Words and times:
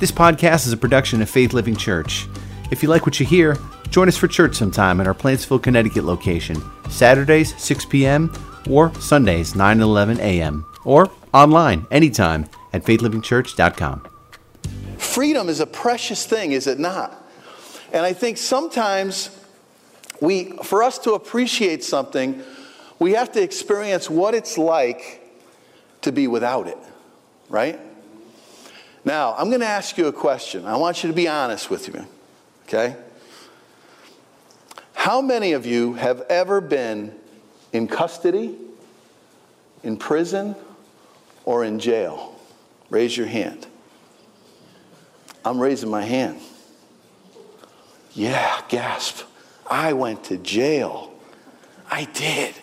This 0.00 0.10
podcast 0.10 0.66
is 0.66 0.72
a 0.72 0.78
production 0.78 1.20
of 1.20 1.28
Faith 1.28 1.52
Living 1.52 1.76
Church. 1.76 2.26
If 2.70 2.82
you 2.82 2.88
like 2.88 3.04
what 3.04 3.20
you 3.20 3.26
hear, 3.26 3.58
join 3.90 4.08
us 4.08 4.16
for 4.16 4.28
church 4.28 4.56
sometime 4.56 4.98
at 4.98 5.06
our 5.06 5.12
Plantsville, 5.12 5.62
Connecticut 5.62 6.04
location, 6.04 6.56
Saturdays 6.88 7.54
6 7.62 7.84
p.m. 7.84 8.32
or 8.70 8.94
Sundays 8.94 9.54
9 9.54 9.72
and 9.72 9.82
11 9.82 10.18
a.m. 10.20 10.64
or 10.86 11.10
online 11.34 11.86
anytime 11.90 12.48
at 12.72 12.82
faithlivingchurch.com. 12.82 14.08
Freedom 14.96 15.50
is 15.50 15.60
a 15.60 15.66
precious 15.66 16.24
thing, 16.24 16.52
is 16.52 16.66
it 16.66 16.78
not? 16.78 17.22
And 17.92 18.06
I 18.06 18.14
think 18.14 18.38
sometimes 18.38 19.28
we, 20.18 20.52
for 20.62 20.82
us 20.82 20.98
to 21.00 21.12
appreciate 21.12 21.84
something, 21.84 22.42
we 22.98 23.12
have 23.12 23.32
to 23.32 23.42
experience 23.42 24.08
what 24.08 24.32
it's 24.34 24.56
like 24.56 25.30
to 26.00 26.10
be 26.10 26.26
without 26.26 26.68
it, 26.68 26.78
right? 27.50 27.78
Now, 29.04 29.34
I'm 29.36 29.48
going 29.48 29.60
to 29.60 29.66
ask 29.66 29.96
you 29.96 30.06
a 30.06 30.12
question. 30.12 30.66
I 30.66 30.76
want 30.76 31.02
you 31.02 31.08
to 31.08 31.14
be 31.14 31.26
honest 31.26 31.70
with 31.70 31.92
me, 31.92 32.02
okay? 32.66 32.96
How 34.92 35.22
many 35.22 35.52
of 35.52 35.64
you 35.64 35.94
have 35.94 36.20
ever 36.28 36.60
been 36.60 37.14
in 37.72 37.88
custody, 37.88 38.56
in 39.82 39.96
prison, 39.96 40.54
or 41.44 41.64
in 41.64 41.78
jail? 41.78 42.38
Raise 42.90 43.16
your 43.16 43.26
hand. 43.26 43.66
I'm 45.44 45.58
raising 45.58 45.90
my 45.90 46.02
hand. 46.02 46.38
Yeah, 48.12 48.60
gasp. 48.68 49.24
I 49.70 49.94
went 49.94 50.24
to 50.24 50.36
jail. 50.36 51.12
I 51.90 52.04
did. 52.04 52.54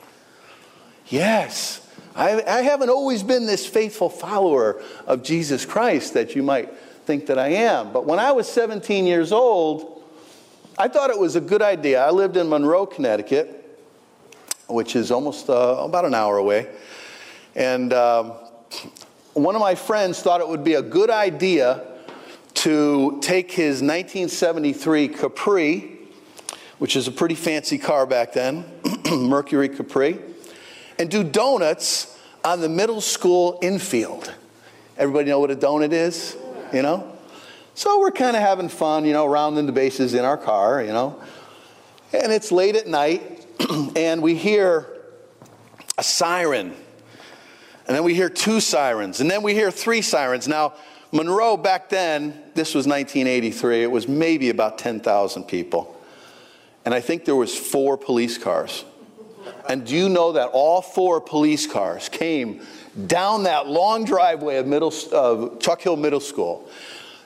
Yes. 1.08 1.87
I, 2.18 2.42
I, 2.42 2.62
haven't 2.64 2.90
always 2.90 3.22
been 3.22 3.46
this 3.46 3.68
faithful 3.68 4.10
follower 4.10 4.82
of 5.06 5.22
Jesus 5.22 5.66
Christ 5.66 6.16
that 6.16 6.36
you 6.36 6.42
might 6.42 6.74
think 7.06 7.28
that 7.28 7.38
I 7.38 7.50
am. 7.50 7.94
But 7.94 8.08
when 8.08 8.18
I 8.18 8.32
was 8.32 8.52
17 8.52 9.06
years 9.06 9.32
old, 9.32 10.04
I 10.80 10.88
thought 10.88 11.12
it 11.12 11.20
was 11.20 11.36
a 11.36 11.42
good 11.42 11.62
idea. 11.62 12.04
I 12.04 12.10
lived 12.10 12.36
in 12.36 12.50
Monroe, 12.50 12.88
Connecticut, 12.88 13.80
which 14.68 14.96
is 14.96 15.12
almost 15.12 15.48
uh, 15.48 15.78
about 15.80 16.06
an 16.06 16.16
hour 16.16 16.38
away. 16.38 16.68
And 17.56 17.94
um, 17.94 18.34
one 19.34 19.54
of 19.54 19.62
my 19.62 19.76
friends 19.76 20.20
thought 20.20 20.42
it 20.42 20.48
would 20.48 20.64
be 20.64 20.74
a 20.74 20.82
good 20.82 21.12
idea 21.12 21.86
to 22.56 23.20
take 23.22 23.52
his 23.52 23.84
1973 23.84 25.10
Capri, 25.10 26.00
which 26.80 26.96
is 26.96 27.08
a 27.08 27.12
pretty 27.12 27.36
fancy 27.36 27.78
car 27.78 28.08
back 28.08 28.34
then, 28.34 28.66
Mercury 29.12 29.70
Capri, 29.70 30.20
and 31.00 31.10
do 31.10 31.24
donuts 31.24 32.18
on 32.44 32.62
the 32.62 32.70
middle 32.70 33.02
school 33.02 33.60
infield. 33.62 34.34
Everybody 34.98 35.30
know 35.30 35.40
what 35.40 35.52
a 35.52 35.56
donut 35.56 35.92
is? 35.92 36.36
You 36.74 36.82
know? 36.82 37.18
So 37.76 38.00
we're 38.00 38.12
kind 38.12 38.36
of 38.36 38.42
having 38.42 38.70
fun, 38.70 39.06
you 39.06 39.14
know, 39.14 39.28
rounding 39.28 39.68
the 39.68 39.72
bases 39.72 40.14
in 40.14 40.26
our 40.26 40.38
car, 40.38 40.82
you 40.82 40.94
know. 40.94 41.22
And 42.12 42.32
it's 42.32 42.52
late 42.52 42.76
at 42.76 42.88
night, 42.88 43.46
and 43.96 44.22
we 44.22 44.36
hear 44.36 44.88
a 45.98 46.04
siren. 46.04 46.74
And 47.86 47.96
then 47.96 48.04
we 48.04 48.16
hear 48.16 48.30
two 48.30 48.60
sirens, 48.60 49.22
and 49.22 49.30
then 49.30 49.44
we 49.44 49.54
hear 49.54 49.72
three 49.72 50.02
sirens. 50.02 50.48
Now, 50.48 50.74
Monroe 51.12 51.56
back 51.56 51.90
then, 51.90 52.42
this 52.54 52.74
was 52.74 52.88
1983, 52.88 53.84
it 53.84 53.92
was 53.92 54.08
maybe 54.08 54.50
about 54.50 54.78
10,000 54.78 55.44
people. 55.44 55.96
And 56.84 56.94
I 56.94 57.00
think 57.00 57.26
there 57.26 57.36
was 57.36 57.56
four 57.58 57.98
police 57.98 58.38
cars. 58.38 58.84
And 59.70 59.86
do 59.86 59.96
you 59.96 60.10
know 60.10 60.32
that 60.34 60.50
all 60.54 60.82
four 60.82 61.20
police 61.20 61.68
cars 61.68 62.10
came 62.10 62.62
down 63.06 63.44
that 63.44 63.68
long 63.68 64.06
driveway 64.06 64.58
of 64.58 64.66
middle, 64.66 64.92
Chuck 65.60 65.82
Hill 65.82 65.98
Middle 65.98 66.20
School, 66.20 66.70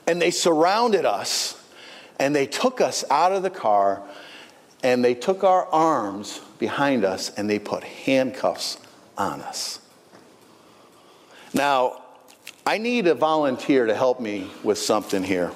and 0.06 0.20
they 0.20 0.30
surrounded 0.30 1.04
us, 1.04 1.60
and 2.18 2.34
they 2.34 2.46
took 2.46 2.80
us 2.80 3.04
out 3.10 3.32
of 3.32 3.42
the 3.42 3.50
car, 3.50 4.02
and 4.82 5.04
they 5.04 5.14
took 5.14 5.44
our 5.44 5.66
arms 5.68 6.40
behind 6.58 7.04
us, 7.04 7.30
and 7.30 7.48
they 7.48 7.58
put 7.58 7.84
handcuffs 7.84 8.78
on 9.16 9.40
us. 9.40 9.78
Now, 11.54 12.02
I 12.66 12.78
need 12.78 13.06
a 13.06 13.14
volunteer 13.14 13.86
to 13.86 13.94
help 13.94 14.20
me 14.20 14.50
with 14.62 14.78
something 14.78 15.22
here. 15.22 15.52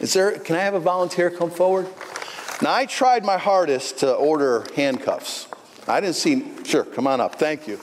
Is 0.00 0.12
there, 0.12 0.38
can 0.38 0.56
I 0.56 0.60
have 0.60 0.74
a 0.74 0.80
volunteer 0.80 1.30
come 1.30 1.50
forward? 1.50 1.86
Now, 2.62 2.72
I 2.72 2.86
tried 2.86 3.24
my 3.24 3.38
hardest 3.38 3.98
to 3.98 4.12
order 4.12 4.64
handcuffs. 4.74 5.48
I 5.88 6.00
didn't 6.00 6.16
see, 6.16 6.44
sure, 6.64 6.84
come 6.84 7.06
on 7.06 7.20
up. 7.20 7.36
Thank 7.36 7.68
you. 7.68 7.80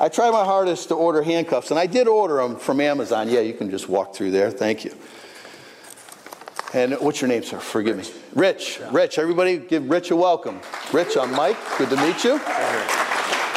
I 0.00 0.08
tried 0.08 0.30
my 0.30 0.44
hardest 0.44 0.88
to 0.88 0.94
order 0.94 1.22
handcuffs, 1.22 1.70
and 1.70 1.80
I 1.80 1.86
did 1.86 2.06
order 2.06 2.36
them 2.36 2.56
from 2.56 2.80
Amazon. 2.80 3.28
Yeah, 3.28 3.40
you 3.40 3.54
can 3.54 3.70
just 3.70 3.88
walk 3.88 4.14
through 4.14 4.30
there. 4.30 4.50
Thank 4.50 4.84
you. 4.84 4.94
And 6.74 6.92
what's 7.00 7.20
your 7.20 7.28
name, 7.28 7.42
sir? 7.42 7.58
Forgive 7.58 7.96
me. 7.96 8.04
Rich. 8.34 8.80
Rich. 8.92 9.18
Everybody 9.18 9.56
give 9.56 9.88
Rich 9.88 10.10
a 10.10 10.16
welcome. 10.16 10.60
Rich, 10.92 11.16
I'm 11.16 11.32
Mike. 11.32 11.56
Good 11.78 11.88
to 11.90 11.96
meet 11.96 12.22
you. 12.24 12.36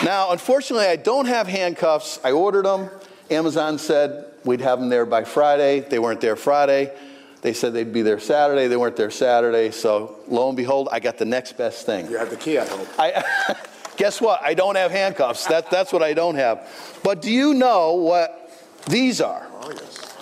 Now, 0.04 0.32
unfortunately, 0.32 0.88
I 0.88 0.96
don't 0.96 1.26
have 1.26 1.48
handcuffs. 1.48 2.20
I 2.24 2.32
ordered 2.32 2.66
them. 2.66 2.90
Amazon 3.30 3.78
said 3.78 4.26
we'd 4.46 4.62
have 4.62 4.80
them 4.80 4.90
there 4.90 5.06
by 5.06 5.26
Friday. 5.26 5.82
They 5.82 6.00
weren't 6.00 6.22
there 6.22 6.36
Friday. 6.36 6.92
They 7.41 7.53
said 7.53 7.74
they'd 7.74 7.91
be 7.91 8.03
there 8.03 8.19
Saturday. 8.19 8.68
They 8.68 8.78
weren't 8.78 8.96
there 8.96 9.09
Saturday. 9.09 9.72
So 9.72 10.18
lo 10.28 10.47
and 10.50 10.57
behold, 10.57 10.90
I 10.91 11.00
got 11.00 11.18
the 11.18 11.25
next 11.25 11.57
best 11.57 11.85
thing. 11.85 12.09
You 12.09 12.18
have 12.18 12.29
the 12.29 12.38
key, 12.38 12.57
I 12.59 12.66
hope. 12.66 12.88
I, 13.00 13.56
guess 13.97 14.22
what? 14.22 14.41
I 14.44 14.53
don't 14.53 14.75
have 14.75 14.91
handcuffs. 14.91 15.47
That, 15.47 15.72
that's 15.72 15.91
what 15.91 16.03
I 16.03 16.13
don't 16.13 16.35
have. 16.35 16.69
But 17.03 17.22
do 17.22 17.31
you 17.31 17.53
know 17.53 17.94
what 17.94 18.52
these 18.88 19.22
are? 19.22 19.47
Oh, 19.62 19.72
yes. 19.72 20.16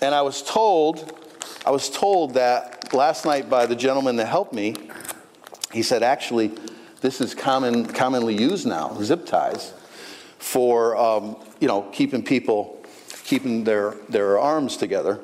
And 0.00 0.14
I 0.14 0.22
was 0.22 0.42
told, 0.42 1.18
I 1.66 1.70
was 1.70 1.90
told 1.90 2.34
that 2.34 2.94
last 2.94 3.26
night 3.26 3.50
by 3.50 3.66
the 3.66 3.76
gentleman 3.76 4.16
that 4.16 4.26
helped 4.26 4.52
me. 4.52 4.74
He 5.72 5.82
said, 5.82 6.02
actually, 6.02 6.52
this 7.00 7.20
is 7.20 7.34
common, 7.34 7.86
commonly 7.86 8.36
used 8.36 8.66
now, 8.66 8.96
zip 9.02 9.26
ties, 9.26 9.72
for 10.38 10.96
um, 10.96 11.36
you 11.60 11.68
know 11.68 11.82
keeping 11.92 12.22
people, 12.22 12.82
keeping 13.24 13.64
their 13.64 13.96
their 14.08 14.38
arms 14.38 14.76
together. 14.76 15.20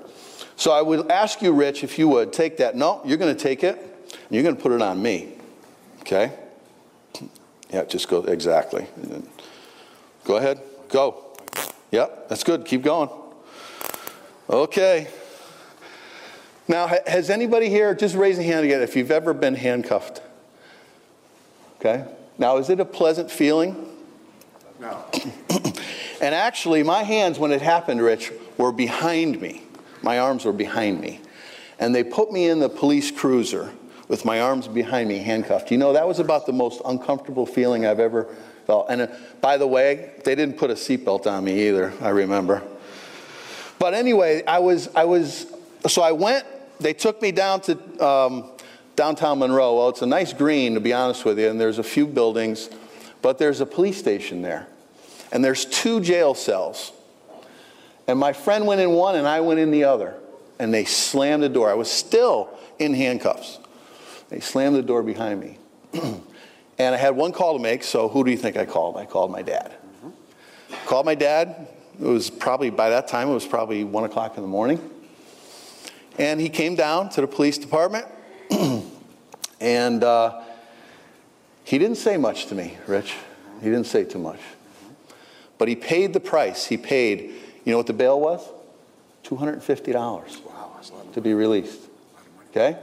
So 0.56 0.72
I 0.72 0.82
would 0.82 1.10
ask 1.10 1.42
you, 1.42 1.52
Rich, 1.52 1.84
if 1.84 1.98
you 1.98 2.08
would 2.08 2.32
take 2.32 2.58
that. 2.58 2.76
No, 2.76 3.00
you're 3.04 3.18
going 3.18 3.34
to 3.34 3.40
take 3.40 3.64
it, 3.64 3.76
and 3.76 4.30
you're 4.30 4.42
going 4.42 4.56
to 4.56 4.62
put 4.62 4.72
it 4.72 4.82
on 4.82 5.02
me. 5.02 5.34
Okay? 6.00 6.32
Yeah, 7.70 7.84
just 7.84 8.08
go 8.08 8.22
exactly. 8.22 8.86
Go 10.24 10.36
ahead. 10.36 10.60
Go. 10.88 11.24
Yep, 11.90 12.28
that's 12.28 12.44
good. 12.44 12.64
Keep 12.64 12.82
going. 12.82 13.08
Okay. 14.48 15.08
Now, 16.68 16.86
has 17.06 17.30
anybody 17.30 17.68
here, 17.68 17.94
just 17.94 18.14
raise 18.14 18.38
a 18.38 18.42
hand 18.42 18.64
again, 18.64 18.80
if 18.80 18.96
you've 18.96 19.10
ever 19.10 19.34
been 19.34 19.54
handcuffed? 19.54 20.22
Okay. 21.78 22.04
Now, 22.38 22.56
is 22.56 22.70
it 22.70 22.80
a 22.80 22.84
pleasant 22.84 23.30
feeling? 23.30 23.88
No. 24.80 25.04
and 26.20 26.34
actually, 26.34 26.82
my 26.82 27.02
hands, 27.02 27.38
when 27.38 27.52
it 27.52 27.60
happened, 27.60 28.00
Rich, 28.00 28.32
were 28.56 28.72
behind 28.72 29.40
me. 29.40 29.62
My 30.04 30.18
arms 30.18 30.44
were 30.44 30.52
behind 30.52 31.00
me. 31.00 31.20
And 31.78 31.94
they 31.94 32.04
put 32.04 32.30
me 32.30 32.48
in 32.48 32.60
the 32.60 32.68
police 32.68 33.10
cruiser 33.10 33.72
with 34.06 34.24
my 34.24 34.40
arms 34.40 34.68
behind 34.68 35.08
me, 35.08 35.18
handcuffed. 35.18 35.70
You 35.70 35.78
know, 35.78 35.94
that 35.94 36.06
was 36.06 36.18
about 36.18 36.46
the 36.46 36.52
most 36.52 36.82
uncomfortable 36.84 37.46
feeling 37.46 37.86
I've 37.86 38.00
ever 38.00 38.28
felt. 38.66 38.86
And 38.90 39.02
uh, 39.02 39.06
by 39.40 39.56
the 39.56 39.66
way, 39.66 40.12
they 40.24 40.34
didn't 40.34 40.58
put 40.58 40.70
a 40.70 40.74
seatbelt 40.74 41.26
on 41.26 41.44
me 41.44 41.68
either, 41.68 41.92
I 42.00 42.10
remember. 42.10 42.62
But 43.78 43.94
anyway, 43.94 44.44
I 44.46 44.58
was, 44.58 44.88
I 44.94 45.04
was, 45.04 45.46
so 45.86 46.02
I 46.02 46.12
went, 46.12 46.44
they 46.80 46.92
took 46.92 47.20
me 47.22 47.32
down 47.32 47.60
to 47.62 48.06
um, 48.06 48.50
downtown 48.96 49.38
Monroe. 49.38 49.76
Well, 49.76 49.88
it's 49.88 50.02
a 50.02 50.06
nice 50.06 50.32
green, 50.32 50.74
to 50.74 50.80
be 50.80 50.92
honest 50.92 51.24
with 51.24 51.38
you, 51.38 51.48
and 51.48 51.60
there's 51.60 51.78
a 51.78 51.82
few 51.82 52.06
buildings, 52.06 52.68
but 53.22 53.38
there's 53.38 53.60
a 53.60 53.66
police 53.66 53.98
station 53.98 54.42
there. 54.42 54.68
And 55.32 55.44
there's 55.44 55.64
two 55.64 56.00
jail 56.00 56.34
cells. 56.34 56.92
And 58.06 58.18
my 58.18 58.32
friend 58.32 58.66
went 58.66 58.80
in 58.80 58.90
one 58.92 59.16
and 59.16 59.26
I 59.26 59.40
went 59.40 59.60
in 59.60 59.70
the 59.70 59.84
other. 59.84 60.14
And 60.58 60.72
they 60.72 60.84
slammed 60.84 61.42
the 61.42 61.48
door. 61.48 61.70
I 61.70 61.74
was 61.74 61.90
still 61.90 62.48
in 62.78 62.94
handcuffs. 62.94 63.58
They 64.28 64.40
slammed 64.40 64.76
the 64.76 64.82
door 64.82 65.02
behind 65.02 65.40
me. 65.40 65.58
and 66.78 66.94
I 66.94 66.96
had 66.96 67.16
one 67.16 67.32
call 67.32 67.56
to 67.56 67.62
make, 67.62 67.82
so 67.82 68.08
who 68.08 68.24
do 68.24 68.30
you 68.30 68.36
think 68.36 68.56
I 68.56 68.64
called? 68.64 68.96
I 68.96 69.04
called 69.04 69.30
my 69.30 69.42
dad. 69.42 69.72
Mm-hmm. 69.72 70.86
Called 70.86 71.06
my 71.06 71.14
dad. 71.14 71.68
It 72.00 72.06
was 72.06 72.30
probably, 72.30 72.70
by 72.70 72.90
that 72.90 73.08
time, 73.08 73.28
it 73.28 73.34
was 73.34 73.46
probably 73.46 73.84
1 73.84 74.04
o'clock 74.04 74.36
in 74.36 74.42
the 74.42 74.48
morning. 74.48 74.80
And 76.18 76.40
he 76.40 76.48
came 76.48 76.74
down 76.74 77.08
to 77.10 77.20
the 77.20 77.26
police 77.26 77.58
department. 77.58 78.06
and 79.60 80.04
uh, 80.04 80.42
he 81.64 81.78
didn't 81.78 81.96
say 81.96 82.16
much 82.16 82.46
to 82.46 82.54
me, 82.54 82.76
Rich. 82.86 83.14
He 83.60 83.66
didn't 83.66 83.86
say 83.86 84.04
too 84.04 84.18
much. 84.18 84.40
But 85.58 85.68
he 85.68 85.76
paid 85.76 86.12
the 86.12 86.20
price. 86.20 86.66
He 86.66 86.76
paid 86.76 87.34
you 87.64 87.72
know 87.72 87.78
what 87.78 87.86
the 87.86 87.92
bail 87.92 88.20
was? 88.20 88.46
$250 89.24 90.44
wow, 90.44 90.80
to 91.12 91.20
be 91.20 91.34
released. 91.34 91.80
Okay? 92.50 92.78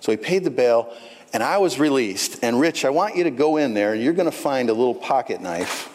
So 0.00 0.12
he 0.12 0.18
paid 0.18 0.44
the 0.44 0.50
bail, 0.50 0.94
and 1.32 1.42
I 1.42 1.58
was 1.58 1.78
released. 1.78 2.42
And 2.42 2.60
Rich, 2.60 2.84
I 2.84 2.90
want 2.90 3.16
you 3.16 3.24
to 3.24 3.30
go 3.30 3.56
in 3.56 3.74
there, 3.74 3.94
and 3.94 4.02
you're 4.02 4.12
going 4.12 4.30
to 4.30 4.36
find 4.36 4.70
a 4.70 4.74
little 4.74 4.94
pocket 4.94 5.40
knife. 5.40 5.94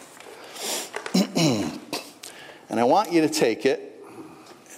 and 2.68 2.80
I 2.80 2.84
want 2.84 3.12
you 3.12 3.20
to 3.22 3.28
take 3.28 3.66
it, 3.66 4.04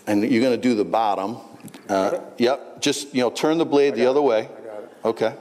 and 0.07 0.23
you're 0.23 0.43
going 0.43 0.55
to 0.55 0.63
do 0.63 0.75
the 0.75 0.85
bottom. 0.85 1.39
Uh, 1.89 2.21
yep, 2.39 2.81
just 2.81 3.15
you 3.15 3.23
know, 3.23 3.31
turn 3.31 3.59
the 3.59 3.65
blade 3.65 3.95
the 3.95 4.07
other 4.07 4.23
way. 4.23 4.41
I 4.41 4.43
got 4.43 4.83
it. 4.83 4.91
Okay. 5.05 5.35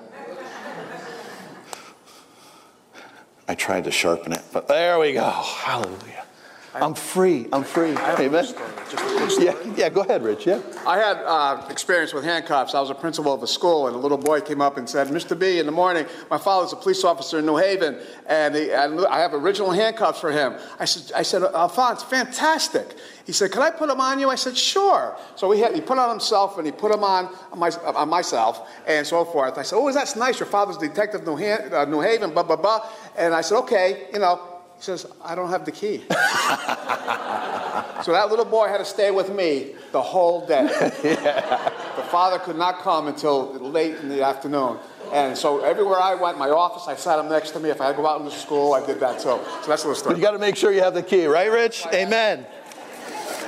I 3.47 3.53
tried 3.53 3.83
to 3.83 3.91
sharpen 3.91 4.31
it, 4.33 4.41
but 4.51 4.67
there 4.67 4.97
we 4.97 5.13
go. 5.13 5.29
Hallelujah. 5.29 6.25
I'm 6.81 6.93
free. 6.93 7.47
I'm 7.53 7.63
free. 7.63 7.91
I 7.95 8.09
have 8.11 8.19
a 8.19 8.23
Amen. 8.23 8.45
story, 8.45 8.69
just 8.89 8.93
a 8.93 9.17
quick 9.17 9.29
story. 9.31 9.45
Yeah, 9.45 9.73
yeah. 9.77 9.89
Go 9.89 10.01
ahead, 10.01 10.23
Rich. 10.23 10.45
Yeah. 10.45 10.61
I 10.85 10.97
had 10.97 11.17
uh, 11.17 11.65
experience 11.69 12.13
with 12.13 12.23
handcuffs. 12.23 12.75
I 12.75 12.81
was 12.81 12.89
a 12.89 12.95
principal 12.95 13.33
of 13.33 13.41
a 13.43 13.47
school, 13.47 13.87
and 13.87 13.95
a 13.95 13.99
little 13.99 14.17
boy 14.17 14.41
came 14.41 14.61
up 14.61 14.77
and 14.77 14.89
said, 14.89 15.07
"Mr. 15.07 15.37
B, 15.37 15.59
in 15.59 15.65
the 15.65 15.71
morning, 15.71 16.05
my 16.29 16.37
father's 16.37 16.73
a 16.73 16.75
police 16.75 17.03
officer 17.03 17.39
in 17.39 17.45
New 17.45 17.57
Haven, 17.57 17.97
and, 18.27 18.55
he, 18.55 18.71
and 18.71 19.05
I 19.07 19.19
have 19.19 19.33
original 19.33 19.71
handcuffs 19.71 20.19
for 20.19 20.31
him." 20.31 20.55
I 20.79 20.85
said, 20.85 21.15
"I 21.15 21.21
said, 21.21 21.43
Alphonse, 21.43 22.03
fantastic." 22.03 22.95
He 23.25 23.31
said, 23.31 23.51
"Can 23.51 23.61
I 23.61 23.71
put 23.71 23.87
them 23.87 24.01
on 24.01 24.19
you?" 24.19 24.29
I 24.29 24.35
said, 24.35 24.57
"Sure." 24.57 25.17
So 25.35 25.51
he, 25.51 25.61
had, 25.61 25.73
he 25.73 25.81
put 25.81 25.97
on 25.97 26.09
himself, 26.09 26.57
and 26.57 26.65
he 26.65 26.71
put 26.71 26.91
them 26.91 27.03
on 27.03 27.29
my, 27.55 27.69
on 27.69 28.09
myself, 28.09 28.69
and 28.87 29.07
so 29.07 29.23
forth. 29.25 29.57
I 29.57 29.63
said, 29.63 29.77
"Oh, 29.77 29.91
that's 29.91 30.15
nice. 30.15 30.39
Your 30.39 30.47
father's 30.47 30.77
detective 30.77 31.25
New, 31.25 31.37
Han- 31.37 31.73
uh, 31.73 31.85
New 31.85 32.01
Haven, 32.01 32.31
blah 32.31 32.43
blah 32.43 32.57
blah." 32.57 32.89
And 33.17 33.33
I 33.33 33.41
said, 33.41 33.57
"Okay, 33.59 34.07
you 34.13 34.19
know." 34.19 34.51
He 34.77 34.83
says, 34.83 35.05
"I 35.23 35.35
don't 35.35 35.49
have 35.49 35.65
the 35.65 35.71
key." 35.71 36.03
So 38.03 38.11
that 38.11 38.29
little 38.29 38.45
boy 38.45 38.67
had 38.67 38.77
to 38.77 38.85
stay 38.85 39.09
with 39.11 39.33
me 39.33 39.73
the 39.91 40.01
whole 40.01 40.45
day. 40.45 40.63
The 40.67 42.03
father 42.11 42.39
could 42.39 42.57
not 42.57 42.79
come 42.79 43.07
until 43.07 43.53
late 43.53 43.95
in 43.95 44.09
the 44.09 44.21
afternoon. 44.23 44.77
And 45.11 45.37
so 45.37 45.63
everywhere 45.63 45.99
I 45.99 46.13
went, 46.15 46.37
my 46.37 46.49
office, 46.49 46.87
I 46.87 46.95
sat 46.95 47.19
him 47.19 47.29
next 47.29 47.51
to 47.51 47.59
me. 47.59 47.69
If 47.69 47.81
I 47.81 47.87
had 47.87 47.95
to 47.95 48.01
go 48.01 48.07
out 48.07 48.19
into 48.21 48.35
school, 48.35 48.73
I 48.73 48.85
did 48.85 48.99
that 48.99 49.17
too. 49.17 49.23
So 49.23 49.39
that's 49.67 49.83
a 49.83 49.87
little 49.87 49.91
But 49.91 49.97
story. 49.97 50.15
you 50.17 50.21
got 50.21 50.31
to 50.31 50.39
make 50.39 50.55
sure 50.55 50.71
you 50.71 50.81
have 50.81 50.93
the 50.93 51.03
key, 51.03 51.25
right, 51.25 51.51
Rich? 51.51 51.85
Amen. 51.93 52.45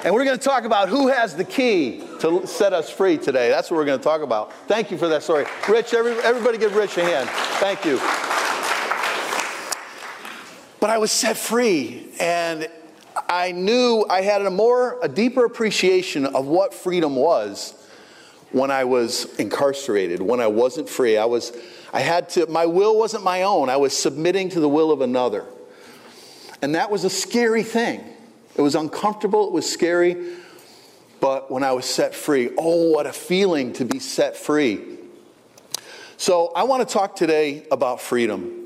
And 0.04 0.14
we're 0.14 0.24
going 0.26 0.38
to 0.38 0.44
talk 0.44 0.64
about 0.64 0.90
who 0.90 1.08
has 1.08 1.36
the 1.36 1.44
key 1.44 2.04
to 2.22 2.46
set 2.48 2.74
us 2.74 2.90
free 2.90 3.18
today. 3.18 3.50
That's 3.50 3.70
what 3.70 3.78
we're 3.78 3.86
going 3.86 4.00
to 4.00 4.04
talk 4.04 4.22
about. 4.22 4.54
Thank 4.68 4.92
you 4.92 4.98
for 4.98 5.08
that 5.10 5.24
story. 5.24 5.46
Rich, 5.68 5.94
every, 5.94 6.14
everybody 6.24 6.58
give 6.58 6.76
Rich 6.76 6.98
a 6.98 7.04
hand. 7.04 7.30
Thank 7.60 7.84
you. 7.86 8.00
But 10.80 10.90
I 10.90 11.00
was 11.00 11.12
set 11.12 11.38
free, 11.38 12.10
and 12.20 12.70
I 13.28 13.52
knew 13.52 14.06
I 14.10 14.22
had 14.22 14.44
a 14.44 14.52
more, 14.52 15.00
a 15.02 15.08
deeper 15.08 15.44
appreciation 15.46 16.26
of 16.26 16.46
what 16.46 16.74
freedom 16.74 17.16
was 17.16 17.74
when 18.52 18.72
I 18.72 18.84
was 18.84 19.36
incarcerated, 19.40 20.22
when 20.22 20.40
I 20.40 20.48
wasn't 20.48 20.88
free. 20.88 21.18
I 21.18 21.26
was, 21.26 21.52
I 21.92 22.02
had 22.02 22.30
to, 22.30 22.46
my 22.48 22.66
will 22.66 22.98
wasn't 22.98 23.24
my 23.24 23.44
own. 23.44 23.70
I 23.70 23.78
was 23.78 23.96
submitting 23.96 24.50
to 24.50 24.60
the 24.60 24.70
will 24.70 24.92
of 24.92 25.02
another. 25.02 25.46
And 26.62 26.76
that 26.76 26.92
was 26.92 27.04
a 27.04 27.10
scary 27.10 27.64
thing. 27.64 28.04
It 28.56 28.62
was 28.62 28.76
uncomfortable, 28.76 29.48
it 29.48 29.54
was 29.54 29.70
scary. 29.72 30.36
But 31.20 31.50
when 31.52 31.64
I 31.64 31.72
was 31.72 31.86
set 31.86 32.14
free, 32.14 32.52
oh, 32.58 32.92
what 32.92 33.08
a 33.08 33.14
feeling 33.14 33.74
to 33.74 33.86
be 33.86 34.00
set 34.00 34.38
free. 34.38 34.98
So 36.18 36.52
I 36.56 36.64
want 36.64 36.88
to 36.88 36.92
talk 36.92 37.16
today 37.16 37.66
about 37.72 38.02
freedom. 38.02 38.57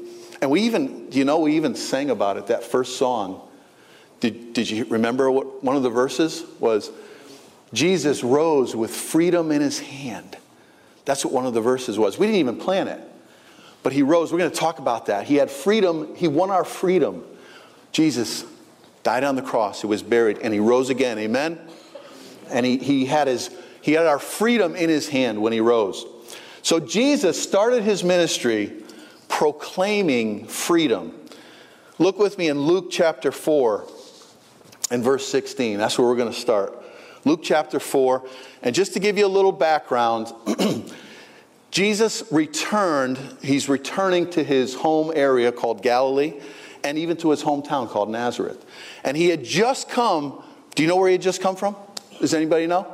And 0.42 0.50
we 0.50 0.62
even, 0.62 1.10
do 1.10 1.20
you 1.20 1.26
know, 1.26 1.40
we 1.40 1.56
even 1.56 1.76
sang 1.76 2.10
about 2.10 2.38
it, 2.38 2.48
that 2.48 2.64
first 2.64 2.98
song. 2.98 3.48
Did, 4.20 4.54
did 4.54 4.70
you 4.70 4.86
remember 4.86 5.30
what 5.32 5.64
one 5.64 5.76
of 5.76 5.84
the 5.84 5.90
verses 5.90 6.44
was? 6.60 6.92
Jesus 7.74 8.24
rose 8.24 8.76
with 8.76 8.92
freedom 8.92 9.52
in 9.52 9.62
his 9.62 9.80
hand. 9.80 10.38
That's 11.06 11.24
what 11.24 11.34
one 11.34 11.46
of 11.46 11.54
the 11.54 11.62
verses 11.62 11.98
was. 11.98 12.18
We 12.18 12.26
didn't 12.26 12.40
even 12.40 12.58
plan 12.58 12.88
it. 12.88 13.00
But 13.84 13.94
he 13.94 14.04
rose. 14.04 14.32
We're 14.32 14.40
going 14.40 14.52
to 14.52 14.58
talk 14.58 14.80
about 14.80 15.08
that. 15.08 15.26
He 15.26 15.36
had 15.36 15.50
freedom. 15.50 16.16
He 16.16 16.28
won 16.28 16.52
our 16.52 16.66
freedom. 16.66 17.24
Jesus 17.92 18.46
died 19.04 19.24
on 19.24 19.36
the 19.36 19.42
cross. 19.42 19.82
He 19.82 19.88
was 19.88 20.04
buried 20.04 20.40
and 20.40 20.54
he 20.54 20.60
rose 20.60 20.90
again. 20.90 21.18
Amen. 21.18 21.60
And 22.50 22.66
he, 22.66 22.78
he 22.78 23.06
had 23.06 23.28
his 23.28 23.50
he 23.82 23.94
had 23.94 24.06
our 24.06 24.20
freedom 24.20 24.76
in 24.76 24.90
his 24.90 25.10
hand 25.10 25.42
when 25.42 25.54
he 25.54 25.60
rose. 25.60 26.06
So 26.62 26.80
Jesus 26.80 27.42
started 27.42 27.82
his 27.84 28.04
ministry 28.04 28.81
proclaiming 29.32 30.46
freedom. 30.46 31.14
Look 31.98 32.20
with 32.20 32.38
me 32.38 32.50
in 32.50 32.60
Luke 32.60 32.92
chapter 32.92 33.32
4 33.32 33.88
and 34.92 35.04
verse 35.04 35.28
16. 35.28 35.80
That's 35.80 35.98
where 35.98 36.08
we're 36.08 36.18
going 36.18 36.32
to 36.32 36.40
start. 36.40 36.78
Luke 37.26 37.40
chapter 37.42 37.80
4. 37.80 38.28
And 38.62 38.76
just 38.76 38.94
to 38.94 39.00
give 39.00 39.18
you 39.18 39.26
a 39.26 39.30
little 39.30 39.54
background, 39.54 40.32
Jesus 41.72 42.24
returned, 42.30 43.18
he's 43.42 43.70
returning 43.70 44.30
to 44.32 44.44
his 44.44 44.76
home 44.76 45.12
area 45.16 45.52
called 45.52 45.82
Galilee 45.82 46.40
and 46.84 46.98
even 46.98 47.16
to 47.18 47.32
his 47.32 47.42
hometown 47.42 47.90
called 47.90 48.10
Nazareth. 48.10 48.64
And 49.04 49.16
he 49.16 49.30
had 49.30 49.44
just 49.44 49.90
come, 49.90 50.44
do 50.76 50.84
you 50.84 50.90
know 50.90 50.98
where 50.98 51.08
he 51.08 51.14
had 51.14 51.22
just 51.22 51.42
come 51.42 51.56
from? 51.56 51.76
Does 52.20 52.34
anybody 52.34 52.68
know? 52.68 52.86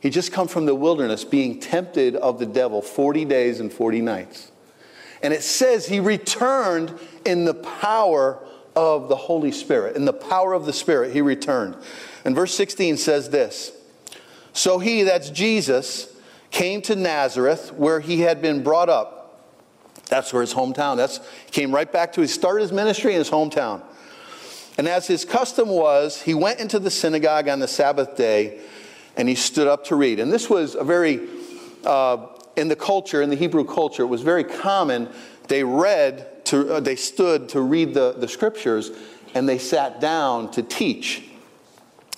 He 0.00 0.10
just 0.10 0.32
come 0.32 0.48
from 0.48 0.66
the 0.66 0.74
wilderness 0.74 1.24
being 1.24 1.58
tempted 1.58 2.14
of 2.14 2.38
the 2.38 2.46
devil 2.46 2.82
40 2.82 3.24
days 3.24 3.58
and 3.58 3.72
40 3.72 4.02
nights. 4.02 4.52
And 5.22 5.32
it 5.32 5.42
says 5.42 5.86
he 5.86 6.00
returned 6.00 6.98
in 7.24 7.44
the 7.44 7.54
power 7.54 8.38
of 8.74 9.08
the 9.08 9.16
Holy 9.16 9.52
Spirit. 9.52 9.96
In 9.96 10.04
the 10.04 10.12
power 10.12 10.52
of 10.52 10.66
the 10.66 10.72
Spirit, 10.72 11.12
he 11.12 11.22
returned. 11.22 11.76
And 12.24 12.34
verse 12.34 12.54
16 12.54 12.98
says 12.98 13.30
this 13.30 13.72
So 14.52 14.78
he, 14.78 15.02
that's 15.02 15.30
Jesus, 15.30 16.14
came 16.50 16.82
to 16.82 16.94
Nazareth 16.94 17.72
where 17.72 18.00
he 18.00 18.20
had 18.20 18.42
been 18.42 18.62
brought 18.62 18.88
up. 18.88 19.14
That's 20.08 20.32
where 20.32 20.42
his 20.42 20.54
hometown. 20.54 20.96
That's 20.96 21.18
he 21.46 21.50
came 21.50 21.74
right 21.74 21.90
back 21.90 22.12
to 22.12 22.20
He 22.20 22.26
started 22.26 22.62
his 22.62 22.72
ministry 22.72 23.12
in 23.12 23.18
his 23.18 23.30
hometown. 23.30 23.82
And 24.78 24.86
as 24.86 25.06
his 25.06 25.24
custom 25.24 25.70
was, 25.70 26.20
he 26.20 26.34
went 26.34 26.60
into 26.60 26.78
the 26.78 26.90
synagogue 26.90 27.48
on 27.48 27.60
the 27.60 27.68
Sabbath 27.68 28.16
day 28.16 28.60
and 29.16 29.28
he 29.28 29.34
stood 29.34 29.66
up 29.66 29.84
to 29.86 29.96
read. 29.96 30.20
And 30.20 30.30
this 30.30 30.50
was 30.50 30.74
a 30.74 30.84
very 30.84 31.26
uh, 31.84 32.26
in 32.56 32.68
the 32.68 32.76
culture, 32.76 33.22
in 33.22 33.30
the 33.30 33.36
Hebrew 33.36 33.64
culture, 33.64 34.02
it 34.02 34.06
was 34.06 34.22
very 34.22 34.44
common. 34.44 35.08
They 35.48 35.62
read, 35.62 36.44
to, 36.46 36.74
uh, 36.74 36.80
they 36.80 36.96
stood 36.96 37.48
to 37.50 37.60
read 37.60 37.94
the, 37.94 38.14
the 38.16 38.28
scriptures, 38.28 38.90
and 39.34 39.48
they 39.48 39.58
sat 39.58 40.00
down 40.00 40.50
to 40.52 40.62
teach. 40.62 41.22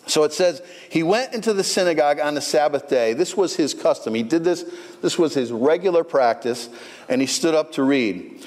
So 0.06 0.24
it 0.24 0.32
says, 0.32 0.62
he 0.88 1.02
went 1.02 1.34
into 1.34 1.52
the 1.52 1.62
synagogue 1.62 2.18
on 2.18 2.34
the 2.34 2.40
Sabbath 2.40 2.88
day. 2.88 3.12
This 3.12 3.36
was 3.36 3.56
his 3.56 3.74
custom. 3.74 4.14
He 4.14 4.22
did 4.22 4.42
this, 4.42 4.64
this 5.02 5.18
was 5.18 5.34
his 5.34 5.52
regular 5.52 6.02
practice, 6.02 6.70
and 7.08 7.20
he 7.20 7.26
stood 7.26 7.54
up 7.54 7.72
to 7.72 7.82
read. 7.82 8.46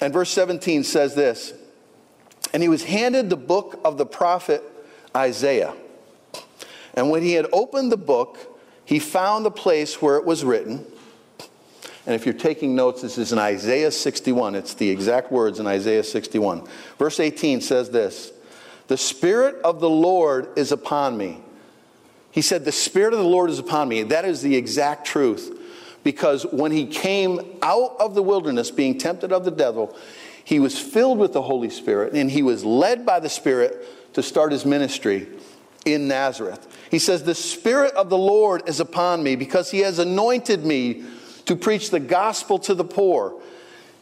And 0.00 0.12
verse 0.12 0.30
17 0.30 0.84
says 0.84 1.14
this 1.14 1.52
And 2.52 2.62
he 2.62 2.68
was 2.68 2.84
handed 2.84 3.30
the 3.30 3.36
book 3.36 3.80
of 3.84 3.98
the 3.98 4.06
prophet 4.06 4.62
Isaiah. 5.16 5.74
And 6.94 7.10
when 7.10 7.22
he 7.22 7.32
had 7.32 7.46
opened 7.52 7.90
the 7.90 7.96
book, 7.96 8.38
he 8.84 8.98
found 8.98 9.44
the 9.44 9.50
place 9.50 10.00
where 10.00 10.16
it 10.16 10.24
was 10.24 10.44
written. 10.44 10.86
And 12.08 12.14
if 12.14 12.24
you're 12.24 12.32
taking 12.32 12.74
notes, 12.74 13.02
this 13.02 13.18
is 13.18 13.32
in 13.32 13.38
Isaiah 13.38 13.90
61. 13.90 14.54
It's 14.54 14.72
the 14.72 14.88
exact 14.88 15.30
words 15.30 15.60
in 15.60 15.66
Isaiah 15.66 16.02
61. 16.02 16.66
Verse 16.98 17.20
18 17.20 17.60
says 17.60 17.90
this 17.90 18.32
The 18.86 18.96
Spirit 18.96 19.56
of 19.56 19.80
the 19.80 19.90
Lord 19.90 20.48
is 20.56 20.72
upon 20.72 21.18
me. 21.18 21.42
He 22.30 22.40
said, 22.40 22.64
The 22.64 22.72
Spirit 22.72 23.12
of 23.12 23.18
the 23.18 23.26
Lord 23.26 23.50
is 23.50 23.58
upon 23.58 23.90
me. 23.90 24.04
That 24.04 24.24
is 24.24 24.40
the 24.40 24.56
exact 24.56 25.06
truth. 25.06 25.54
Because 26.02 26.44
when 26.44 26.72
he 26.72 26.86
came 26.86 27.58
out 27.60 27.94
of 28.00 28.14
the 28.14 28.22
wilderness, 28.22 28.70
being 28.70 28.96
tempted 28.96 29.30
of 29.30 29.44
the 29.44 29.50
devil, 29.50 29.94
he 30.42 30.60
was 30.60 30.78
filled 30.78 31.18
with 31.18 31.34
the 31.34 31.42
Holy 31.42 31.68
Spirit 31.68 32.14
and 32.14 32.30
he 32.30 32.40
was 32.40 32.64
led 32.64 33.04
by 33.04 33.20
the 33.20 33.28
Spirit 33.28 34.14
to 34.14 34.22
start 34.22 34.52
his 34.52 34.64
ministry 34.64 35.28
in 35.84 36.08
Nazareth. 36.08 36.74
He 36.90 37.00
says, 37.00 37.24
The 37.24 37.34
Spirit 37.34 37.92
of 37.92 38.08
the 38.08 38.16
Lord 38.16 38.66
is 38.66 38.80
upon 38.80 39.22
me 39.22 39.36
because 39.36 39.70
he 39.70 39.80
has 39.80 39.98
anointed 39.98 40.64
me 40.64 41.04
to 41.48 41.56
preach 41.56 41.90
the 41.90 42.00
gospel 42.00 42.58
to 42.60 42.74
the 42.74 42.84
poor. 42.84 43.34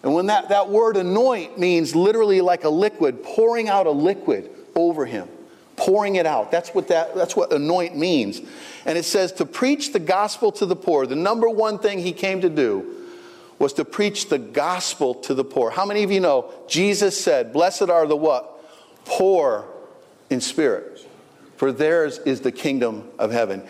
And 0.03 0.15
when 0.15 0.27
that, 0.27 0.51
that 0.51 0.69
word 0.69 0.97
anoint 0.97 1.59
means 1.59 1.97
literally 1.97 2.41
like 2.41 2.65
a 2.65 2.69
liquid, 2.69 3.25
pouring 3.25 3.69
out 3.69 3.87
a 3.87 3.91
liquid 3.91 4.51
over 4.75 5.07
him, 5.07 5.29
pouring 5.77 6.17
it 6.17 6.27
out. 6.27 6.51
That's 6.51 6.71
what, 6.71 6.89
that, 6.89 7.15
that's 7.15 7.35
what 7.35 7.53
anoint 7.53 7.97
means. 7.97 8.41
And 8.85 8.99
it 8.99 9.05
says 9.05 9.33
to 9.33 9.47
preach 9.47 9.93
the 9.93 9.99
gospel 9.99 10.53
to 10.53 10.67
the 10.67 10.77
poor. 10.77 11.07
The 11.07 11.17
number 11.17 11.49
one 11.49 11.79
thing 11.79 11.99
he 11.99 12.13
came 12.13 12.43
to 12.43 12.51
do 12.51 12.93
was 13.59 13.73
to 13.75 13.85
preach 13.85 14.29
the 14.29 14.39
gospel 14.39 15.15
to 15.15 15.35
the 15.35 15.45
poor. 15.45 15.71
How 15.71 15.87
many 15.87 16.03
of 16.03 16.11
you 16.11 16.21
know 16.21 16.53
Jesus 16.69 17.19
said, 17.19 17.53
Blessed 17.53 17.89
are 17.89 18.07
the 18.07 18.17
what? 18.17 18.53
Poor 19.07 19.67
in 20.29 20.41
spirit 20.41 21.07
for 21.57 21.73
theirs 21.73 22.19
is 22.19 22.43
the 22.43 22.53
kingdom 22.53 23.09
of 23.19 23.33
heaven. 23.33 23.63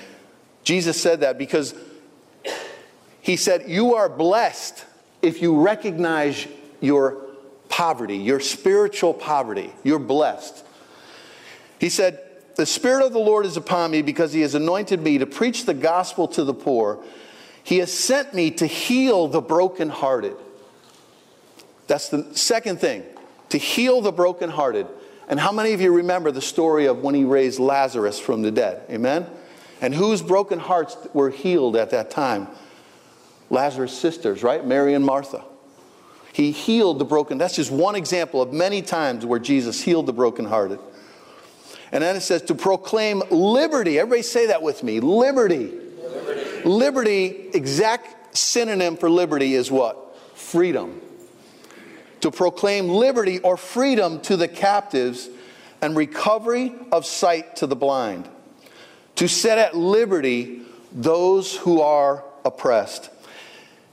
Jesus 0.64 1.00
said 1.00 1.20
that 1.20 1.38
because 1.38 1.74
he 3.26 3.34
said, 3.34 3.64
You 3.66 3.96
are 3.96 4.08
blessed 4.08 4.84
if 5.20 5.42
you 5.42 5.60
recognize 5.60 6.46
your 6.80 7.24
poverty, 7.68 8.18
your 8.18 8.38
spiritual 8.38 9.12
poverty. 9.12 9.72
You're 9.82 9.98
blessed. 9.98 10.64
He 11.80 11.88
said, 11.88 12.22
The 12.54 12.64
Spirit 12.64 13.04
of 13.04 13.12
the 13.12 13.18
Lord 13.18 13.44
is 13.44 13.56
upon 13.56 13.90
me 13.90 14.02
because 14.02 14.32
he 14.32 14.42
has 14.42 14.54
anointed 14.54 15.02
me 15.02 15.18
to 15.18 15.26
preach 15.26 15.66
the 15.66 15.74
gospel 15.74 16.28
to 16.28 16.44
the 16.44 16.54
poor. 16.54 17.02
He 17.64 17.78
has 17.78 17.92
sent 17.92 18.32
me 18.32 18.52
to 18.52 18.66
heal 18.66 19.26
the 19.26 19.40
brokenhearted. 19.40 20.36
That's 21.88 22.10
the 22.10 22.32
second 22.36 22.78
thing, 22.78 23.02
to 23.48 23.58
heal 23.58 24.02
the 24.02 24.12
brokenhearted. 24.12 24.86
And 25.26 25.40
how 25.40 25.50
many 25.50 25.72
of 25.72 25.80
you 25.80 25.92
remember 25.92 26.30
the 26.30 26.40
story 26.40 26.86
of 26.86 27.02
when 27.02 27.16
he 27.16 27.24
raised 27.24 27.58
Lazarus 27.58 28.20
from 28.20 28.42
the 28.42 28.52
dead? 28.52 28.82
Amen? 28.88 29.26
And 29.80 29.92
whose 29.92 30.22
broken 30.22 30.60
hearts 30.60 30.96
were 31.12 31.30
healed 31.30 31.74
at 31.74 31.90
that 31.90 32.12
time? 32.12 32.46
Lazarus' 33.50 33.96
sisters, 33.96 34.42
right? 34.42 34.64
Mary 34.64 34.94
and 34.94 35.04
Martha. 35.04 35.44
He 36.32 36.50
healed 36.50 36.98
the 36.98 37.04
broken. 37.04 37.38
That's 37.38 37.56
just 37.56 37.70
one 37.70 37.94
example 37.94 38.42
of 38.42 38.52
many 38.52 38.82
times 38.82 39.24
where 39.24 39.38
Jesus 39.38 39.82
healed 39.82 40.06
the 40.06 40.12
brokenhearted. 40.12 40.78
And 41.92 42.02
then 42.02 42.16
it 42.16 42.20
says 42.20 42.42
to 42.42 42.54
proclaim 42.54 43.22
liberty. 43.30 43.98
Everybody 43.98 44.22
say 44.22 44.46
that 44.46 44.60
with 44.62 44.82
me 44.82 45.00
liberty. 45.00 45.72
Liberty, 45.98 46.62
liberty 46.68 47.50
exact 47.54 48.36
synonym 48.36 48.96
for 48.96 49.08
liberty 49.08 49.54
is 49.54 49.70
what? 49.70 50.16
Freedom. 50.36 51.00
To 52.20 52.30
proclaim 52.30 52.88
liberty 52.88 53.38
or 53.38 53.56
freedom 53.56 54.20
to 54.22 54.36
the 54.36 54.48
captives 54.48 55.30
and 55.80 55.96
recovery 55.96 56.74
of 56.92 57.06
sight 57.06 57.56
to 57.56 57.66
the 57.66 57.76
blind. 57.76 58.28
To 59.16 59.28
set 59.28 59.58
at 59.58 59.76
liberty 59.76 60.62
those 60.92 61.56
who 61.56 61.80
are 61.80 62.24
oppressed. 62.44 63.10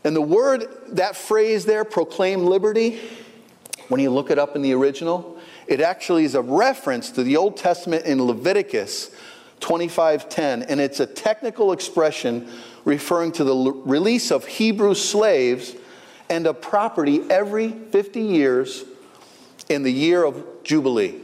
And 0.03 0.15
the 0.15 0.21
word, 0.21 0.65
that 0.89 1.15
phrase 1.15 1.65
there, 1.65 1.85
proclaim 1.85 2.45
liberty, 2.45 2.99
when 3.87 4.01
you 4.01 4.09
look 4.09 4.31
it 4.31 4.39
up 4.39 4.55
in 4.55 4.61
the 4.61 4.73
original, 4.73 5.37
it 5.67 5.81
actually 5.81 6.25
is 6.25 6.35
a 6.35 6.41
reference 6.41 7.11
to 7.11 7.23
the 7.23 7.37
Old 7.37 7.57
Testament 7.57 8.05
in 8.05 8.23
Leviticus 8.23 9.11
25:10 9.59 10.65
and 10.67 10.81
it's 10.81 10.99
a 10.99 11.05
technical 11.05 11.71
expression 11.71 12.49
referring 12.83 13.31
to 13.31 13.45
the 13.45 13.55
release 13.85 14.29
of 14.29 14.45
Hebrew 14.45 14.93
slaves 14.93 15.73
and 16.29 16.45
of 16.47 16.59
property 16.59 17.21
every 17.29 17.69
50 17.69 18.19
years 18.19 18.83
in 19.69 19.83
the 19.83 19.91
year 19.91 20.25
of 20.25 20.43
jubilee. 20.63 21.15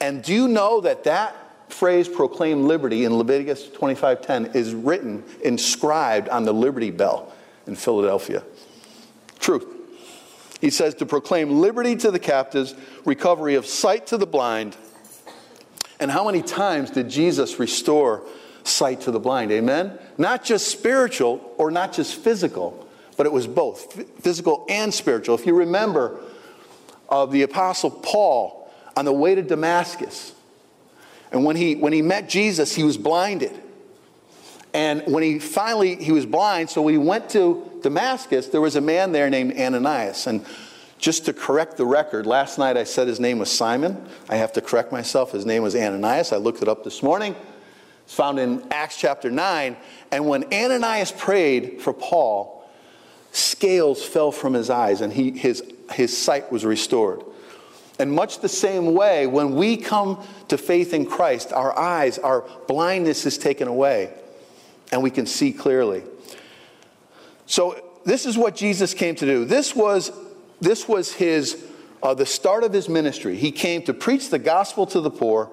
And 0.00 0.22
do 0.22 0.34
you 0.34 0.48
know 0.48 0.80
that 0.80 1.04
that 1.04 1.36
phrase 1.68 2.08
proclaim 2.08 2.66
liberty 2.66 3.04
in 3.04 3.16
Leviticus 3.16 3.68
25:10 3.68 4.56
is 4.56 4.74
written 4.74 5.22
inscribed 5.44 6.28
on 6.28 6.44
the 6.44 6.52
Liberty 6.52 6.90
Bell 6.90 7.31
in 7.66 7.76
Philadelphia? 7.76 8.42
Truth. 9.38 9.66
He 10.60 10.70
says 10.70 10.94
to 10.96 11.06
proclaim 11.06 11.60
liberty 11.60 11.96
to 11.96 12.10
the 12.10 12.20
captives, 12.20 12.74
recovery 13.04 13.56
of 13.56 13.66
sight 13.66 14.06
to 14.08 14.16
the 14.16 14.26
blind. 14.26 14.76
And 15.98 16.10
how 16.10 16.24
many 16.24 16.42
times 16.42 16.90
did 16.90 17.10
Jesus 17.10 17.58
restore 17.58 18.22
sight 18.64 19.02
to 19.02 19.10
the 19.10 19.18
blind? 19.18 19.50
Amen? 19.50 19.98
Not 20.18 20.44
just 20.44 20.68
spiritual 20.68 21.54
or 21.58 21.70
not 21.70 21.92
just 21.92 22.14
physical, 22.14 22.88
but 23.16 23.26
it 23.26 23.32
was 23.32 23.46
both 23.46 24.20
physical 24.22 24.66
and 24.68 24.92
spiritual. 24.94 25.34
If 25.34 25.46
you 25.46 25.54
remember 25.54 26.20
of 27.08 27.28
uh, 27.28 27.32
the 27.32 27.42
Apostle 27.42 27.90
Paul 27.90 28.70
on 28.96 29.04
the 29.04 29.12
way 29.12 29.34
to 29.34 29.42
Damascus, 29.42 30.34
and 31.30 31.44
when 31.44 31.56
he, 31.56 31.74
when 31.74 31.92
he 31.92 32.02
met 32.02 32.28
Jesus, 32.28 32.74
he 32.74 32.84
was 32.84 32.96
blinded. 32.96 33.61
And 34.74 35.02
when 35.06 35.22
he 35.22 35.38
finally, 35.38 35.96
he 35.96 36.12
was 36.12 36.24
blind, 36.24 36.70
so 36.70 36.80
when 36.80 36.94
he 36.94 36.98
went 36.98 37.28
to 37.30 37.70
Damascus, 37.82 38.48
there 38.48 38.60
was 38.60 38.76
a 38.76 38.80
man 38.80 39.12
there 39.12 39.28
named 39.28 39.58
Ananias. 39.58 40.26
And 40.26 40.46
just 40.98 41.26
to 41.26 41.32
correct 41.32 41.76
the 41.76 41.84
record, 41.84 42.26
last 42.26 42.58
night 42.58 42.76
I 42.76 42.84
said 42.84 43.06
his 43.06 43.20
name 43.20 43.38
was 43.38 43.50
Simon. 43.50 44.06
I 44.28 44.36
have 44.36 44.52
to 44.54 44.60
correct 44.60 44.90
myself. 44.92 45.32
His 45.32 45.44
name 45.44 45.62
was 45.62 45.74
Ananias. 45.74 46.32
I 46.32 46.36
looked 46.36 46.62
it 46.62 46.68
up 46.68 46.84
this 46.84 47.02
morning. 47.02 47.36
It's 48.04 48.14
found 48.14 48.38
in 48.38 48.66
Acts 48.70 48.96
chapter 48.96 49.30
9. 49.30 49.76
And 50.10 50.26
when 50.26 50.44
Ananias 50.52 51.12
prayed 51.12 51.82
for 51.82 51.92
Paul, 51.92 52.66
scales 53.32 54.04
fell 54.04 54.32
from 54.32 54.54
his 54.54 54.70
eyes 54.70 55.00
and 55.00 55.12
he, 55.12 55.32
his, 55.32 55.62
his 55.92 56.16
sight 56.16 56.50
was 56.50 56.64
restored. 56.64 57.22
And 57.98 58.10
much 58.10 58.40
the 58.40 58.48
same 58.48 58.94
way, 58.94 59.26
when 59.26 59.54
we 59.54 59.76
come 59.76 60.24
to 60.48 60.56
faith 60.56 60.94
in 60.94 61.04
Christ, 61.04 61.52
our 61.52 61.78
eyes, 61.78 62.18
our 62.18 62.44
blindness 62.66 63.26
is 63.26 63.36
taken 63.36 63.68
away 63.68 64.14
and 64.92 65.02
we 65.02 65.10
can 65.10 65.26
see 65.26 65.52
clearly. 65.52 66.04
So 67.46 67.82
this 68.04 68.26
is 68.26 68.36
what 68.36 68.54
Jesus 68.54 68.94
came 68.94 69.14
to 69.16 69.26
do. 69.26 69.44
This 69.44 69.74
was, 69.74 70.12
this 70.60 70.86
was 70.86 71.12
his, 71.12 71.64
uh, 72.02 72.14
the 72.14 72.26
start 72.26 72.62
of 72.62 72.72
his 72.72 72.88
ministry. 72.88 73.36
He 73.36 73.50
came 73.50 73.82
to 73.84 73.94
preach 73.94 74.30
the 74.30 74.38
gospel 74.38 74.86
to 74.86 75.00
the 75.00 75.10
poor. 75.10 75.50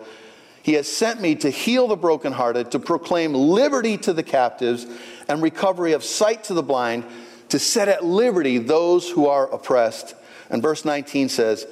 He 0.61 0.73
has 0.73 0.87
sent 0.87 1.21
me 1.21 1.35
to 1.35 1.49
heal 1.49 1.87
the 1.87 1.95
brokenhearted, 1.95 2.71
to 2.71 2.79
proclaim 2.79 3.33
liberty 3.33 3.97
to 3.99 4.13
the 4.13 4.23
captives, 4.23 4.85
and 5.27 5.41
recovery 5.41 5.93
of 5.93 6.03
sight 6.03 6.43
to 6.45 6.53
the 6.53 6.63
blind, 6.63 7.05
to 7.49 7.57
set 7.57 7.87
at 7.87 8.03
liberty 8.03 8.57
those 8.57 9.09
who 9.09 9.27
are 9.27 9.51
oppressed. 9.51 10.15
And 10.49 10.61
verse 10.61 10.85
19 10.85 11.29
says, 11.29 11.65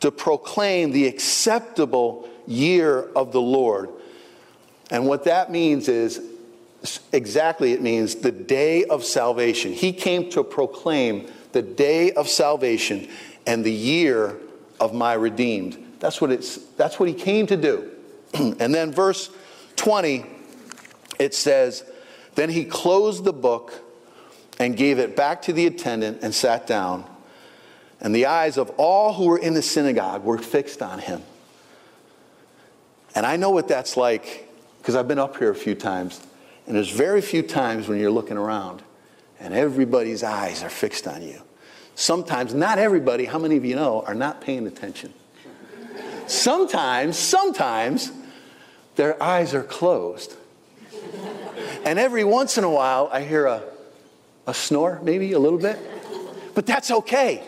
to 0.00 0.10
proclaim 0.10 0.90
the 0.90 1.06
acceptable 1.06 2.28
year 2.46 3.02
of 3.14 3.32
the 3.32 3.40
Lord. 3.40 3.90
And 4.90 5.06
what 5.06 5.24
that 5.24 5.50
means 5.50 5.88
is 5.88 6.20
exactly 7.12 7.72
it 7.72 7.82
means 7.82 8.16
the 8.16 8.32
day 8.32 8.84
of 8.84 9.04
salvation. 9.04 9.72
He 9.72 9.92
came 9.92 10.30
to 10.30 10.44
proclaim 10.44 11.30
the 11.52 11.62
day 11.62 12.12
of 12.12 12.28
salvation 12.28 13.08
and 13.46 13.64
the 13.64 13.72
year 13.72 14.36
of 14.80 14.92
my 14.94 15.14
redeemed. 15.14 15.82
That's 16.00 16.20
what 16.20 16.30
it's 16.30 16.56
that's 16.76 16.98
what 17.00 17.08
he 17.08 17.14
came 17.14 17.46
to 17.46 17.56
do. 17.56 17.90
and 18.34 18.74
then 18.74 18.92
verse 18.92 19.30
20 19.76 20.26
it 21.18 21.34
says, 21.34 21.84
then 22.34 22.50
he 22.50 22.64
closed 22.64 23.24
the 23.24 23.32
book 23.32 23.72
and 24.58 24.76
gave 24.76 24.98
it 24.98 25.16
back 25.16 25.42
to 25.42 25.52
the 25.52 25.66
attendant 25.66 26.18
and 26.22 26.34
sat 26.34 26.66
down. 26.66 27.04
And 28.00 28.14
the 28.14 28.26
eyes 28.26 28.58
of 28.58 28.70
all 28.76 29.14
who 29.14 29.24
were 29.26 29.38
in 29.38 29.54
the 29.54 29.62
synagogue 29.62 30.24
were 30.24 30.38
fixed 30.38 30.82
on 30.82 30.98
him. 30.98 31.22
And 33.14 33.24
I 33.24 33.36
know 33.36 33.50
what 33.50 33.68
that's 33.68 33.96
like 33.96 34.48
because 34.78 34.94
I've 34.94 35.08
been 35.08 35.18
up 35.18 35.38
here 35.38 35.50
a 35.50 35.54
few 35.54 35.74
times. 35.74 36.25
And 36.66 36.74
there's 36.74 36.90
very 36.90 37.20
few 37.20 37.42
times 37.42 37.88
when 37.88 37.98
you're 38.00 38.10
looking 38.10 38.36
around 38.36 38.82
and 39.38 39.54
everybody's 39.54 40.22
eyes 40.22 40.62
are 40.62 40.70
fixed 40.70 41.06
on 41.06 41.22
you. 41.22 41.40
Sometimes, 41.94 42.52
not 42.52 42.78
everybody, 42.78 43.24
how 43.24 43.38
many 43.38 43.56
of 43.56 43.64
you 43.64 43.76
know, 43.76 44.02
are 44.06 44.14
not 44.14 44.40
paying 44.40 44.66
attention? 44.66 45.14
Sometimes, 46.26 47.16
sometimes, 47.16 48.10
their 48.96 49.22
eyes 49.22 49.54
are 49.54 49.62
closed. 49.62 50.34
And 51.84 51.98
every 51.98 52.24
once 52.24 52.58
in 52.58 52.64
a 52.64 52.70
while, 52.70 53.08
I 53.12 53.22
hear 53.22 53.46
a, 53.46 53.62
a 54.46 54.52
snore, 54.52 55.00
maybe 55.02 55.32
a 55.32 55.38
little 55.38 55.58
bit. 55.58 55.78
But 56.54 56.66
that's 56.66 56.90
okay. 56.90 57.42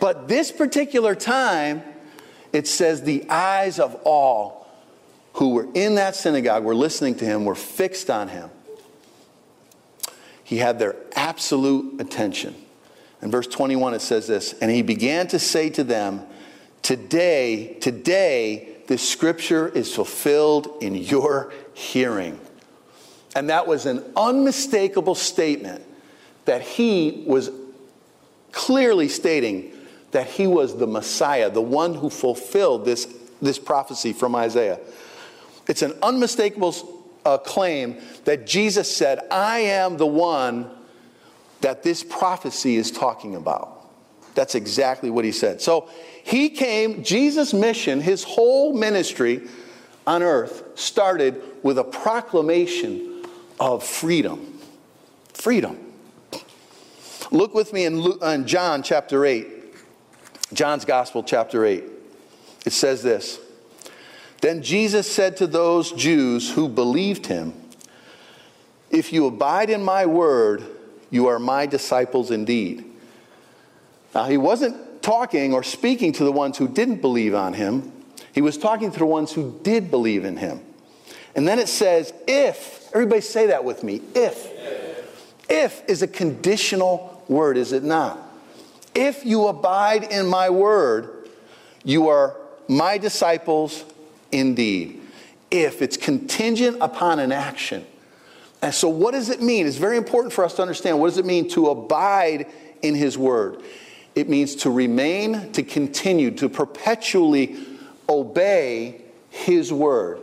But 0.00 0.28
this 0.28 0.52
particular 0.52 1.14
time, 1.14 1.82
it 2.52 2.66
says 2.68 3.02
the 3.02 3.28
eyes 3.28 3.78
of 3.78 3.96
all 4.04 4.66
who 5.34 5.50
were 5.50 5.68
in 5.74 5.96
that 5.96 6.16
synagogue 6.16 6.64
were 6.64 6.74
listening 6.74 7.16
to 7.16 7.24
him, 7.24 7.44
were 7.44 7.54
fixed 7.54 8.10
on 8.10 8.28
him. 8.28 8.50
He 10.50 10.56
had 10.56 10.80
their 10.80 10.96
absolute 11.14 12.00
attention. 12.00 12.56
In 13.22 13.30
verse 13.30 13.46
21, 13.46 13.94
it 13.94 14.00
says 14.00 14.26
this 14.26 14.52
And 14.54 14.68
he 14.68 14.82
began 14.82 15.28
to 15.28 15.38
say 15.38 15.70
to 15.70 15.84
them, 15.84 16.26
Today, 16.82 17.76
today, 17.80 18.78
this 18.88 19.08
scripture 19.08 19.68
is 19.68 19.94
fulfilled 19.94 20.78
in 20.80 20.96
your 20.96 21.52
hearing. 21.72 22.40
And 23.36 23.48
that 23.48 23.68
was 23.68 23.86
an 23.86 24.02
unmistakable 24.16 25.14
statement 25.14 25.84
that 26.46 26.62
he 26.62 27.22
was 27.28 27.52
clearly 28.50 29.06
stating 29.06 29.70
that 30.10 30.26
he 30.26 30.48
was 30.48 30.76
the 30.76 30.88
Messiah, 30.88 31.48
the 31.48 31.62
one 31.62 31.94
who 31.94 32.10
fulfilled 32.10 32.84
this, 32.84 33.06
this 33.40 33.60
prophecy 33.60 34.12
from 34.12 34.34
Isaiah. 34.34 34.80
It's 35.68 35.82
an 35.82 35.92
unmistakable 36.02 36.99
a 37.24 37.38
claim 37.38 37.98
that 38.24 38.46
Jesus 38.46 38.94
said, 38.94 39.20
I 39.30 39.60
am 39.60 39.96
the 39.96 40.06
one 40.06 40.70
that 41.60 41.82
this 41.82 42.02
prophecy 42.02 42.76
is 42.76 42.90
talking 42.90 43.36
about. 43.36 43.76
That's 44.34 44.54
exactly 44.54 45.10
what 45.10 45.24
he 45.24 45.32
said. 45.32 45.60
So 45.60 45.88
he 46.24 46.48
came, 46.48 47.02
Jesus' 47.02 47.52
mission, 47.52 48.00
his 48.00 48.24
whole 48.24 48.72
ministry 48.72 49.48
on 50.06 50.22
earth 50.22 50.62
started 50.76 51.42
with 51.62 51.78
a 51.78 51.84
proclamation 51.84 53.24
of 53.58 53.84
freedom. 53.84 54.58
Freedom. 55.34 55.78
Look 57.30 57.54
with 57.54 57.72
me 57.72 57.84
in, 57.84 58.00
Luke, 58.00 58.22
in 58.22 58.46
John 58.46 58.82
chapter 58.82 59.24
8, 59.24 59.46
John's 60.52 60.84
Gospel, 60.84 61.22
chapter 61.22 61.64
8. 61.64 61.84
It 62.66 62.72
says 62.72 63.02
this. 63.02 63.38
Then 64.40 64.62
Jesus 64.62 65.10
said 65.10 65.36
to 65.38 65.46
those 65.46 65.92
Jews 65.92 66.50
who 66.52 66.68
believed 66.68 67.26
him, 67.26 67.52
If 68.90 69.12
you 69.12 69.26
abide 69.26 69.70
in 69.70 69.82
my 69.82 70.06
word, 70.06 70.64
you 71.10 71.26
are 71.26 71.38
my 71.38 71.66
disciples 71.66 72.30
indeed. 72.30 72.84
Now, 74.14 74.24
he 74.24 74.36
wasn't 74.36 75.02
talking 75.02 75.52
or 75.52 75.62
speaking 75.62 76.12
to 76.12 76.24
the 76.24 76.32
ones 76.32 76.58
who 76.58 76.68
didn't 76.68 77.00
believe 77.00 77.34
on 77.34 77.54
him, 77.54 77.92
he 78.32 78.40
was 78.40 78.56
talking 78.56 78.90
to 78.92 78.98
the 78.98 79.06
ones 79.06 79.32
who 79.32 79.58
did 79.62 79.90
believe 79.90 80.24
in 80.24 80.36
him. 80.36 80.60
And 81.34 81.46
then 81.46 81.58
it 81.58 81.68
says, 81.68 82.12
If, 82.26 82.88
everybody 82.94 83.20
say 83.20 83.48
that 83.48 83.64
with 83.64 83.84
me, 83.84 84.00
if. 84.14 84.48
If 85.48 85.82
is 85.88 86.02
a 86.02 86.06
conditional 86.06 87.24
word, 87.28 87.56
is 87.56 87.72
it 87.72 87.82
not? 87.82 88.18
If 88.94 89.26
you 89.26 89.48
abide 89.48 90.04
in 90.04 90.26
my 90.26 90.48
word, 90.48 91.28
you 91.84 92.08
are 92.08 92.36
my 92.68 92.98
disciples 92.98 93.84
indeed. 94.32 95.00
if, 95.50 95.82
it's 95.82 95.96
contingent 95.96 96.78
upon 96.80 97.18
an 97.18 97.32
action. 97.32 97.84
And 98.62 98.74
so, 98.74 98.88
what 98.88 99.12
does 99.12 99.30
it 99.30 99.40
mean? 99.42 99.66
It's 99.66 99.76
very 99.76 99.96
important 99.96 100.32
for 100.32 100.44
us 100.44 100.54
to 100.56 100.62
understand. 100.62 101.00
What 101.00 101.08
does 101.08 101.18
it 101.18 101.24
mean 101.24 101.48
to 101.50 101.68
abide 101.68 102.46
in 102.82 102.94
His 102.94 103.16
Word? 103.16 103.62
It 104.14 104.28
means 104.28 104.54
to 104.56 104.70
remain, 104.70 105.52
to 105.52 105.62
continue, 105.62 106.30
to 106.32 106.48
perpetually 106.48 107.56
obey 108.08 109.02
His 109.30 109.72
Word. 109.72 110.20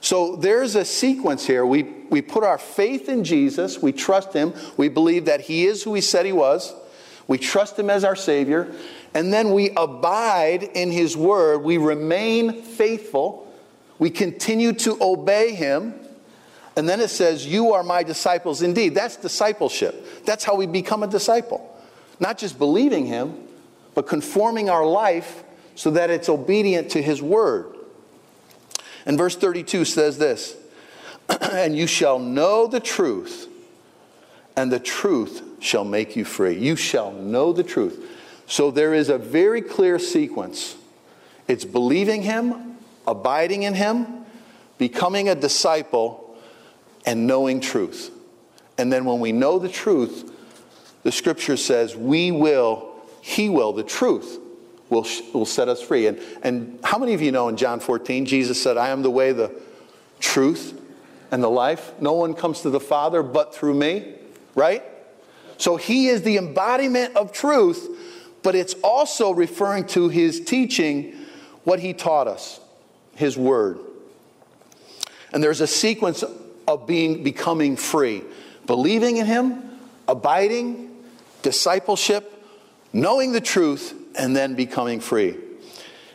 So, 0.00 0.36
there's 0.36 0.74
a 0.74 0.84
sequence 0.84 1.46
here. 1.46 1.64
We, 1.64 1.82
we 2.10 2.20
put 2.22 2.44
our 2.44 2.58
faith 2.58 3.08
in 3.08 3.24
Jesus, 3.24 3.80
we 3.80 3.92
trust 3.92 4.32
Him, 4.32 4.52
we 4.76 4.88
believe 4.88 5.24
that 5.24 5.40
He 5.42 5.66
is 5.66 5.82
who 5.82 5.94
He 5.94 6.02
said 6.02 6.26
He 6.26 6.32
was, 6.32 6.74
we 7.26 7.38
trust 7.38 7.78
Him 7.78 7.90
as 7.90 8.04
our 8.04 8.16
Savior, 8.16 8.72
and 9.14 9.32
then 9.32 9.52
we 9.52 9.70
abide 9.70 10.62
in 10.62 10.90
His 10.90 11.16
Word, 11.16 11.62
we 11.62 11.78
remain 11.78 12.62
faithful, 12.62 13.47
we 13.98 14.10
continue 14.10 14.72
to 14.74 14.96
obey 15.00 15.54
Him. 15.54 15.94
And 16.76 16.88
then 16.88 17.00
it 17.00 17.08
says, 17.08 17.46
You 17.46 17.72
are 17.72 17.82
my 17.82 18.02
disciples 18.02 18.62
indeed. 18.62 18.94
That's 18.94 19.16
discipleship. 19.16 20.24
That's 20.24 20.44
how 20.44 20.54
we 20.54 20.66
become 20.66 21.02
a 21.02 21.08
disciple. 21.08 21.74
Not 22.20 22.38
just 22.38 22.58
believing 22.58 23.06
him, 23.06 23.34
but 23.94 24.06
conforming 24.06 24.68
our 24.70 24.86
life 24.86 25.44
so 25.74 25.90
that 25.92 26.10
it's 26.10 26.28
obedient 26.28 26.90
to 26.90 27.02
his 27.02 27.22
word. 27.22 27.76
And 29.06 29.16
verse 29.16 29.36
32 29.36 29.84
says 29.84 30.18
this 30.18 30.56
And 31.52 31.76
you 31.76 31.86
shall 31.86 32.18
know 32.18 32.66
the 32.66 32.80
truth, 32.80 33.48
and 34.56 34.72
the 34.72 34.80
truth 34.80 35.42
shall 35.60 35.84
make 35.84 36.16
you 36.16 36.24
free. 36.24 36.58
You 36.58 36.76
shall 36.76 37.12
know 37.12 37.52
the 37.52 37.64
truth. 37.64 38.04
So 38.46 38.70
there 38.70 38.94
is 38.94 39.08
a 39.08 39.18
very 39.18 39.62
clear 39.62 39.98
sequence 39.98 40.76
it's 41.46 41.64
believing 41.64 42.22
him, 42.22 42.67
abiding 43.08 43.64
in 43.64 43.74
him, 43.74 44.06
becoming 44.76 45.28
a 45.28 45.34
disciple 45.34 46.36
and 47.04 47.26
knowing 47.26 47.60
truth. 47.60 48.10
And 48.76 48.92
then 48.92 49.04
when 49.04 49.18
we 49.18 49.32
know 49.32 49.58
the 49.58 49.68
truth, 49.68 50.32
the 51.02 51.10
scripture 51.10 51.56
says, 51.56 51.96
we 51.96 52.30
will, 52.30 52.94
he 53.20 53.48
will, 53.48 53.72
the 53.72 53.82
truth 53.82 54.38
will, 54.90 55.06
will 55.32 55.46
set 55.46 55.68
us 55.68 55.82
free. 55.82 56.06
And, 56.06 56.20
and 56.42 56.78
how 56.84 56.98
many 56.98 57.14
of 57.14 57.22
you 57.22 57.32
know 57.32 57.48
in 57.48 57.56
John 57.56 57.80
14, 57.80 58.26
Jesus 58.26 58.62
said, 58.62 58.76
I 58.76 58.90
am 58.90 59.02
the 59.02 59.10
way, 59.10 59.32
the 59.32 59.52
truth, 60.20 60.80
and 61.30 61.42
the 61.42 61.50
life? 61.50 61.92
No 62.00 62.12
one 62.12 62.34
comes 62.34 62.62
to 62.62 62.70
the 62.70 62.80
Father 62.80 63.22
but 63.22 63.54
through 63.54 63.74
me, 63.74 64.14
right? 64.54 64.82
So 65.56 65.76
he 65.76 66.08
is 66.08 66.22
the 66.22 66.36
embodiment 66.36 67.16
of 67.16 67.32
truth, 67.32 67.88
but 68.42 68.54
it's 68.54 68.74
also 68.84 69.32
referring 69.32 69.86
to 69.88 70.08
his 70.08 70.40
teaching, 70.40 71.14
what 71.64 71.80
he 71.80 71.92
taught 71.92 72.28
us, 72.28 72.60
his 73.18 73.36
word. 73.36 73.78
And 75.32 75.42
there's 75.42 75.60
a 75.60 75.66
sequence 75.66 76.24
of 76.66 76.86
being 76.86 77.22
becoming 77.22 77.76
free. 77.76 78.22
Believing 78.66 79.16
in 79.16 79.26
him, 79.26 79.62
abiding, 80.06 80.96
discipleship, 81.42 82.32
knowing 82.92 83.32
the 83.32 83.40
truth, 83.40 83.94
and 84.14 84.34
then 84.34 84.54
becoming 84.54 85.00
free. 85.00 85.36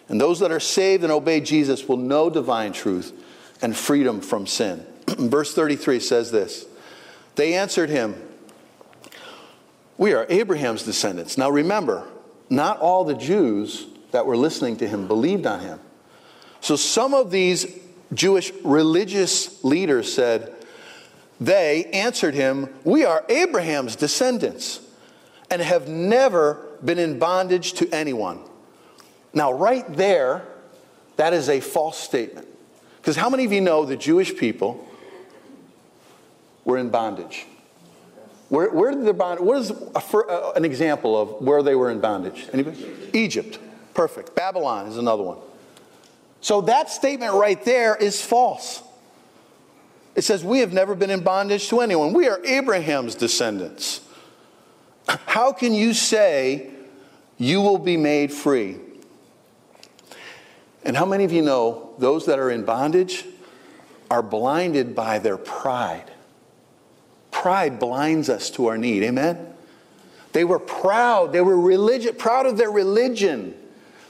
And 0.07 0.19
those 0.19 0.39
that 0.39 0.51
are 0.51 0.59
saved 0.59 1.03
and 1.03 1.11
obey 1.11 1.41
Jesus 1.41 1.87
will 1.87 1.97
know 1.97 2.29
divine 2.29 2.73
truth 2.73 3.13
and 3.61 3.75
freedom 3.75 4.21
from 4.21 4.47
sin. 4.47 4.85
Verse 5.07 5.53
33 5.53 5.99
says 5.99 6.31
this 6.31 6.65
They 7.35 7.53
answered 7.53 7.89
him, 7.89 8.15
We 9.97 10.13
are 10.13 10.25
Abraham's 10.29 10.83
descendants. 10.83 11.37
Now 11.37 11.49
remember, 11.49 12.07
not 12.49 12.79
all 12.79 13.03
the 13.03 13.15
Jews 13.15 13.87
that 14.11 14.25
were 14.25 14.37
listening 14.37 14.77
to 14.77 14.87
him 14.87 15.07
believed 15.07 15.45
on 15.45 15.59
him. 15.59 15.79
So 16.63 16.77
some 16.77 17.13
of 17.13 17.29
these 17.29 17.67
Jewish 18.13 18.53
religious 18.63 19.61
leaders 19.65 20.13
said, 20.13 20.55
They 21.41 21.83
answered 21.91 22.35
him, 22.35 22.69
We 22.85 23.03
are 23.03 23.25
Abraham's 23.27 23.97
descendants 23.97 24.79
and 25.51 25.61
have 25.61 25.89
never 25.89 26.65
been 26.81 26.99
in 26.99 27.19
bondage 27.19 27.73
to 27.73 27.89
anyone. 27.93 28.39
Now, 29.33 29.51
right 29.51 29.85
there, 29.93 30.45
that 31.17 31.33
is 31.33 31.49
a 31.49 31.59
false 31.59 31.97
statement. 31.97 32.47
Because 32.95 33.17
how 33.17 33.29
many 33.29 33.43
of 33.43 33.51
you 33.51 33.59
know 33.59 33.83
the 33.83 33.97
Jewish 33.97 34.33
people 34.33 34.87
were 36.63 36.77
in 36.77 36.89
bondage? 36.89 37.45
Where, 38.47 38.69
where 38.69 38.91
did 38.91 39.03
the 39.03 39.13
bond? 39.13 39.41
What 39.41 39.57
is 39.57 39.69
a, 39.69 40.53
an 40.55 40.63
example 40.63 41.21
of 41.21 41.41
where 41.45 41.61
they 41.61 41.75
were 41.75 41.91
in 41.91 41.99
bondage? 41.99 42.47
Anybody? 42.53 42.89
Egypt. 43.11 43.59
Perfect. 43.93 44.33
Babylon 44.33 44.87
is 44.87 44.95
another 44.95 45.23
one. 45.23 45.39
So 46.43 46.59
that 46.59 46.89
statement 46.89 47.35
right 47.35 47.63
there 47.63 47.95
is 47.95 48.21
false. 48.21 48.83
It 50.13 50.25
says, 50.25 50.43
We 50.43 50.59
have 50.59 50.73
never 50.73 50.93
been 50.93 51.09
in 51.09 51.21
bondage 51.21 51.69
to 51.69 51.79
anyone. 51.79 52.11
We 52.11 52.27
are 52.27 52.43
Abraham's 52.43 53.15
descendants. 53.15 54.01
How 55.07 55.53
can 55.53 55.73
you 55.73 55.93
say 55.93 56.69
you 57.37 57.61
will 57.61 57.77
be 57.77 57.95
made 57.95 58.33
free? 58.33 58.77
And 60.83 60.97
how 60.97 61.05
many 61.05 61.23
of 61.23 61.31
you 61.31 61.41
know 61.41 61.95
those 61.97 62.25
that 62.25 62.39
are 62.39 62.51
in 62.51 62.65
bondage 62.65 63.23
are 64.11 64.21
blinded 64.21 64.93
by 64.93 65.19
their 65.19 65.37
pride? 65.37 66.11
Pride 67.31 67.79
blinds 67.79 68.27
us 68.29 68.49
to 68.51 68.65
our 68.65 68.77
need. 68.77 69.01
Amen? 69.03 69.47
They 70.33 70.43
were 70.43 70.59
proud. 70.59 71.31
They 71.31 71.39
were 71.39 71.57
religious, 71.57 72.11
proud 72.17 72.47
of 72.47 72.57
their 72.57 72.69
religion. 72.69 73.55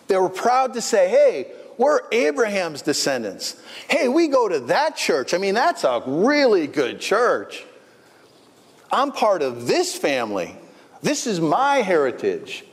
They 0.07 0.17
were 0.17 0.29
proud 0.29 0.73
to 0.73 0.81
say, 0.81 1.09
hey, 1.09 1.51
we're 1.77 2.01
Abraham's 2.11 2.81
descendants. 2.81 3.61
Hey, 3.89 4.07
we 4.07 4.27
go 4.27 4.47
to 4.47 4.59
that 4.61 4.95
church. 4.95 5.33
I 5.33 5.37
mean, 5.37 5.55
that's 5.55 5.83
a 5.83 6.01
really 6.05 6.67
good 6.67 6.99
church. 6.99 7.65
I'm 8.91 9.11
part 9.11 9.41
of 9.41 9.67
this 9.67 9.95
family. 9.95 10.55
This 11.01 11.25
is 11.27 11.39
my 11.41 11.77
heritage. 11.77 12.63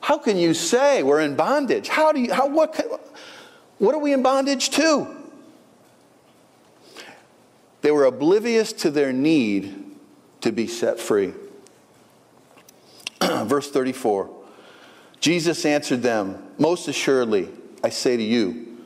How 0.00 0.18
can 0.18 0.36
you 0.36 0.54
say 0.54 1.02
we're 1.02 1.20
in 1.20 1.34
bondage? 1.34 1.88
How 1.88 2.12
do 2.12 2.20
you, 2.20 2.32
how, 2.32 2.48
what, 2.48 3.02
what 3.78 3.94
are 3.94 3.98
we 3.98 4.12
in 4.12 4.22
bondage 4.22 4.70
to? 4.70 5.08
They 7.80 7.90
were 7.90 8.04
oblivious 8.04 8.72
to 8.74 8.90
their 8.90 9.12
need 9.12 9.84
to 10.42 10.52
be 10.52 10.66
set 10.66 11.00
free. 11.00 11.32
Verse 13.22 13.70
34 13.70 14.30
Jesus 15.20 15.64
answered 15.64 16.02
them, 16.02 16.42
Most 16.58 16.86
assuredly, 16.86 17.48
I 17.82 17.90
say 17.90 18.16
to 18.16 18.22
you, 18.22 18.78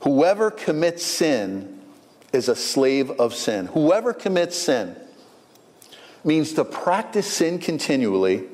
whoever 0.00 0.50
commits 0.50 1.04
sin 1.04 1.80
is 2.32 2.48
a 2.48 2.56
slave 2.56 3.10
of 3.10 3.34
sin. 3.34 3.66
Whoever 3.66 4.12
commits 4.12 4.56
sin 4.56 4.96
means 6.24 6.54
to 6.54 6.64
practice 6.64 7.30
sin 7.30 7.58
continually. 7.58 8.44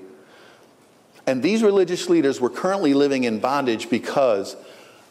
And 1.27 1.43
these 1.43 1.63
religious 1.63 2.09
leaders 2.09 2.41
were 2.41 2.51
currently 2.51 2.95
living 2.95 3.25
in 3.25 3.39
bondage 3.39 3.91
because 3.91 4.57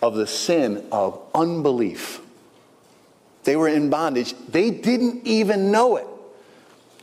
of 0.01 0.15
the 0.15 0.27
sin 0.27 0.85
of 0.91 1.19
unbelief. 1.33 2.21
They 3.43 3.55
were 3.55 3.67
in 3.67 3.89
bondage. 3.89 4.33
They 4.49 4.71
didn't 4.71 5.25
even 5.25 5.71
know 5.71 5.97
it. 5.97 6.07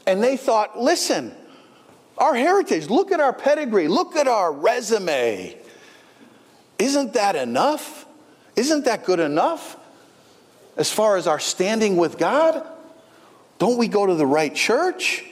And 0.07 0.23
they 0.23 0.37
thought, 0.37 0.79
listen, 0.79 1.35
our 2.19 2.35
heritage, 2.35 2.91
look 2.91 3.13
at 3.13 3.21
our 3.21 3.33
pedigree, 3.33 3.89
look 3.89 4.15
at 4.17 4.29
our 4.29 4.53
resume. 4.53 5.57
Isn't 6.95 7.15
that 7.15 7.35
enough? 7.35 8.07
Isn't 8.55 8.85
that 8.85 9.05
good 9.05 9.19
enough? 9.19 9.77
As 10.77 10.93
far 10.93 11.17
as 11.17 11.27
our 11.27 11.41
standing 11.41 11.97
with 11.97 12.19
God? 12.19 12.65
Don't 13.59 13.79
we 13.79 13.89
go 13.89 14.07
to 14.07 14.15
the 14.15 14.25
right 14.25 14.55
church? 14.55 15.25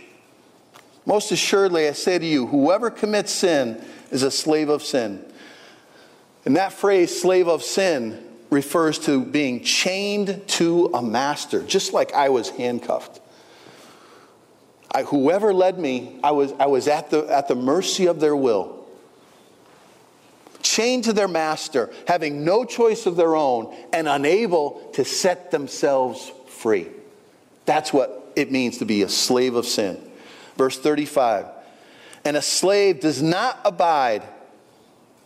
Most 1.07 1.31
assuredly, 1.31 1.87
I 1.87 1.93
say 1.93 2.19
to 2.19 2.27
you, 2.27 2.49
whoever 2.49 2.91
commits 2.91 3.31
sin 3.31 3.81
is 4.11 4.25
a 4.25 4.31
slave 4.33 4.71
of 4.71 4.83
sin. 4.83 5.25
And 6.45 6.57
that 6.57 6.73
phrase, 6.73 7.21
slave 7.21 7.47
of 7.47 7.63
sin, 7.63 8.29
refers 8.51 8.99
to 9.01 9.25
being 9.25 9.63
chained 9.63 10.43
to 10.49 10.91
a 10.93 11.01
master, 11.01 11.63
just 11.63 11.93
like 11.93 12.13
I 12.13 12.31
was 12.31 12.49
handcuffed. 12.51 13.21
I, 14.91 15.05
whoever 15.05 15.55
led 15.55 15.79
me, 15.79 16.19
I 16.25 16.33
was, 16.33 16.53
I 16.59 16.67
was 16.67 16.89
at, 16.89 17.11
the, 17.11 17.25
at 17.27 17.47
the 17.47 17.55
mercy 17.55 18.07
of 18.07 18.19
their 18.19 18.35
will 18.35 18.82
chained 20.73 21.05
to 21.05 21.13
their 21.13 21.29
master, 21.29 21.91
having 22.09 22.45
no 22.45 22.65
choice 22.65 23.05
of 23.05 23.17
their 23.17 23.37
own, 23.37 23.77
and 23.93 24.09
unable 24.09 24.91
to 24.95 25.05
set 25.05 25.51
themselves 25.51 26.33
free. 26.47 26.89
That's 27.67 27.93
what 27.93 28.33
it 28.37 28.51
means 28.51 28.79
to 28.79 28.87
be 28.87 29.03
a 29.03 29.09
slave 29.09 29.55
of 29.55 29.67
sin. 29.67 30.01
Verse 30.57 30.79
35 30.79 31.47
And 32.25 32.39
a 32.39 32.43
slave 32.43 33.01
does 33.01 33.21
not 33.21 33.61
abide 33.67 34.23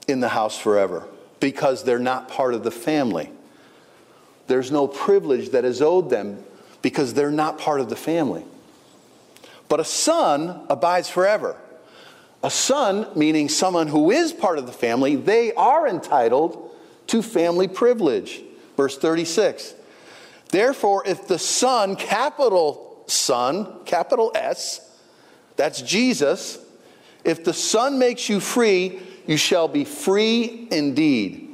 in 0.09 0.19
the 0.19 0.29
house 0.29 0.59
forever 0.59 1.07
because 1.39 1.85
they're 1.85 1.99
not 2.01 2.29
part 2.29 2.55
of 2.55 2.65
the 2.65 2.73
family. 2.73 3.31
There's 4.49 4.73
no 4.73 4.89
privilege 4.89 5.51
that 5.51 5.65
is 5.65 5.81
owed 5.81 6.11
them 6.11 6.43
because 6.83 7.15
they're 7.15 7.31
not 7.31 7.59
part 7.59 7.81
of 7.81 7.89
the 7.89 7.97
family. 7.97 8.45
But 9.69 9.79
a 9.79 9.85
son 9.85 10.67
abides 10.69 11.09
forever. 11.09 11.57
A 12.43 12.51
son, 12.51 13.09
meaning 13.17 13.49
someone 13.49 13.89
who 13.89 14.11
is 14.11 14.33
part 14.33 14.59
of 14.59 14.67
the 14.67 14.73
family, 14.73 15.17
they 15.17 15.53
are 15.55 15.89
entitled 15.89 16.71
to 17.09 17.23
family 17.23 17.69
privilege. 17.69 18.43
Verse 18.77 18.99
36 18.99 19.75
Therefore, 20.51 21.03
if 21.07 21.27
the 21.27 21.39
Son, 21.39 21.97
capital 21.97 23.05
Son, 23.07 23.85
capital 23.85 24.33
S, 24.35 24.81
that's 25.57 25.83
Jesus, 25.83 26.59
if 27.25 27.43
the 27.45 27.53
Son 27.53 27.99
makes 27.99 28.29
you 28.29 28.41
free, 28.41 29.01
you 29.27 29.37
shall 29.37 29.69
be 29.69 29.85
free 29.85 30.69
indeed. 30.71 31.49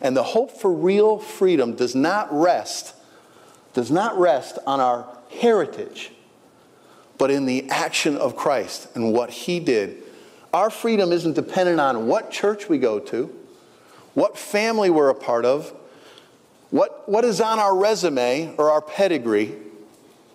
And 0.00 0.16
the 0.16 0.22
hope 0.22 0.50
for 0.50 0.72
real 0.72 1.18
freedom 1.18 1.74
does 1.74 1.94
not 1.94 2.28
rest, 2.32 2.94
does 3.74 3.90
not 3.90 4.18
rest 4.18 4.58
on 4.66 4.80
our 4.80 5.06
heritage, 5.30 6.10
but 7.18 7.30
in 7.30 7.46
the 7.46 7.68
action 7.70 8.16
of 8.16 8.34
Christ 8.34 8.88
and 8.94 9.12
what 9.12 9.30
he 9.30 9.60
did. 9.60 10.01
Our 10.52 10.70
freedom 10.70 11.12
isn't 11.12 11.34
dependent 11.34 11.80
on 11.80 12.06
what 12.06 12.30
church 12.30 12.68
we 12.68 12.78
go 12.78 12.98
to, 12.98 13.34
what 14.14 14.36
family 14.36 14.90
we're 14.90 15.08
a 15.08 15.14
part 15.14 15.44
of, 15.44 15.72
what, 16.70 17.08
what 17.08 17.24
is 17.24 17.40
on 17.40 17.58
our 17.58 17.76
resume 17.76 18.54
or 18.58 18.70
our 18.70 18.82
pedigree, 18.82 19.54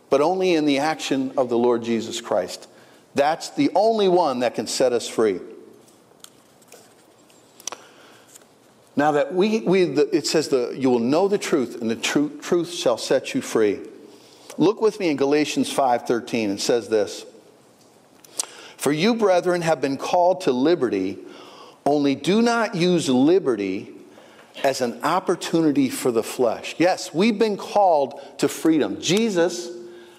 but 0.10 0.22
only 0.22 0.54
in 0.54 0.66
the 0.66 0.80
action 0.80 1.34
of 1.38 1.50
the 1.50 1.58
Lord 1.58 1.84
Jesus 1.84 2.22
Christ. 2.22 2.68
That's 3.16 3.50
the 3.50 3.70
only 3.76 4.08
one 4.08 4.40
that 4.40 4.56
can 4.56 4.68
set 4.68 4.94
us 4.94 5.08
free. 5.08 5.40
Now 8.96 9.12
that 9.12 9.34
we, 9.34 9.60
we 9.60 9.86
the, 9.86 10.16
it 10.16 10.26
says 10.26 10.50
the, 10.50 10.76
you 10.76 10.90
will 10.90 11.00
know 11.00 11.28
the 11.28 11.38
truth, 11.38 11.80
and 11.82 11.90
the 11.90 11.96
truth, 11.96 12.42
truth 12.42 12.74
shall 12.74 12.98
set 12.98 13.36
you 13.36 13.42
free. 13.42 13.80
Look 14.58 14.82
with 14.82 15.00
me 15.00 15.10
in 15.10 15.18
Galatians 15.18 15.72
5:13. 15.72 16.50
It 16.50 16.62
says 16.62 16.90
this: 16.90 17.24
For 18.88 18.94
you, 18.94 19.16
brethren, 19.16 19.64
have 19.64 19.82
been 19.82 19.98
called 19.98 20.40
to 20.44 20.54
liberty, 20.54 21.18
only 21.86 22.16
do 22.16 22.42
not 22.42 22.74
use 22.74 23.10
liberty 23.10 23.92
as 24.64 24.80
an 24.80 25.04
opportunity 25.04 25.90
for 25.90 26.10
the 26.10 26.24
flesh. 26.24 26.74
Yes, 26.78 27.14
we've 27.14 27.38
been 27.38 27.58
called 27.58 28.22
to 28.38 28.48
freedom. 28.48 29.02
Jesus 29.02 29.70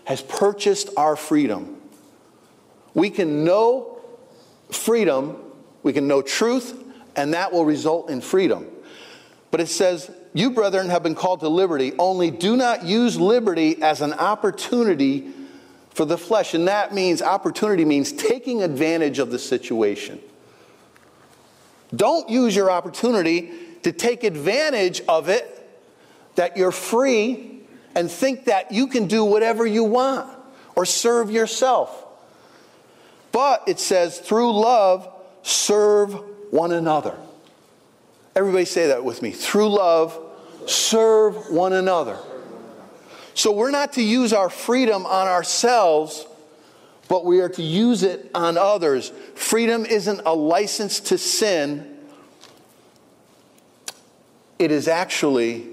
has 0.05 0.21
purchased 0.21 0.91
our 0.99 1.17
freedom. 1.17 1.81
We 2.93 3.09
can 3.09 3.43
know 3.43 4.03
freedom, 4.71 5.39
we 5.83 5.95
can 5.95 6.07
know 6.07 6.21
truth, 6.21 6.79
and 7.17 7.33
that 7.33 7.55
will 7.55 7.65
result 7.65 8.11
in 8.11 8.21
freedom. 8.21 8.67
But 9.51 9.63
it 9.63 9.69
says, 9.69 10.11
You, 10.35 10.51
brethren, 10.51 10.91
have 10.91 11.03
been 11.03 11.15
called 11.15 11.41
to 11.41 11.49
liberty, 11.49 11.95
only 11.99 12.31
do 12.31 12.55
not 12.55 12.85
use 12.85 13.19
liberty 13.19 13.83
as 13.83 14.03
an 14.03 14.13
opportunity 14.13 15.33
for 15.99 16.05
the 16.05 16.17
flesh. 16.17 16.55
And 16.55 16.69
that 16.69 16.95
means, 16.95 17.21
opportunity 17.21 17.85
means 17.85 18.13
taking 18.13 18.63
advantage 18.63 19.19
of 19.19 19.33
the 19.33 19.39
situation. 19.39 20.21
Don't 21.93 22.31
use 22.31 22.55
your 22.55 22.71
opportunity 22.71 23.51
to 23.83 23.91
take 23.91 24.23
advantage 24.23 25.01
of 25.09 25.29
it, 25.29 25.69
that 26.37 26.57
you're 26.57 26.71
free, 26.71 27.63
and 27.97 28.09
think 28.09 28.45
that 28.45 28.71
you 28.71 28.87
can 28.87 29.09
do 29.09 29.25
whatever 29.25 29.67
you 29.67 29.83
want 29.83 30.31
or 30.77 30.87
serve 30.87 31.33
yourself. 31.33 32.07
But 33.33 33.65
it 33.67 33.81
says, 33.81 34.21
through 34.21 34.53
love, 34.53 35.13
serve 35.43 36.15
one 36.53 36.71
another. 36.71 37.19
Everybody 38.37 38.67
say 38.67 38.87
that 38.87 39.03
with 39.03 39.21
me. 39.21 39.33
Through 39.33 39.71
love, 39.71 40.17
serve 40.67 41.51
one 41.51 41.73
another. 41.73 42.19
So 43.39 43.53
we're 43.53 43.71
not 43.71 43.93
to 43.93 44.03
use 44.03 44.33
our 44.33 44.51
freedom 44.51 45.07
on 45.07 45.29
ourselves, 45.29 46.27
but 47.07 47.25
we 47.25 47.39
are 47.39 47.49
to 47.51 47.63
use 47.63 48.03
it 48.03 48.33
on 48.35 48.59
others. 48.59 49.13
Freedom 49.37 49.87
isn't 49.87 50.23
a 50.27 50.35
license 50.35 50.99
to 50.99 51.19
sin, 51.19 51.99
it 54.59 54.73
is 54.73 54.89
actually 54.89 55.69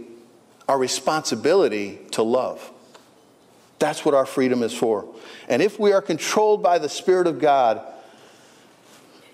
our 0.69 0.77
responsibility 0.77 2.01
to 2.11 2.21
love. 2.21 2.71
That's 3.79 4.05
what 4.05 4.13
our 4.13 4.27
freedom 4.27 4.61
is 4.61 4.71
for. 4.71 5.11
And 5.49 5.59
if 5.59 5.79
we 5.79 5.91
are 5.91 6.03
controlled 6.03 6.61
by 6.61 6.77
the 6.77 6.87
Spirit 6.87 7.25
of 7.25 7.39
God, 7.39 7.81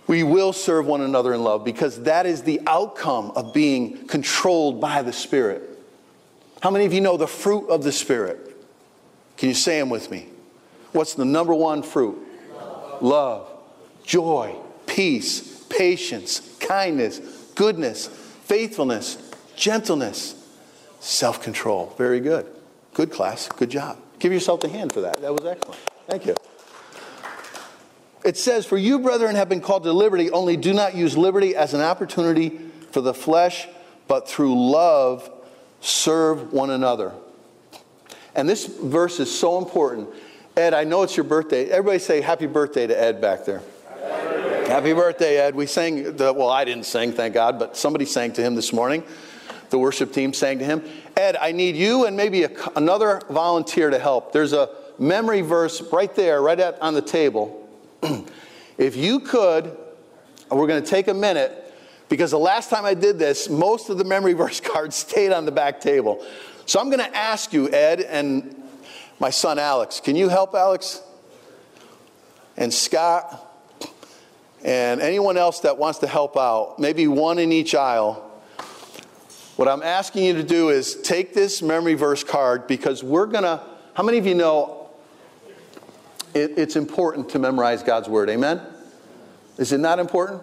we 0.08 0.24
will 0.24 0.54
serve 0.54 0.86
one 0.86 1.02
another 1.02 1.34
in 1.34 1.44
love 1.44 1.66
because 1.66 2.04
that 2.04 2.26
is 2.26 2.44
the 2.44 2.62
outcome 2.66 3.32
of 3.32 3.54
being 3.54 4.08
controlled 4.08 4.80
by 4.80 5.02
the 5.02 5.12
Spirit. 5.12 5.71
How 6.62 6.70
many 6.70 6.86
of 6.86 6.94
you 6.94 7.02
know 7.02 7.18
the 7.18 7.28
fruit 7.28 7.70
of 7.70 7.84
the 7.84 7.92
Spirit? 7.92 8.56
Can 9.38 9.50
you 9.50 9.56
say 9.56 9.80
them 9.80 9.90
with 9.90 10.12
me? 10.12 10.28
What's 10.92 11.16
the 11.16 11.26
number 11.26 11.54
one 11.54 11.82
fruit? 11.82 12.18
Love, 13.02 13.50
joy, 14.04 14.56
peace, 14.86 15.64
patience, 15.70 16.56
kindness, 16.60 17.20
goodness, 17.56 18.08
faithfulness, 18.08 19.32
gentleness, 19.56 20.36
self 21.00 21.42
control. 21.42 21.94
Very 21.98 22.20
good. 22.20 22.46
Good 22.94 23.12
class. 23.12 23.48
Good 23.48 23.72
job. 23.72 23.98
Give 24.20 24.32
yourself 24.32 24.64
a 24.64 24.70
hand 24.70 24.94
for 24.94 25.02
that. 25.02 25.20
That 25.22 25.34
was 25.34 25.46
excellent. 25.46 25.80
Thank 26.08 26.28
you. 26.28 26.36
It 28.24 28.38
says, 28.38 28.68
For 28.68 28.78
you, 28.78 29.00
brethren, 29.00 29.36
have 29.36 29.50
been 29.50 29.62
called 29.62 29.84
to 29.84 29.94
liberty, 29.94 30.30
only 30.30 30.58
do 30.58 30.74
not 30.74 30.94
use 30.94 31.18
liberty 31.18 31.56
as 31.56 31.74
an 31.74 31.82
opportunity 31.82 32.60
for 32.92 33.02
the 33.02 33.16
flesh, 33.16 33.68
but 34.08 34.30
through 34.30 34.70
love 34.72 35.32
serve 35.82 36.54
one 36.54 36.70
another. 36.70 37.12
And 38.36 38.48
this 38.48 38.66
verse 38.66 39.20
is 39.20 39.38
so 39.38 39.58
important. 39.58 40.10
Ed, 40.56 40.74
I 40.74 40.84
know 40.84 41.04
it's 41.04 41.18
your 41.18 41.24
birthday. 41.24 41.70
Everybody 41.70 42.00
say 42.00 42.22
happy 42.22 42.48
birthday 42.48 42.88
to 42.88 43.00
Ed 43.00 43.20
back 43.20 43.46
there. 43.46 43.62
Happy 44.68 44.94
birthday, 44.94 45.38
Ed. 45.38 45.54
We 45.54 45.66
sang, 45.66 46.16
the, 46.16 46.32
well, 46.32 46.50
I 46.50 46.64
didn't 46.64 46.86
sing, 46.86 47.12
thank 47.12 47.34
God, 47.34 47.60
but 47.60 47.76
somebody 47.76 48.06
sang 48.06 48.32
to 48.34 48.42
him 48.42 48.56
this 48.56 48.72
morning. 48.72 49.04
The 49.70 49.78
worship 49.78 50.14
team 50.14 50.34
sang 50.34 50.60
to 50.60 50.66
him. 50.66 50.84
Ed, 51.18 51.36
I 51.36 51.52
need 51.52 51.76
you 51.76 52.06
and 52.06 52.16
maybe 52.16 52.44
a, 52.44 52.52
another 52.76 53.22
volunteer 53.30 53.90
to 53.90 54.00
help. 54.00 54.32
There's 54.32 54.54
a 54.54 54.70
memory 54.98 55.42
verse 55.42 55.82
right 55.92 56.14
there, 56.16 56.42
right 56.42 56.60
at, 56.60 56.82
on 56.82 56.94
the 56.94 57.02
table. 57.02 57.70
if 58.78 58.96
you 58.96 59.20
could, 59.20 59.78
we're 60.50 60.68
going 60.68 60.82
to 60.82 60.90
take 60.90 61.10
a 61.10 61.14
minute 61.14 61.61
because 62.12 62.32
the 62.32 62.38
last 62.38 62.70
time 62.70 62.84
I 62.84 62.94
did 62.94 63.18
this, 63.18 63.48
most 63.50 63.90
of 63.90 63.98
the 63.98 64.04
memory 64.04 64.34
verse 64.34 64.60
cards 64.74 64.98
stayed 64.98 65.32
on 65.32 65.46
the 65.46 65.52
back 65.52 65.80
table. 65.80 66.24
So 66.66 66.82
I'm 66.82 66.88
going 66.88 67.00
to 67.00 67.18
ask 67.18 67.54
you, 67.54 67.70
Ed, 67.70 68.02
and 68.02 68.54
my 69.18 69.30
son 69.30 69.58
Alex, 69.58 70.02
can 70.02 70.18
you 70.18 70.28
help 70.28 70.54
Alex? 70.54 71.02
And 72.58 72.74
Scott, 72.74 73.48
and 74.62 75.00
anyone 75.00 75.38
else 75.38 75.62
that 75.62 75.78
wants 75.78 76.00
to 76.00 76.08
help 76.08 76.36
out, 76.36 76.80
maybe 76.80 77.08
one 77.08 77.40
in 77.40 77.54
each 77.54 77.74
aisle. 77.74 78.30
What 79.56 79.70
I'm 79.70 79.82
asking 79.82 80.26
you 80.26 80.34
to 80.34 80.44
do 80.44 80.68
is 80.70 80.96
take 80.96 81.34
this 81.34 81.62
memory 81.62 81.94
verse 81.94 82.26
card 82.26 82.68
because 82.68 83.04
we're 83.04 83.26
going 83.26 83.44
to. 83.44 83.64
How 83.94 84.04
many 84.04 84.18
of 84.18 84.28
you 84.28 84.36
know 84.36 84.90
it, 86.34 86.58
it's 86.58 86.76
important 86.76 87.30
to 87.30 87.40
memorize 87.40 87.84
God's 87.84 88.10
word. 88.10 88.30
Amen? 88.30 88.62
Is 89.58 89.72
it 89.72 89.80
not 89.80 89.98
important? 89.98 90.42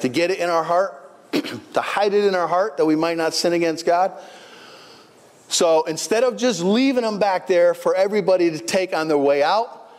To 0.00 0.08
get 0.08 0.30
it 0.30 0.38
in 0.38 0.50
our 0.50 0.64
heart, 0.64 1.32
to 1.32 1.80
hide 1.80 2.14
it 2.14 2.24
in 2.24 2.34
our 2.34 2.46
heart 2.46 2.76
that 2.76 2.84
we 2.84 2.96
might 2.96 3.16
not 3.16 3.34
sin 3.34 3.52
against 3.52 3.86
God. 3.86 4.12
So 5.48 5.84
instead 5.84 6.24
of 6.24 6.36
just 6.36 6.62
leaving 6.62 7.02
them 7.02 7.18
back 7.18 7.46
there 7.46 7.74
for 7.74 7.94
everybody 7.94 8.50
to 8.50 8.58
take 8.58 8.94
on 8.94 9.08
their 9.08 9.18
way 9.18 9.42
out, 9.42 9.90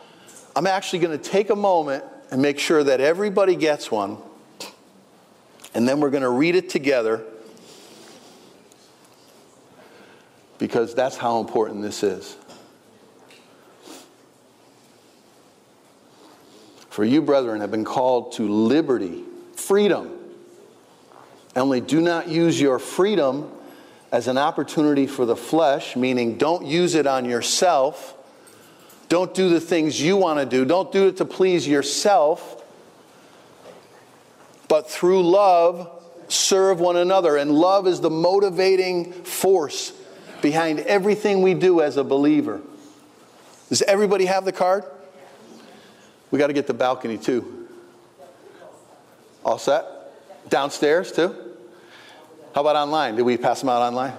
I'm 0.54 0.66
actually 0.66 1.00
going 1.00 1.18
to 1.18 1.30
take 1.30 1.50
a 1.50 1.56
moment 1.56 2.04
and 2.30 2.42
make 2.42 2.58
sure 2.58 2.84
that 2.84 3.00
everybody 3.00 3.56
gets 3.56 3.90
one. 3.90 4.18
And 5.74 5.88
then 5.88 6.00
we're 6.00 6.10
going 6.10 6.22
to 6.22 6.30
read 6.30 6.54
it 6.54 6.68
together 6.68 7.24
because 10.58 10.94
that's 10.94 11.16
how 11.16 11.40
important 11.40 11.82
this 11.82 12.02
is. 12.02 12.36
For 16.90 17.04
you, 17.04 17.22
brethren, 17.22 17.60
have 17.60 17.70
been 17.70 17.84
called 17.84 18.32
to 18.32 18.48
liberty, 18.48 19.22
freedom. 19.58 20.16
Only 21.56 21.80
do 21.80 22.00
not 22.00 22.28
use 22.28 22.60
your 22.60 22.78
freedom 22.78 23.50
as 24.12 24.28
an 24.28 24.38
opportunity 24.38 25.06
for 25.06 25.26
the 25.26 25.36
flesh, 25.36 25.96
meaning 25.96 26.38
don't 26.38 26.64
use 26.64 26.94
it 26.94 27.06
on 27.06 27.24
yourself. 27.24 28.14
Don't 29.08 29.34
do 29.34 29.48
the 29.48 29.60
things 29.60 30.00
you 30.00 30.16
want 30.16 30.38
to 30.38 30.46
do. 30.46 30.64
Don't 30.64 30.92
do 30.92 31.08
it 31.08 31.16
to 31.16 31.24
please 31.24 31.66
yourself. 31.66 32.62
But 34.68 34.90
through 34.90 35.28
love, 35.28 35.90
serve 36.28 36.78
one 36.78 36.96
another. 36.96 37.36
And 37.36 37.50
love 37.50 37.86
is 37.86 38.00
the 38.00 38.10
motivating 38.10 39.12
force 39.12 39.92
behind 40.40 40.80
everything 40.80 41.42
we 41.42 41.54
do 41.54 41.80
as 41.80 41.96
a 41.96 42.04
believer. 42.04 42.60
Does 43.70 43.82
everybody 43.82 44.26
have 44.26 44.44
the 44.44 44.52
card? 44.52 44.84
We 46.30 46.38
got 46.38 46.48
to 46.48 46.52
get 46.52 46.66
the 46.66 46.74
balcony 46.74 47.18
too. 47.18 47.57
All 49.44 49.58
set? 49.58 49.84
Downstairs 50.48 51.12
too? 51.12 51.34
How 52.54 52.62
about 52.62 52.76
online? 52.76 53.16
Did 53.16 53.22
we 53.22 53.36
pass 53.36 53.60
them 53.60 53.68
out 53.68 53.82
online? 53.82 54.12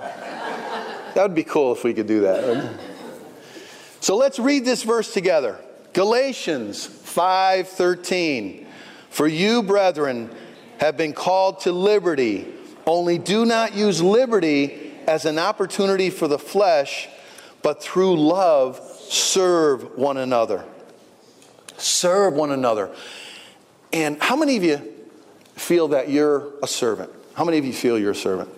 that 1.14 1.24
would 1.24 1.36
be 1.36 1.44
cool 1.44 1.74
if 1.74 1.84
we 1.84 1.94
could 1.94 2.08
do 2.08 2.22
that. 2.22 2.80
So 4.00 4.16
let's 4.16 4.40
read 4.40 4.64
this 4.64 4.84
verse 4.84 5.14
together. 5.14 5.58
Galatians 5.94 6.86
5:13. 6.88 8.66
For 9.10 9.28
you, 9.28 9.64
brethren, 9.64 10.30
have 10.78 10.96
been 10.96 11.14
called 11.14 11.62
to 11.62 11.72
liberty. 11.72 12.48
Only 12.86 13.18
do 13.18 13.46
not 13.46 13.76
use 13.76 14.02
liberty 14.02 14.94
as 15.08 15.26
an 15.26 15.40
opportunity 15.40 16.10
for 16.10 16.28
the 16.28 16.40
flesh, 16.40 17.10
but 17.62 17.84
through 17.84 18.16
love 18.16 18.80
serve 19.10 19.98
one 19.98 20.18
another. 20.18 20.64
Serve 21.78 22.34
one 22.34 22.52
another. 22.52 22.92
And 23.92 24.22
how 24.22 24.36
many 24.36 24.56
of 24.56 24.64
you 24.64 24.82
feel 25.60 25.89
that 25.89 26.10
you're 26.10 26.52
a 26.63 26.67
servant? 26.67 27.12
How 27.34 27.45
many 27.45 27.58
of 27.58 27.65
you 27.65 27.74
feel 27.74 27.98
you're 27.98 28.12
a 28.12 28.15
servant? 28.15 28.50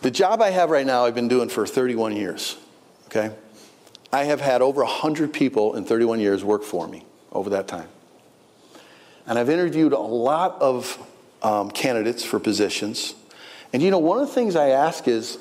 The 0.00 0.10
job 0.10 0.40
I 0.40 0.50
have 0.50 0.70
right 0.70 0.86
now, 0.86 1.04
I've 1.04 1.14
been 1.14 1.28
doing 1.28 1.48
for 1.48 1.66
31 1.66 2.14
years. 2.14 2.56
Okay? 3.06 3.34
I 4.12 4.24
have 4.24 4.40
had 4.40 4.62
over 4.62 4.82
100 4.82 5.32
people 5.32 5.74
in 5.74 5.84
31 5.84 6.20
years 6.20 6.44
work 6.44 6.62
for 6.62 6.86
me 6.86 7.04
over 7.32 7.50
that 7.50 7.68
time. 7.68 7.88
And 9.26 9.38
I've 9.38 9.50
interviewed 9.50 9.92
a 9.92 9.98
lot 9.98 10.60
of 10.62 10.98
um, 11.42 11.70
candidates 11.70 12.24
for 12.24 12.38
positions. 12.38 13.14
And 13.72 13.82
you 13.82 13.90
know, 13.90 13.98
one 13.98 14.18
of 14.18 14.28
the 14.28 14.32
things 14.32 14.56
I 14.56 14.68
ask 14.68 15.06
is, 15.06 15.38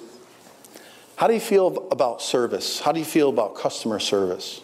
how 1.16 1.28
do 1.28 1.34
you 1.34 1.40
feel 1.40 1.88
about 1.92 2.22
service? 2.22 2.80
How 2.80 2.92
do 2.92 3.00
you 3.00 3.06
feel 3.06 3.30
about 3.30 3.56
customer 3.56 4.00
service? 4.00 4.62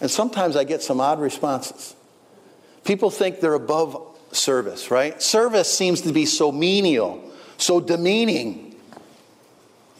And 0.00 0.10
sometimes 0.10 0.56
I 0.56 0.64
get 0.64 0.82
some 0.82 1.00
odd 1.00 1.20
responses. 1.20 1.94
People 2.84 3.10
think 3.10 3.40
they're 3.40 3.54
above 3.54 4.16
service, 4.32 4.90
right? 4.90 5.20
Service 5.22 5.72
seems 5.72 6.02
to 6.02 6.12
be 6.12 6.26
so 6.26 6.52
menial, 6.52 7.22
so 7.56 7.80
demeaning. 7.80 8.76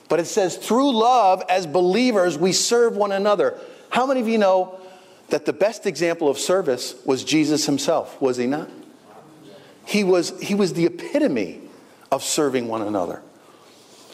But 0.09 0.20
it 0.20 0.27
says, 0.27 0.57
through 0.57 0.94
love, 0.94 1.42
as 1.49 1.66
believers, 1.66 2.37
we 2.37 2.53
serve 2.53 2.97
one 2.97 3.12
another. 3.12 3.59
How 3.90 4.07
many 4.07 4.20
of 4.20 4.29
you 4.29 4.38
know 4.38 4.79
that 5.31 5.47
the 5.47 5.53
best 5.53 5.87
example 5.87 6.29
of 6.29 6.38
service 6.38 6.94
was 7.05 7.25
Jesus 7.25 7.64
himself, 7.64 8.20
was 8.20 8.37
he 8.37 8.47
not? 8.47 8.68
He 9.87 10.05
was, 10.05 10.38
he 10.40 10.55
was 10.55 10.73
the 10.75 10.87
epitome 10.87 11.61
of 12.11 12.23
serving 12.23 12.68
one 12.68 12.83
another. 12.83 13.23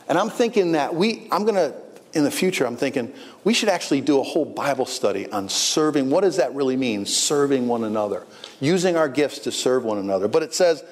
And 0.08 0.18
I'm 0.18 0.30
thinking 0.30 0.72
that 0.72 0.94
we, 0.94 1.28
I'm 1.30 1.44
going 1.44 1.54
to, 1.54 1.74
in 2.12 2.24
the 2.24 2.30
future, 2.30 2.66
I'm 2.66 2.76
thinking 2.76 3.12
we 3.44 3.54
should 3.54 3.68
actually 3.68 4.00
do 4.00 4.20
a 4.20 4.22
whole 4.22 4.44
Bible 4.44 4.86
study 4.86 5.30
on 5.30 5.48
serving. 5.48 6.10
What 6.10 6.22
does 6.22 6.36
that 6.36 6.54
really 6.54 6.76
mean? 6.76 7.06
Serving 7.06 7.68
one 7.68 7.84
another, 7.84 8.26
using 8.60 8.96
our 8.96 9.08
gifts 9.08 9.40
to 9.40 9.52
serve 9.52 9.84
one 9.84 9.98
another. 9.98 10.28
But 10.28 10.42
it 10.42 10.54
says, 10.54 10.82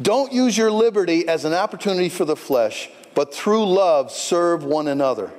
don't 0.00 0.32
use 0.32 0.56
your 0.56 0.70
liberty 0.70 1.28
as 1.28 1.44
an 1.44 1.52
opportunity 1.52 2.08
for 2.08 2.24
the 2.24 2.36
flesh, 2.36 2.88
but 3.14 3.34
through 3.34 3.66
love 3.66 4.10
serve 4.10 4.64
one 4.64 4.88
another. 4.88 5.32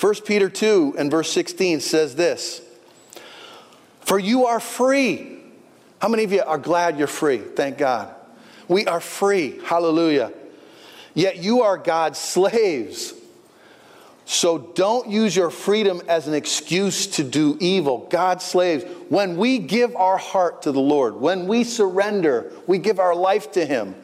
1 0.00 0.14
Peter 0.26 0.48
2 0.48 0.94
and 0.96 1.10
verse 1.10 1.32
16 1.32 1.80
says 1.80 2.14
this 2.14 2.62
For 4.00 4.18
you 4.18 4.46
are 4.46 4.60
free. 4.60 5.36
How 6.00 6.08
many 6.08 6.22
of 6.22 6.32
you 6.32 6.42
are 6.42 6.58
glad 6.58 6.98
you're 6.98 7.08
free? 7.08 7.38
Thank 7.38 7.78
God. 7.78 8.14
We 8.68 8.86
are 8.86 9.00
free. 9.00 9.58
Hallelujah. 9.64 10.32
Yet 11.18 11.38
you 11.38 11.62
are 11.62 11.76
God's 11.76 12.16
slaves. 12.16 13.12
So 14.24 14.56
don't 14.56 15.08
use 15.08 15.34
your 15.34 15.50
freedom 15.50 16.00
as 16.06 16.28
an 16.28 16.34
excuse 16.34 17.08
to 17.08 17.24
do 17.24 17.56
evil. 17.58 18.06
God's 18.08 18.44
slaves. 18.44 18.84
When 19.08 19.36
we 19.36 19.58
give 19.58 19.96
our 19.96 20.16
heart 20.16 20.62
to 20.62 20.70
the 20.70 20.80
Lord, 20.80 21.16
when 21.16 21.48
we 21.48 21.64
surrender, 21.64 22.52
we 22.68 22.78
give 22.78 23.00
our 23.00 23.16
life 23.16 23.50
to 23.52 23.66
Him. 23.66 23.96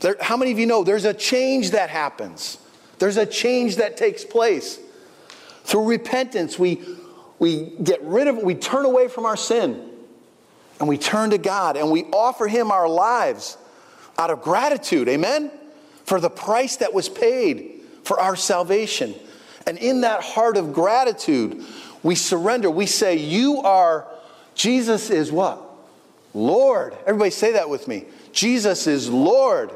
There, 0.00 0.16
how 0.20 0.36
many 0.36 0.50
of 0.50 0.58
you 0.58 0.66
know 0.66 0.82
there's 0.82 1.04
a 1.04 1.14
change 1.14 1.70
that 1.70 1.90
happens? 1.90 2.58
There's 2.98 3.16
a 3.16 3.24
change 3.24 3.76
that 3.76 3.96
takes 3.96 4.24
place. 4.24 4.80
Through 5.62 5.88
repentance, 5.88 6.58
we, 6.58 6.82
we 7.38 7.66
get 7.84 8.02
rid 8.02 8.26
of 8.26 8.38
it, 8.38 8.44
we 8.44 8.56
turn 8.56 8.84
away 8.84 9.06
from 9.06 9.26
our 9.26 9.36
sin, 9.36 9.90
and 10.80 10.88
we 10.88 10.98
turn 10.98 11.30
to 11.30 11.38
God, 11.38 11.76
and 11.76 11.92
we 11.92 12.02
offer 12.06 12.48
Him 12.48 12.72
our 12.72 12.88
lives 12.88 13.56
out 14.18 14.30
of 14.30 14.42
gratitude. 14.42 15.08
Amen? 15.08 15.52
For 16.04 16.20
the 16.20 16.30
price 16.30 16.76
that 16.76 16.92
was 16.92 17.08
paid 17.08 17.80
for 18.02 18.20
our 18.20 18.36
salvation. 18.36 19.14
And 19.66 19.78
in 19.78 20.02
that 20.02 20.22
heart 20.22 20.56
of 20.56 20.72
gratitude, 20.72 21.64
we 22.02 22.14
surrender. 22.14 22.70
We 22.70 22.86
say, 22.86 23.16
You 23.16 23.60
are, 23.62 24.06
Jesus 24.54 25.10
is 25.10 25.32
what? 25.32 25.62
Lord. 26.34 26.96
Everybody 27.06 27.30
say 27.30 27.52
that 27.52 27.70
with 27.70 27.88
me. 27.88 28.04
Jesus 28.32 28.86
is 28.86 29.08
Lord. 29.08 29.70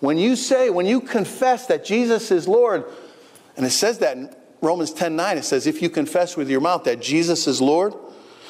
When 0.00 0.18
you 0.18 0.34
say, 0.36 0.70
when 0.70 0.86
you 0.86 1.00
confess 1.00 1.66
that 1.68 1.84
Jesus 1.84 2.30
is 2.30 2.48
Lord, 2.48 2.84
and 3.56 3.64
it 3.64 3.70
says 3.70 3.98
that 3.98 4.16
in 4.16 4.34
Romans 4.60 4.92
10 4.92 5.14
9, 5.14 5.38
it 5.38 5.44
says, 5.44 5.66
if 5.66 5.80
you 5.80 5.88
confess 5.88 6.36
with 6.36 6.50
your 6.50 6.60
mouth 6.60 6.84
that 6.84 7.00
Jesus 7.00 7.46
is 7.46 7.60
Lord 7.60 7.94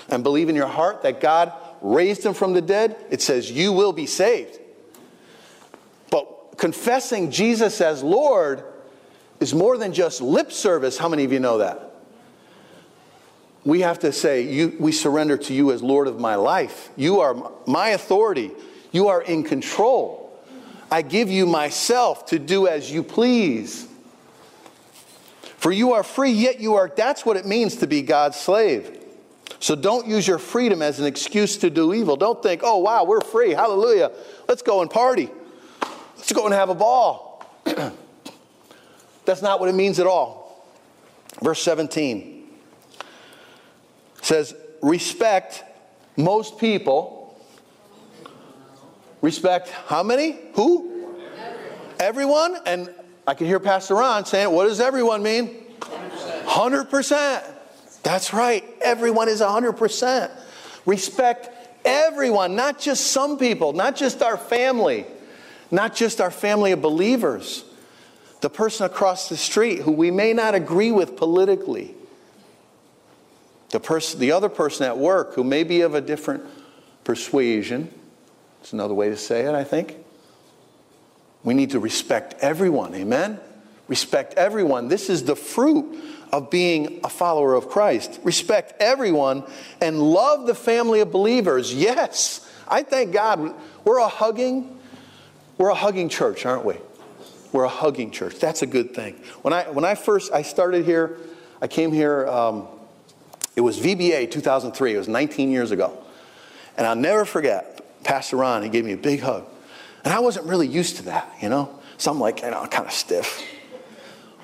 and 0.08 0.22
believe 0.22 0.48
in 0.48 0.56
your 0.56 0.68
heart 0.68 1.02
that 1.02 1.20
God 1.20 1.52
raised 1.82 2.24
him 2.24 2.34
from 2.34 2.54
the 2.54 2.62
dead, 2.62 2.96
it 3.10 3.20
says, 3.20 3.50
you 3.50 3.72
will 3.72 3.92
be 3.92 4.06
saved. 4.06 4.58
Confessing 6.56 7.30
Jesus 7.30 7.80
as 7.80 8.02
Lord 8.02 8.64
is 9.40 9.54
more 9.54 9.76
than 9.76 9.92
just 9.92 10.20
lip 10.20 10.52
service. 10.52 10.96
How 10.96 11.08
many 11.08 11.24
of 11.24 11.32
you 11.32 11.40
know 11.40 11.58
that? 11.58 11.92
We 13.64 13.80
have 13.80 14.00
to 14.00 14.12
say, 14.12 14.42
you, 14.42 14.76
We 14.78 14.92
surrender 14.92 15.36
to 15.38 15.54
you 15.54 15.72
as 15.72 15.82
Lord 15.82 16.06
of 16.06 16.20
my 16.20 16.34
life. 16.34 16.90
You 16.96 17.20
are 17.20 17.50
my 17.66 17.90
authority. 17.90 18.52
You 18.92 19.08
are 19.08 19.22
in 19.22 19.42
control. 19.42 20.38
I 20.90 21.02
give 21.02 21.30
you 21.30 21.46
myself 21.46 22.26
to 22.26 22.38
do 22.38 22.68
as 22.68 22.92
you 22.92 23.02
please. 23.02 23.88
For 25.56 25.72
you 25.72 25.94
are 25.94 26.02
free, 26.02 26.30
yet 26.30 26.60
you 26.60 26.74
are, 26.74 26.92
that's 26.94 27.24
what 27.24 27.38
it 27.38 27.46
means 27.46 27.76
to 27.76 27.86
be 27.86 28.02
God's 28.02 28.38
slave. 28.38 29.00
So 29.60 29.74
don't 29.74 30.06
use 30.06 30.28
your 30.28 30.38
freedom 30.38 30.82
as 30.82 31.00
an 31.00 31.06
excuse 31.06 31.56
to 31.58 31.70
do 31.70 31.94
evil. 31.94 32.16
Don't 32.16 32.42
think, 32.42 32.60
oh, 32.62 32.76
wow, 32.78 33.04
we're 33.04 33.22
free. 33.22 33.52
Hallelujah. 33.52 34.12
Let's 34.46 34.60
go 34.60 34.82
and 34.82 34.90
party. 34.90 35.30
Let's 36.24 36.32
go 36.32 36.46
and 36.46 36.54
have 36.54 36.70
a 36.70 36.74
ball. 36.74 37.44
that's 39.26 39.42
not 39.42 39.60
what 39.60 39.68
it 39.68 39.74
means 39.74 40.00
at 40.00 40.06
all. 40.06 40.66
Verse 41.42 41.62
17 41.62 42.48
says, 44.22 44.54
respect 44.80 45.62
most 46.16 46.58
people 46.58 47.24
Respect 49.24 49.70
how 49.86 50.02
many? 50.02 50.38
Who? 50.52 51.14
Everyone. 51.98 52.58
And 52.66 52.90
I 53.26 53.32
can 53.32 53.46
hear 53.46 53.58
Pastor 53.58 53.94
Ron 53.94 54.26
saying, 54.26 54.50
what 54.50 54.64
does 54.64 54.80
everyone 54.80 55.22
mean? 55.22 55.64
100%. 55.80 56.42
100%. 56.42 57.42
That's 58.02 58.34
right. 58.34 58.62
Everyone 58.82 59.30
is 59.30 59.40
100%. 59.40 60.30
Respect 60.84 61.48
everyone, 61.86 62.54
not 62.54 62.78
just 62.78 63.12
some 63.12 63.38
people, 63.38 63.72
not 63.72 63.96
just 63.96 64.22
our 64.22 64.36
family, 64.36 65.06
not 65.70 65.94
just 65.94 66.20
our 66.20 66.30
family 66.30 66.72
of 66.72 66.82
believers, 66.82 67.64
the 68.40 68.50
person 68.50 68.86
across 68.86 69.28
the 69.28 69.36
street 69.36 69.80
who 69.80 69.92
we 69.92 70.10
may 70.10 70.32
not 70.32 70.54
agree 70.54 70.92
with 70.92 71.16
politically, 71.16 71.94
the, 73.70 73.80
person, 73.80 74.20
the 74.20 74.32
other 74.32 74.48
person 74.48 74.86
at 74.86 74.98
work 74.98 75.34
who 75.34 75.44
may 75.44 75.64
be 75.64 75.80
of 75.80 75.94
a 75.94 76.00
different 76.00 76.44
persuasion 77.04 77.90
it's 78.64 78.72
another 78.72 78.94
way 78.94 79.10
to 79.10 79.16
say 79.18 79.42
it, 79.42 79.54
I 79.54 79.62
think. 79.62 79.94
We 81.42 81.52
need 81.52 81.72
to 81.72 81.78
respect 81.78 82.36
everyone. 82.40 82.94
Amen? 82.94 83.38
Respect 83.88 84.32
everyone. 84.38 84.88
This 84.88 85.10
is 85.10 85.24
the 85.24 85.36
fruit 85.36 86.02
of 86.32 86.48
being 86.48 87.00
a 87.04 87.10
follower 87.10 87.52
of 87.52 87.68
Christ. 87.68 88.20
Respect 88.24 88.72
everyone 88.80 89.44
and 89.82 90.00
love 90.00 90.46
the 90.46 90.54
family 90.54 91.00
of 91.00 91.12
believers. 91.12 91.74
Yes. 91.74 92.50
I 92.66 92.84
thank 92.84 93.12
God 93.12 93.54
we're 93.84 93.98
a 93.98 94.08
hugging 94.08 94.80
we're 95.58 95.70
a 95.70 95.74
hugging 95.74 96.08
church, 96.08 96.46
aren't 96.46 96.64
we? 96.64 96.76
We're 97.52 97.64
a 97.64 97.68
hugging 97.68 98.10
church. 98.10 98.38
That's 98.38 98.62
a 98.62 98.66
good 98.66 98.94
thing. 98.94 99.14
When 99.42 99.54
I 99.54 99.70
when 99.70 99.84
I 99.84 99.94
first 99.94 100.32
I 100.32 100.42
started 100.42 100.84
here, 100.84 101.18
I 101.62 101.68
came 101.68 101.92
here 101.92 102.26
um, 102.26 102.66
it 103.56 103.60
was 103.60 103.78
VBA 103.78 104.30
2003. 104.30 104.94
It 104.94 104.98
was 104.98 105.08
19 105.08 105.50
years 105.50 105.70
ago. 105.70 105.96
And 106.76 106.86
I'll 106.86 106.96
never 106.96 107.24
forget 107.24 108.02
Pastor 108.02 108.36
Ron, 108.36 108.62
he 108.62 108.68
gave 108.68 108.84
me 108.84 108.92
a 108.92 108.96
big 108.96 109.20
hug. 109.20 109.46
And 110.04 110.12
I 110.12 110.18
wasn't 110.18 110.46
really 110.46 110.66
used 110.66 110.96
to 110.96 111.04
that, 111.04 111.32
you 111.40 111.48
know? 111.48 111.80
So 111.96 112.10
I'm 112.10 112.20
like, 112.20 112.42
you 112.42 112.50
know, 112.50 112.66
kind 112.66 112.86
of 112.86 112.92
stiff. 112.92 113.42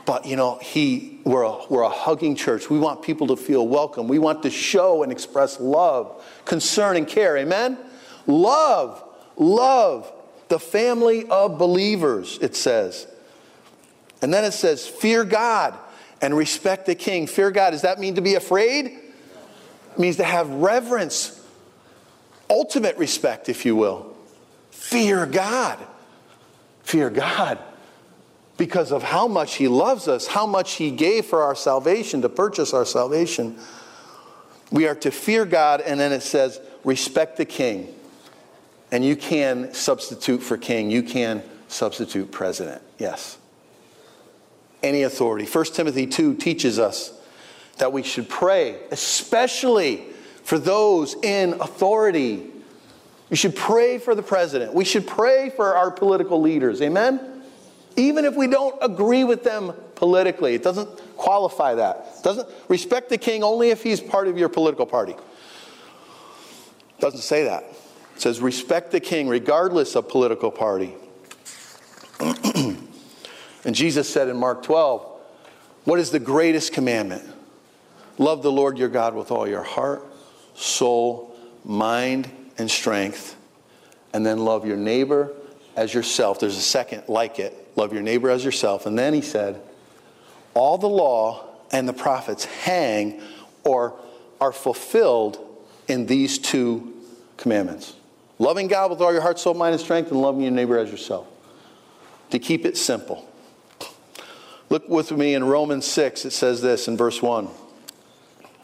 But, 0.07 0.25
you 0.25 0.37
know, 0.37 0.59
he, 0.63 1.21
we're 1.25 1.43
a, 1.43 1.67
we're 1.69 1.83
a 1.83 1.91
hugging 1.91 2.35
church. 2.35 2.71
We 2.71 2.79
want 2.79 3.03
people 3.03 3.27
to 3.29 3.37
feel 3.37 3.69
welcome. 3.69 4.09
We 4.09 4.19
want 4.19 4.43
to 4.45 4.51
show 4.51 5.03
and 5.03 5.13
express 5.13 5.61
love, 5.61 6.25
concern, 6.47 6.97
and 6.97 7.07
care. 7.07 7.37
Amen? 7.37 7.77
Love, 8.27 9.05
love 9.37 10.11
the 10.51 10.59
family 10.59 11.27
of 11.29 11.57
believers, 11.57 12.39
it 12.43 12.55
says. 12.55 13.07
And 14.21 14.35
then 14.35 14.45
it 14.45 14.53
says, 14.53 14.87
fear 14.87 15.25
God 15.25 15.79
and 16.21 16.37
respect 16.37 16.85
the 16.85 16.95
king. 16.95 17.27
Fear 17.27 17.53
God, 17.53 17.71
does 17.71 17.83
that 17.83 17.99
mean 17.99 18.17
to 18.17 18.21
be 18.21 18.35
afraid? 18.35 18.87
It 18.87 19.99
means 19.99 20.17
to 20.17 20.25
have 20.25 20.51
reverence 20.51 21.41
ultimate 22.51 22.99
respect, 22.99 23.49
if 23.49 23.65
you 23.65 23.77
will. 23.77 24.15
Fear 24.73 25.27
God. 25.27 25.79
Fear 26.83 27.11
God. 27.11 27.59
Because 28.57 28.93
of 28.93 29.05
how 29.05 29.29
much 29.29 29.55
He 29.55 29.69
loves 29.69 30.09
us, 30.09 30.27
how 30.27 30.47
much 30.47 30.73
He 30.73 30.91
gave 30.91 31.27
for 31.27 31.43
our 31.43 31.55
salvation, 31.55 32.23
to 32.23 32.29
purchase 32.29 32.75
our 32.75 32.85
salvation. 32.85 33.57
We 34.73 34.89
are 34.89 34.97
to 34.97 35.13
fear 35.13 35.45
God, 35.45 35.81
and 35.81 35.99
then 35.99 36.13
it 36.13 36.23
says, 36.23 36.61
respect 36.85 37.37
the 37.37 37.45
king. 37.45 37.95
And 38.93 39.05
you 39.05 39.15
can 39.17 39.73
substitute 39.73 40.43
for 40.43 40.57
king, 40.57 40.91
you 40.91 41.03
can 41.03 41.43
substitute 41.69 42.31
president. 42.33 42.83
Yes. 42.99 43.39
any 44.83 45.03
authority. 45.03 45.45
1 45.45 45.65
Timothy 45.67 46.07
2 46.07 46.35
teaches 46.37 46.79
us 46.79 47.13
that 47.79 47.93
we 47.93 48.03
should 48.03 48.29
pray, 48.29 48.79
especially 48.91 50.05
for 50.43 50.59
those 50.59 51.15
in 51.23 51.55
authority. 51.55 52.47
You 53.29 53.37
should 53.37 53.55
pray 53.55 53.99
for 53.99 54.15
the 54.15 54.23
president. 54.23 54.75
We 54.75 54.85
should 54.85 55.07
pray 55.07 55.51
for 55.51 55.77
our 55.77 55.91
political 55.91 56.41
leaders. 56.41 56.83
Amen? 56.83 57.43
Even 57.97 58.25
if 58.25 58.35
we 58.37 58.47
don't 58.47 58.77
agree 58.83 59.25
with 59.25 59.45
them 59.45 59.73
politically, 59.95 60.55
it 60.55 60.63
doesn't 60.63 60.89
qualify 61.17 61.75
that. 61.75 62.15
It 62.19 62.25
doesn't 62.25 62.49
respect 62.69 63.09
the 63.11 63.19
king 63.19 63.43
only 63.43 63.71
if 63.71 63.83
he's 63.83 64.01
part 64.01 64.29
of 64.29 64.39
your 64.39 64.49
political 64.49 64.87
party. 64.87 65.15
Doesn't 66.99 67.21
say 67.21 67.45
that. 67.45 67.65
It 68.21 68.25
says 68.25 68.41
respect 68.43 68.91
the 68.91 69.01
king 69.01 69.29
regardless 69.29 69.97
of 69.97 70.11
political 70.11 70.51
party. 70.51 70.93
and 72.21 73.75
Jesus 73.75 74.11
said 74.11 74.29
in 74.29 74.37
Mark 74.37 74.63
12, 74.63 75.07
What 75.85 75.99
is 75.99 76.11
the 76.11 76.19
greatest 76.19 76.75
commandment? 76.75 77.25
Love 78.19 78.43
the 78.43 78.53
Lord 78.53 78.77
your 78.77 78.91
God 78.91 79.15
with 79.15 79.31
all 79.31 79.49
your 79.49 79.63
heart, 79.63 80.05
soul, 80.53 81.35
mind, 81.65 82.31
and 82.59 82.71
strength. 82.71 83.37
And 84.13 84.27
then 84.27 84.45
love 84.45 84.67
your 84.67 84.77
neighbor 84.77 85.33
as 85.75 85.95
yourself. 85.95 86.41
There's 86.41 86.59
a 86.59 86.61
second 86.61 87.05
like 87.09 87.39
it. 87.39 87.57
Love 87.75 87.95
your 87.95 88.03
neighbor 88.03 88.29
as 88.29 88.45
yourself. 88.45 88.85
And 88.85 88.99
then 88.99 89.15
he 89.15 89.23
said, 89.23 89.63
All 90.53 90.77
the 90.77 90.91
law 90.91 91.47
and 91.73 91.89
the 91.89 91.95
prophets 91.95 92.45
hang 92.45 93.23
or 93.65 93.99
are 94.43 94.53
fulfilled 94.53 95.39
in 95.89 96.05
these 96.05 96.39
two 96.39 96.93
commandments 97.39 97.95
loving 98.41 98.67
God 98.67 98.91
with 98.91 99.01
all 99.01 99.13
your 99.13 99.23
heart, 99.23 99.39
soul, 99.39 99.55
mind, 99.55 99.75
and 99.75 99.81
strength, 99.81 100.11
and 100.11 100.21
loving 100.21 100.41
your 100.41 100.51
neighbor 100.51 100.77
as 100.77 100.91
yourself. 100.91 101.29
To 102.31 102.41
keep 102.41 102.65
it 102.65 102.77
simple. 102.77 103.29
Look 104.71 104.89
with 104.89 105.13
me 105.13 105.35
in 105.35 105.45
Romans 105.45 105.87
6, 105.87 106.25
it 106.25 106.33
says 106.33 106.63
this 106.63 106.89
in 106.89 106.97
verse 106.97 107.21
1. 107.21 107.49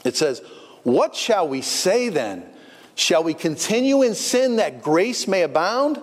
It 0.04 0.16
says, 0.16 0.40
What 0.82 1.14
shall 1.14 1.46
we 1.46 1.60
say 1.60 2.08
then? 2.08 2.44
Shall 2.94 3.22
we 3.22 3.34
continue 3.34 4.02
in 4.02 4.14
sin 4.14 4.56
that 4.56 4.82
grace 4.82 5.28
may 5.28 5.42
abound? 5.42 6.00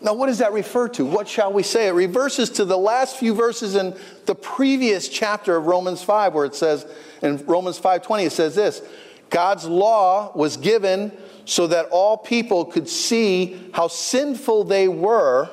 Now, 0.00 0.14
what 0.14 0.26
does 0.26 0.38
that 0.38 0.52
refer 0.52 0.88
to? 0.90 1.04
What 1.04 1.26
shall 1.26 1.52
we 1.52 1.62
say? 1.62 1.88
It 1.88 1.92
reverses 1.92 2.50
to 2.50 2.64
the 2.64 2.76
last 2.76 3.16
few 3.16 3.34
verses 3.34 3.74
in 3.74 3.96
the 4.26 4.34
previous 4.34 5.08
chapter 5.08 5.56
of 5.56 5.66
Romans 5.66 6.02
5, 6.02 6.34
where 6.34 6.44
it 6.44 6.54
says, 6.54 6.86
in 7.22 7.44
Romans 7.46 7.80
5:20, 7.80 8.26
it 8.26 8.32
says 8.32 8.54
this: 8.54 8.82
God's 9.30 9.64
law 9.64 10.30
was 10.36 10.56
given 10.56 11.10
so 11.48 11.66
that 11.66 11.86
all 11.86 12.18
people 12.18 12.66
could 12.66 12.86
see 12.86 13.58
how 13.72 13.88
sinful 13.88 14.64
they 14.64 14.86
were. 14.86 15.48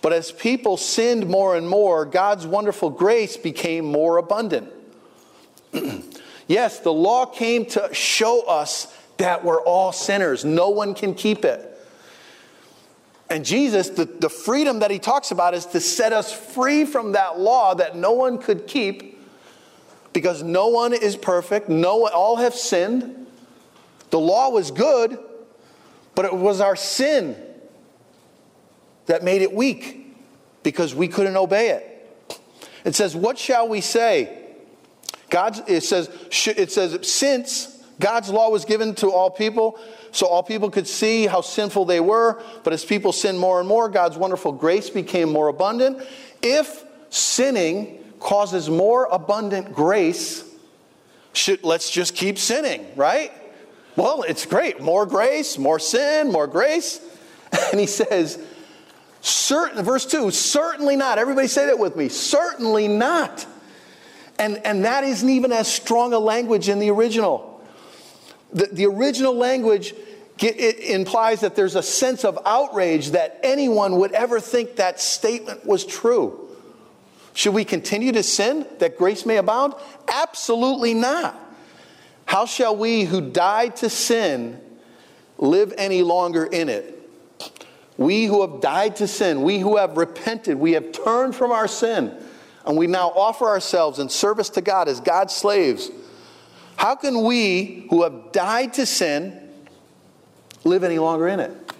But 0.00 0.12
as 0.12 0.30
people 0.30 0.76
sinned 0.76 1.26
more 1.26 1.56
and 1.56 1.68
more, 1.68 2.06
God's 2.06 2.46
wonderful 2.46 2.88
grace 2.88 3.36
became 3.36 3.84
more 3.84 4.18
abundant. 4.18 4.72
yes, 6.46 6.78
the 6.78 6.92
law 6.92 7.26
came 7.26 7.66
to 7.66 7.92
show 7.92 8.42
us 8.42 8.96
that 9.16 9.44
we're 9.44 9.60
all 9.60 9.90
sinners. 9.90 10.44
No 10.44 10.68
one 10.68 10.94
can 10.94 11.16
keep 11.16 11.44
it. 11.44 11.68
And 13.28 13.44
Jesus, 13.44 13.88
the, 13.88 14.04
the 14.04 14.30
freedom 14.30 14.78
that 14.78 14.92
he 14.92 15.00
talks 15.00 15.32
about 15.32 15.54
is 15.54 15.66
to 15.66 15.80
set 15.80 16.12
us 16.12 16.32
free 16.32 16.84
from 16.84 17.12
that 17.12 17.40
law 17.40 17.74
that 17.74 17.96
no 17.96 18.12
one 18.12 18.38
could 18.38 18.68
keep 18.68 19.18
because 20.12 20.44
no 20.44 20.68
one 20.68 20.92
is 20.92 21.16
perfect, 21.16 21.68
no 21.68 22.06
all 22.06 22.36
have 22.36 22.54
sinned. 22.54 23.21
The 24.12 24.20
law 24.20 24.50
was 24.50 24.70
good, 24.70 25.18
but 26.14 26.26
it 26.26 26.34
was 26.34 26.60
our 26.60 26.76
sin 26.76 27.34
that 29.06 29.24
made 29.24 29.40
it 29.40 29.54
weak 29.54 30.14
because 30.62 30.94
we 30.94 31.08
couldn't 31.08 31.34
obey 31.34 31.70
it. 31.70 32.38
It 32.84 32.94
says, 32.94 33.16
What 33.16 33.38
shall 33.38 33.68
we 33.68 33.80
say? 33.80 34.38
God, 35.30 35.66
it 35.66 35.82
says, 35.82 36.10
it 36.46 36.70
says, 36.70 37.08
since 37.08 37.82
God's 37.98 38.28
law 38.28 38.50
was 38.50 38.66
given 38.66 38.94
to 38.96 39.10
all 39.10 39.30
people, 39.30 39.78
so 40.10 40.26
all 40.26 40.42
people 40.42 40.68
could 40.68 40.86
see 40.86 41.26
how 41.26 41.40
sinful 41.40 41.86
they 41.86 42.00
were. 42.00 42.42
But 42.64 42.74
as 42.74 42.84
people 42.84 43.12
sinned 43.12 43.40
more 43.40 43.58
and 43.58 43.66
more, 43.66 43.88
God's 43.88 44.18
wonderful 44.18 44.52
grace 44.52 44.90
became 44.90 45.32
more 45.32 45.48
abundant. 45.48 46.06
If 46.42 46.84
sinning 47.08 48.04
causes 48.20 48.68
more 48.68 49.06
abundant 49.06 49.72
grace, 49.72 50.44
should, 51.32 51.64
let's 51.64 51.90
just 51.90 52.14
keep 52.14 52.36
sinning, 52.36 52.86
right? 52.94 53.32
Well, 53.96 54.22
it's 54.22 54.46
great. 54.46 54.80
More 54.80 55.06
grace, 55.06 55.58
more 55.58 55.78
sin, 55.78 56.30
more 56.30 56.46
grace. 56.46 57.00
And 57.70 57.78
he 57.78 57.86
says, 57.86 58.38
certain, 59.20 59.84
verse 59.84 60.06
2, 60.06 60.30
certainly 60.30 60.96
not. 60.96 61.18
Everybody 61.18 61.48
say 61.48 61.66
that 61.66 61.78
with 61.78 61.96
me. 61.96 62.08
Certainly 62.08 62.88
not. 62.88 63.46
And, 64.38 64.56
and 64.64 64.86
that 64.86 65.04
isn't 65.04 65.28
even 65.28 65.52
as 65.52 65.68
strong 65.68 66.14
a 66.14 66.18
language 66.18 66.70
in 66.70 66.78
the 66.78 66.90
original. 66.90 67.62
The, 68.54 68.68
the 68.72 68.86
original 68.86 69.34
language 69.36 69.94
it 70.42 70.80
implies 70.80 71.40
that 71.40 71.54
there's 71.54 71.76
a 71.76 71.82
sense 71.82 72.24
of 72.24 72.38
outrage 72.44 73.10
that 73.10 73.38
anyone 73.42 73.98
would 73.98 74.12
ever 74.12 74.40
think 74.40 74.76
that 74.76 75.00
statement 75.00 75.64
was 75.64 75.84
true. 75.84 76.48
Should 77.34 77.54
we 77.54 77.64
continue 77.64 78.12
to 78.12 78.22
sin 78.22 78.66
that 78.78 78.98
grace 78.98 79.24
may 79.24 79.36
abound? 79.36 79.74
Absolutely 80.08 80.94
not. 80.94 81.38
How 82.26 82.46
shall 82.46 82.76
we 82.76 83.04
who 83.04 83.20
died 83.20 83.76
to 83.76 83.90
sin 83.90 84.60
live 85.38 85.74
any 85.76 86.02
longer 86.02 86.44
in 86.44 86.68
it? 86.68 86.98
We 87.96 88.24
who 88.24 88.40
have 88.40 88.60
died 88.60 88.96
to 88.96 89.06
sin, 89.06 89.42
we 89.42 89.58
who 89.58 89.76
have 89.76 89.96
repented, 89.96 90.56
we 90.56 90.72
have 90.72 90.92
turned 90.92 91.36
from 91.36 91.52
our 91.52 91.68
sin, 91.68 92.16
and 92.64 92.76
we 92.76 92.86
now 92.86 93.08
offer 93.08 93.46
ourselves 93.46 93.98
in 93.98 94.08
service 94.08 94.48
to 94.50 94.60
God 94.60 94.88
as 94.88 95.00
God's 95.00 95.34
slaves 95.34 95.90
how 96.82 96.96
can 96.96 97.22
we 97.22 97.86
who 97.90 98.02
have 98.02 98.32
died 98.32 98.72
to 98.74 98.86
sin 98.86 99.50
live 100.64 100.82
any 100.82 100.98
longer 100.98 101.28
in 101.28 101.38
it? 101.38 101.72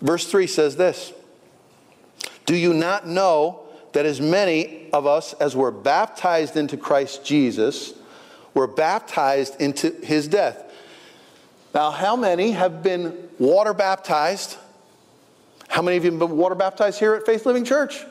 Verse 0.00 0.30
3 0.30 0.46
says 0.46 0.76
this 0.76 1.12
Do 2.46 2.54
you 2.54 2.72
not 2.72 3.08
know 3.08 3.64
that 3.94 4.06
as 4.06 4.20
many 4.20 4.88
of 4.92 5.06
us 5.06 5.32
as 5.34 5.56
were 5.56 5.72
baptized 5.72 6.56
into 6.56 6.76
Christ 6.76 7.24
Jesus 7.24 7.94
were 8.60 8.66
baptized 8.66 9.60
into 9.60 9.90
his 10.02 10.28
death? 10.28 10.62
Now, 11.74 11.90
how 11.90 12.16
many 12.16 12.52
have 12.52 12.82
been 12.82 13.16
water 13.38 13.74
baptized? 13.74 14.56
How 15.68 15.82
many 15.82 15.96
of 15.96 16.04
you 16.04 16.10
have 16.10 16.20
been 16.20 16.36
water 16.36 16.54
baptized 16.54 16.98
here 16.98 17.14
at 17.14 17.26
Faith 17.26 17.46
Living 17.46 17.64
Church? 17.64 18.04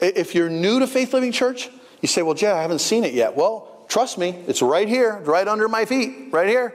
If 0.00 0.34
you're 0.34 0.50
new 0.50 0.78
to 0.80 0.86
Faith 0.86 1.12
Living 1.12 1.32
Church, 1.32 1.68
you 2.00 2.08
say, 2.08 2.22
Well, 2.22 2.34
Jay, 2.34 2.50
I 2.50 2.62
haven't 2.62 2.80
seen 2.80 3.04
it 3.04 3.14
yet. 3.14 3.36
Well, 3.36 3.70
Trust 3.90 4.18
me, 4.18 4.36
it's 4.46 4.62
right 4.62 4.86
here, 4.86 5.16
right 5.24 5.46
under 5.48 5.68
my 5.68 5.84
feet, 5.84 6.28
right 6.30 6.48
here. 6.48 6.72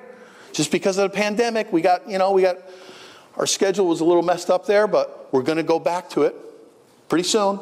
Just 0.51 0.69
because 0.69 0.97
of 0.97 1.09
the 1.09 1.15
pandemic, 1.15 1.71
we 1.71 1.79
got, 1.79 2.09
you 2.09 2.17
know, 2.17 2.33
we 2.33 2.41
got, 2.41 2.57
our 3.37 3.47
schedule 3.47 3.87
was 3.87 4.01
a 4.01 4.05
little 4.05 4.21
messed 4.21 4.49
up 4.49 4.65
there, 4.65 4.85
but 4.85 5.29
we're 5.31 5.41
going 5.41 5.55
to 5.55 5.63
go 5.63 5.79
back 5.79 6.09
to 6.09 6.23
it 6.23 6.35
pretty 7.07 7.23
soon. 7.23 7.57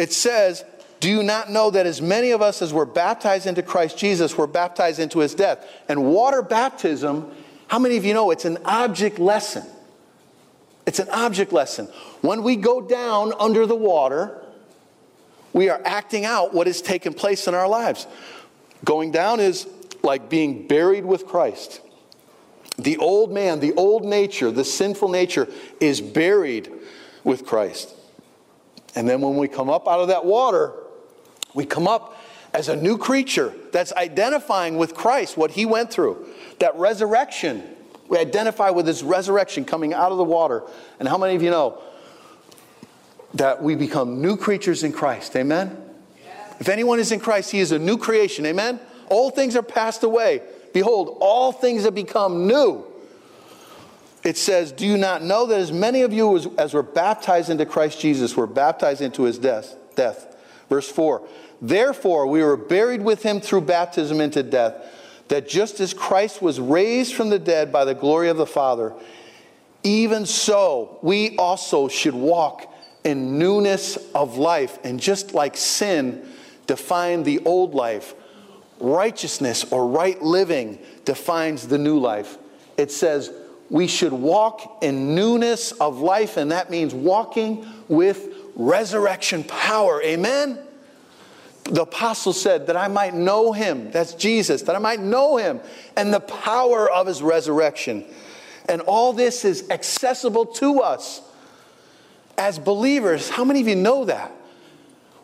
It 0.00 0.12
says, 0.12 0.64
Do 1.00 1.10
you 1.10 1.22
not 1.22 1.50
know 1.50 1.70
that 1.70 1.86
as 1.86 2.00
many 2.00 2.30
of 2.30 2.40
us 2.40 2.62
as 2.62 2.72
were 2.72 2.86
baptized 2.86 3.46
into 3.46 3.62
Christ 3.62 3.98
Jesus 3.98 4.36
were 4.36 4.46
baptized 4.46 4.98
into 4.98 5.18
his 5.18 5.34
death? 5.34 5.66
And 5.88 6.06
water 6.06 6.42
baptism, 6.42 7.30
how 7.68 7.78
many 7.78 7.96
of 7.96 8.04
you 8.04 8.14
know 8.14 8.30
it's 8.30 8.44
an 8.44 8.58
object 8.64 9.18
lesson? 9.18 9.64
It's 10.86 10.98
an 10.98 11.08
object 11.10 11.52
lesson. 11.52 11.86
When 12.22 12.42
we 12.42 12.56
go 12.56 12.80
down 12.80 13.32
under 13.38 13.66
the 13.66 13.74
water, 13.74 14.42
we 15.52 15.68
are 15.68 15.80
acting 15.84 16.24
out 16.24 16.54
what 16.54 16.66
has 16.66 16.80
taken 16.80 17.12
place 17.12 17.46
in 17.46 17.54
our 17.54 17.68
lives. 17.68 18.06
Going 18.84 19.10
down 19.10 19.40
is 19.40 19.66
like 20.02 20.30
being 20.30 20.66
buried 20.66 21.04
with 21.04 21.26
Christ. 21.26 21.80
The 22.78 22.98
old 22.98 23.32
man, 23.32 23.60
the 23.60 23.72
old 23.72 24.04
nature, 24.04 24.50
the 24.50 24.64
sinful 24.64 25.08
nature 25.08 25.48
is 25.80 26.00
buried 26.00 26.70
with 27.24 27.44
Christ. 27.44 27.94
And 28.94 29.08
then 29.08 29.20
when 29.20 29.36
we 29.36 29.48
come 29.48 29.68
up 29.68 29.88
out 29.88 30.00
of 30.00 30.08
that 30.08 30.24
water, 30.24 30.72
we 31.56 31.66
come 31.66 31.88
up 31.88 32.16
as 32.54 32.68
a 32.68 32.76
new 32.76 32.96
creature 32.96 33.52
that's 33.72 33.92
identifying 33.94 34.76
with 34.76 34.94
Christ, 34.94 35.36
what 35.36 35.50
he 35.50 35.66
went 35.66 35.90
through. 35.90 36.26
That 36.60 36.76
resurrection, 36.76 37.62
we 38.08 38.18
identify 38.18 38.70
with 38.70 38.86
his 38.86 39.02
resurrection 39.02 39.64
coming 39.64 39.92
out 39.92 40.12
of 40.12 40.18
the 40.18 40.24
water. 40.24 40.62
And 41.00 41.08
how 41.08 41.18
many 41.18 41.34
of 41.34 41.42
you 41.42 41.50
know 41.50 41.82
that 43.34 43.62
we 43.62 43.74
become 43.74 44.20
new 44.22 44.36
creatures 44.36 44.82
in 44.82 44.92
Christ. 44.92 45.36
Amen? 45.36 45.76
If 46.58 46.68
anyone 46.68 46.98
is 46.98 47.12
in 47.12 47.20
Christ, 47.20 47.50
he 47.50 47.60
is 47.60 47.72
a 47.72 47.78
new 47.78 47.98
creation. 47.98 48.46
Amen? 48.46 48.80
All 49.08 49.30
things 49.30 49.56
are 49.56 49.62
passed 49.62 50.02
away. 50.02 50.42
Behold, 50.72 51.18
all 51.20 51.52
things 51.52 51.84
have 51.84 51.94
become 51.94 52.46
new. 52.46 52.84
It 54.24 54.36
says, 54.36 54.72
Do 54.72 54.86
you 54.86 54.96
not 54.96 55.22
know 55.22 55.46
that 55.46 55.60
as 55.60 55.70
many 55.70 56.02
of 56.02 56.12
you 56.12 56.36
as, 56.36 56.46
as 56.58 56.74
were 56.74 56.82
baptized 56.82 57.50
into 57.50 57.66
Christ 57.66 58.00
Jesus 58.00 58.36
were 58.36 58.46
baptized 58.46 59.00
into 59.00 59.24
his 59.24 59.38
death? 59.38 59.76
death? 59.94 60.34
Verse 60.68 60.90
4 60.90 61.26
Therefore, 61.60 62.26
we 62.26 62.42
were 62.42 62.56
buried 62.56 63.02
with 63.02 63.22
him 63.22 63.40
through 63.40 63.62
baptism 63.62 64.20
into 64.20 64.42
death, 64.42 64.74
that 65.28 65.48
just 65.48 65.80
as 65.80 65.94
Christ 65.94 66.40
was 66.42 66.60
raised 66.60 67.14
from 67.14 67.30
the 67.30 67.38
dead 67.38 67.72
by 67.72 67.84
the 67.84 67.94
glory 67.94 68.28
of 68.28 68.36
the 68.36 68.46
Father, 68.46 68.92
even 69.82 70.26
so 70.26 70.98
we 71.02 71.36
also 71.36 71.88
should 71.88 72.14
walk 72.14 72.72
in 73.04 73.38
newness 73.38 73.96
of 74.14 74.36
life. 74.36 74.78
And 74.84 75.00
just 75.00 75.32
like 75.32 75.56
sin 75.56 76.28
defined 76.66 77.24
the 77.24 77.40
old 77.44 77.74
life, 77.74 78.14
righteousness 78.80 79.70
or 79.72 79.86
right 79.86 80.20
living 80.20 80.78
defines 81.04 81.68
the 81.68 81.78
new 81.78 81.98
life. 81.98 82.36
It 82.76 82.90
says 82.90 83.32
we 83.70 83.86
should 83.86 84.12
walk 84.12 84.78
in 84.82 85.14
newness 85.14 85.72
of 85.72 85.98
life, 86.00 86.36
and 86.36 86.52
that 86.52 86.70
means 86.70 86.92
walking 86.92 87.66
with 87.88 88.28
resurrection 88.54 89.44
power. 89.44 90.02
Amen? 90.02 90.58
The 91.68 91.82
apostle 91.82 92.32
said 92.32 92.68
that 92.68 92.76
I 92.76 92.86
might 92.88 93.14
know 93.14 93.52
him, 93.52 93.90
that's 93.90 94.14
Jesus, 94.14 94.62
that 94.62 94.76
I 94.76 94.78
might 94.78 95.00
know 95.00 95.36
him 95.36 95.60
and 95.96 96.14
the 96.14 96.20
power 96.20 96.88
of 96.90 97.08
his 97.08 97.22
resurrection. 97.22 98.04
And 98.68 98.80
all 98.82 99.12
this 99.12 99.44
is 99.44 99.68
accessible 99.70 100.46
to 100.46 100.80
us 100.80 101.22
as 102.38 102.58
believers. 102.58 103.28
How 103.28 103.44
many 103.44 103.60
of 103.60 103.68
you 103.68 103.76
know 103.76 104.04
that? 104.04 104.32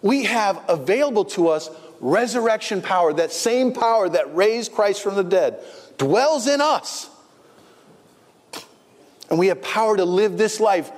We 0.01 0.25
have 0.25 0.65
available 0.69 1.25
to 1.27 1.49
us 1.49 1.71
resurrection 2.01 2.83
power, 2.83 3.13
that 3.13 3.33
same 3.33 3.73
power 3.73 4.09
that 4.09 4.35
raised 4.35 4.73
Christ 4.73 5.03
from 5.03 5.15
the 5.15 5.23
dead, 5.23 5.61
dwells 5.97 6.49
in 6.49 6.61
us. 6.61 7.09
And 9.31 9.39
we 9.39 9.47
have 9.47 9.63
power 9.63 9.97
to 9.97 10.05
live 10.05 10.37
this 10.37 10.59
life 10.59 10.91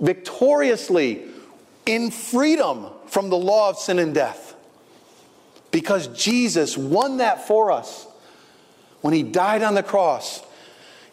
victoriously 0.00 1.22
in 1.86 2.10
freedom 2.10 2.86
from 3.06 3.30
the 3.30 3.36
law 3.36 3.70
of 3.70 3.78
sin 3.78 4.00
and 4.00 4.12
death. 4.12 4.53
Because 5.74 6.06
Jesus 6.06 6.78
won 6.78 7.16
that 7.16 7.48
for 7.48 7.72
us 7.72 8.06
when 9.00 9.12
he 9.12 9.24
died 9.24 9.60
on 9.64 9.74
the 9.74 9.82
cross 9.82 10.40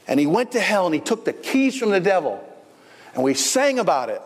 and 0.08 0.20
he 0.20 0.28
went 0.28 0.52
to 0.52 0.60
hell 0.60 0.86
and 0.86 0.94
he 0.94 1.02
took 1.02 1.26
the 1.26 1.34
keys 1.34 1.76
from 1.76 1.90
the 1.90 2.00
devil 2.00 2.48
and 3.16 3.24
we 3.24 3.34
sang 3.34 3.80
about 3.80 4.10
it 4.10 4.22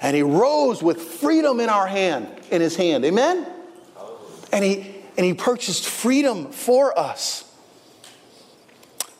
and 0.00 0.14
he 0.14 0.22
rose 0.22 0.80
with 0.80 1.02
freedom 1.02 1.58
in 1.58 1.68
our 1.68 1.88
hand 1.88 2.28
in 2.52 2.60
his 2.60 2.76
hand 2.76 3.04
amen 3.04 3.44
and 4.52 4.62
he, 4.62 4.94
and 5.16 5.26
he 5.26 5.34
purchased 5.34 5.88
freedom 5.88 6.52
for 6.52 6.96
us. 6.96 7.42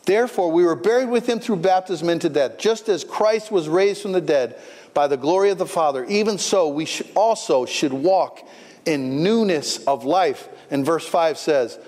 Therefore, 0.04 0.52
we 0.52 0.62
were 0.62 0.76
buried 0.76 1.08
with 1.08 1.28
him 1.28 1.40
through 1.40 1.56
baptism 1.56 2.08
into 2.08 2.28
death, 2.28 2.58
just 2.58 2.88
as 2.88 3.02
Christ 3.02 3.50
was 3.50 3.68
raised 3.68 4.02
from 4.02 4.12
the 4.12 4.20
dead 4.20 4.56
by 4.92 5.08
the 5.08 5.16
glory 5.16 5.50
of 5.50 5.58
the 5.58 5.66
Father. 5.66 6.04
Even 6.04 6.38
so, 6.38 6.68
we 6.68 6.86
also 7.16 7.66
should 7.66 7.92
walk 7.92 8.46
in 8.86 9.22
newness 9.22 9.78
of 9.84 10.04
life. 10.04 10.48
And 10.70 10.84
verse 10.84 11.06
5 11.06 11.38
says, 11.38 11.78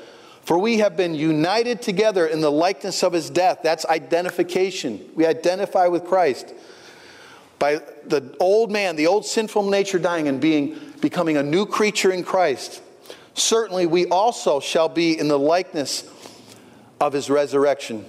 For 0.43 0.59
we 0.59 0.79
have 0.79 0.97
been 0.97 1.15
united 1.15 1.83
together 1.83 2.27
in 2.27 2.41
the 2.41 2.53
likeness 2.53 3.03
of 3.03 3.13
his 3.13 3.31
death. 3.31 3.61
That's 3.63 3.85
identification. 3.87 5.11
We 5.15 5.27
identify 5.27 5.87
with 5.87 6.05
Christ 6.05 6.55
by 7.59 7.81
the 8.05 8.37
old 8.39 8.71
man, 8.71 8.97
the 8.97 9.07
old 9.07 9.25
sinful 9.25 9.71
nature 9.71 9.99
dying 9.99 10.29
and 10.29 10.41
being 10.41 10.79
becoming 11.01 11.37
a 11.37 11.43
new 11.43 11.67
creature 11.67 12.11
in 12.11 12.23
Christ 12.23 12.83
certainly 13.37 13.87
we 13.87 14.07
also 14.07 14.61
shall 14.61 14.89
be 14.89 15.19
in 15.19 15.29
the 15.29 15.39
likeness 15.39 16.11
of 17.01 17.13
his 17.13 17.31
resurrection. 17.31 18.05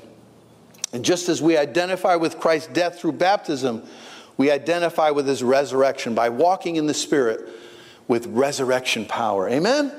And 0.93 1.03
just 1.03 1.29
as 1.29 1.41
we 1.41 1.57
identify 1.57 2.15
with 2.15 2.39
Christ's 2.39 2.69
death 2.69 2.99
through 2.99 3.13
baptism, 3.13 3.83
we 4.37 4.49
identify 4.49 5.09
with 5.09 5.27
his 5.27 5.43
resurrection 5.43 6.15
by 6.15 6.29
walking 6.29 6.77
in 6.77 6.87
the 6.87 6.93
Spirit 6.93 7.49
with 8.07 8.27
resurrection 8.27 9.05
power. 9.05 9.47
Amen? 9.49 9.91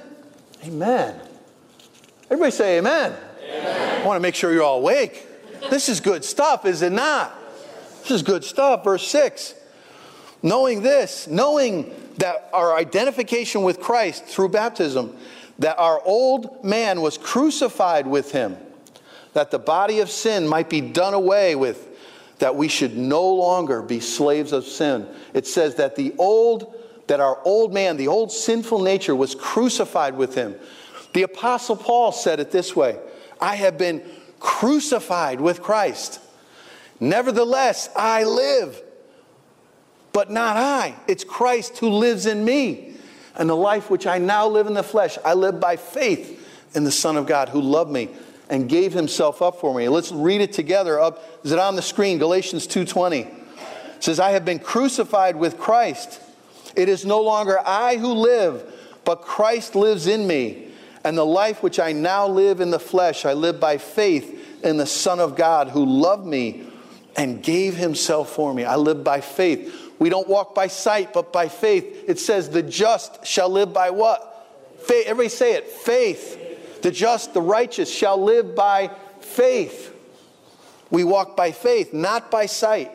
Amen. 0.65 1.21
Everybody 2.25 2.51
say 2.51 2.79
amen. 2.79 3.15
amen. 3.43 4.03
I 4.03 4.07
want 4.07 4.17
to 4.17 4.21
make 4.21 4.35
sure 4.35 4.53
you're 4.53 4.63
all 4.63 4.79
awake. 4.79 5.27
This 5.71 5.89
is 5.89 6.01
good 6.01 6.25
stuff, 6.25 6.65
is 6.65 6.83
it 6.83 6.93
not? 6.93 7.35
This 8.03 8.11
is 8.11 8.23
good 8.23 8.45
stuff. 8.45 8.85
Verse 8.85 9.07
6. 9.09 9.55
Knowing 10.43 10.83
this, 10.83 11.27
knowing 11.27 11.95
that 12.19 12.49
our 12.53 12.77
identification 12.77 13.63
with 13.63 13.81
Christ 13.81 14.25
through 14.25 14.51
baptism, 14.51 15.17
that 15.59 15.79
our 15.79 16.01
old 16.05 16.65
man 16.65 17.01
was 17.01 17.19
crucified 17.19 18.07
with 18.07 18.33
him, 18.33 18.57
that 19.33 19.51
the 19.51 19.59
body 19.59 20.01
of 20.01 20.11
sin 20.11 20.47
might 20.47 20.71
be 20.71 20.81
done 20.81 21.15
away 21.15 21.55
with, 21.57 21.87
that 22.39 22.55
we 22.55 22.69
should 22.69 22.97
no 22.97 23.27
longer 23.35 23.83
be 23.83 24.01
slaves 24.01 24.53
of 24.53 24.65
sin. 24.65 25.09
It 25.35 25.47
says 25.47 25.75
that 25.77 25.97
the 25.97 26.15
old, 26.19 26.75
that 27.09 27.21
our 27.21 27.41
old 27.45 27.75
man, 27.75 27.97
the 27.97 28.09
old 28.09 28.31
sinful 28.31 28.81
nature 28.81 29.15
was 29.15 29.35
crucified 29.35 30.17
with 30.17 30.35
him. 30.35 30.55
The 31.15 31.23
apostle 31.23 31.77
Paul 31.77 32.13
said 32.13 32.41
it 32.41 32.51
this 32.51 32.77
way 32.77 32.99
I 33.41 33.57
have 33.57 33.77
been 33.77 34.03
crucified 34.41 35.41
with 35.41 35.63
Christ. 35.63 36.21
Nevertheless, 37.01 37.89
I 37.97 38.25
live 38.25 38.83
but 40.13 40.31
not 40.31 40.57
I. 40.57 40.97
It's 41.07 41.25
Christ 41.25 41.79
who 41.79 41.91
lives 41.91 42.27
in 42.27 42.45
me. 42.45 42.95
And 43.37 43.49
the 43.49 43.55
life 43.55 43.89
which 43.89 44.07
I 44.07 44.19
now 44.19 44.49
live 44.49 44.67
in 44.67 44.75
the 44.75 44.83
flesh, 44.83 45.17
I 45.25 45.35
live 45.35 45.61
by 45.61 45.77
faith 45.77 46.45
in 46.75 46.83
the 46.83 46.91
Son 46.91 47.17
of 47.17 47.27
God 47.27 47.49
who 47.49 47.61
loved 47.61 47.93
me 47.93 48.09
and 48.51 48.69
gave 48.69 48.93
himself 48.93 49.43
up 49.43 49.61
for 49.61 49.73
me. 49.75 49.89
Let's 49.89 50.11
read 50.11 50.41
it 50.41 50.53
together. 50.53 50.99
Up 50.99 51.23
is 51.45 51.53
it 51.53 51.59
on 51.59 51.77
the 51.77 51.83
screen? 51.83 52.19
Galatians 52.19 52.67
2:20. 52.67 53.27
It 53.99 54.05
says, 54.05 54.21
I 54.21 54.31
have 54.31 54.45
been 54.45 54.59
crucified 54.59 55.37
with 55.37 55.59
Christ. 55.59 56.21
It 56.77 56.89
is 56.89 57.05
no 57.05 57.21
longer 57.21 57.59
I 57.65 57.97
who 57.97 58.13
live, 58.13 58.63
but 59.05 59.23
Christ 59.23 59.75
lives 59.75 60.07
in 60.07 60.27
me. 60.27 60.67
And 61.05 61.17
the 61.17 61.25
life 61.25 61.63
which 61.63 61.79
I 61.79 61.93
now 61.93 62.27
live 62.27 62.61
in 62.61 62.71
the 62.71 62.81
flesh, 62.81 63.25
I 63.25 63.33
live 63.33 63.61
by 63.61 63.79
faith 63.79 64.63
in 64.65 64.77
the 64.77 64.87
Son 64.87 65.21
of 65.21 65.37
God 65.37 65.69
who 65.69 65.85
loved 65.85 66.27
me 66.27 66.65
and 67.17 67.43
gave 67.43 67.77
himself 67.77 68.31
for 68.31 68.53
me. 68.53 68.65
I 68.65 68.77
live 68.77 69.05
by 69.05 69.21
faith. 69.21 69.93
We 69.99 70.11
don't 70.11 70.29
walk 70.29 70.55
by 70.55 70.67
sight, 70.67 71.13
but 71.13 71.33
by 71.33 71.49
faith. 71.49 72.05
It 72.07 72.19
says, 72.19 72.51
the 72.51 72.63
just 72.63 73.27
shall 73.27 73.49
live 73.49 73.73
by 73.73 73.91
what? 73.91 74.25
Faith. 74.81 75.07
Everybody 75.07 75.29
say 75.29 75.55
it 75.55 75.69
faith. 75.69 76.83
The 76.83 76.91
just, 76.91 77.35
the 77.35 77.43
righteous 77.43 77.93
shall 77.93 78.23
live 78.23 78.55
by 78.55 78.91
faith. 79.21 79.95
We 80.91 81.05
walk 81.05 81.37
by 81.37 81.53
faith, 81.53 81.93
not 81.93 82.31
by 82.31 82.47
sight. 82.47 82.93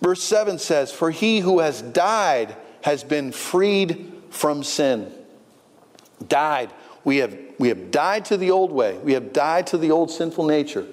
Verse 0.00 0.22
7 0.22 0.58
says, 0.58 0.92
For 0.92 1.10
he 1.10 1.40
who 1.40 1.60
has 1.60 1.82
died 1.82 2.56
has 2.82 3.02
been 3.02 3.32
freed 3.32 4.12
from 4.30 4.62
sin. 4.62 5.12
Died. 6.26 6.70
We 7.04 7.18
have, 7.18 7.36
we 7.58 7.68
have 7.68 7.90
died 7.90 8.24
to 8.26 8.36
the 8.36 8.50
old 8.50 8.72
way. 8.72 8.98
We 8.98 9.12
have 9.14 9.32
died 9.32 9.66
to 9.68 9.78
the 9.78 9.90
old 9.90 10.10
sinful 10.10 10.46
nature. 10.46 10.86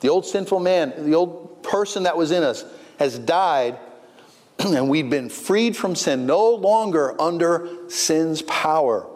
The 0.00 0.08
old 0.08 0.26
sinful 0.26 0.60
man, 0.60 0.92
the 1.04 1.14
old 1.14 1.62
person 1.62 2.02
that 2.04 2.16
was 2.16 2.30
in 2.30 2.42
us 2.42 2.64
has 2.98 3.18
died 3.18 3.78
and 4.58 4.88
we've 4.88 5.10
been 5.10 5.28
freed 5.28 5.76
from 5.76 5.94
sin, 5.94 6.26
no 6.26 6.50
longer 6.50 7.20
under 7.20 7.68
sin's 7.88 8.42
power. 8.42 9.06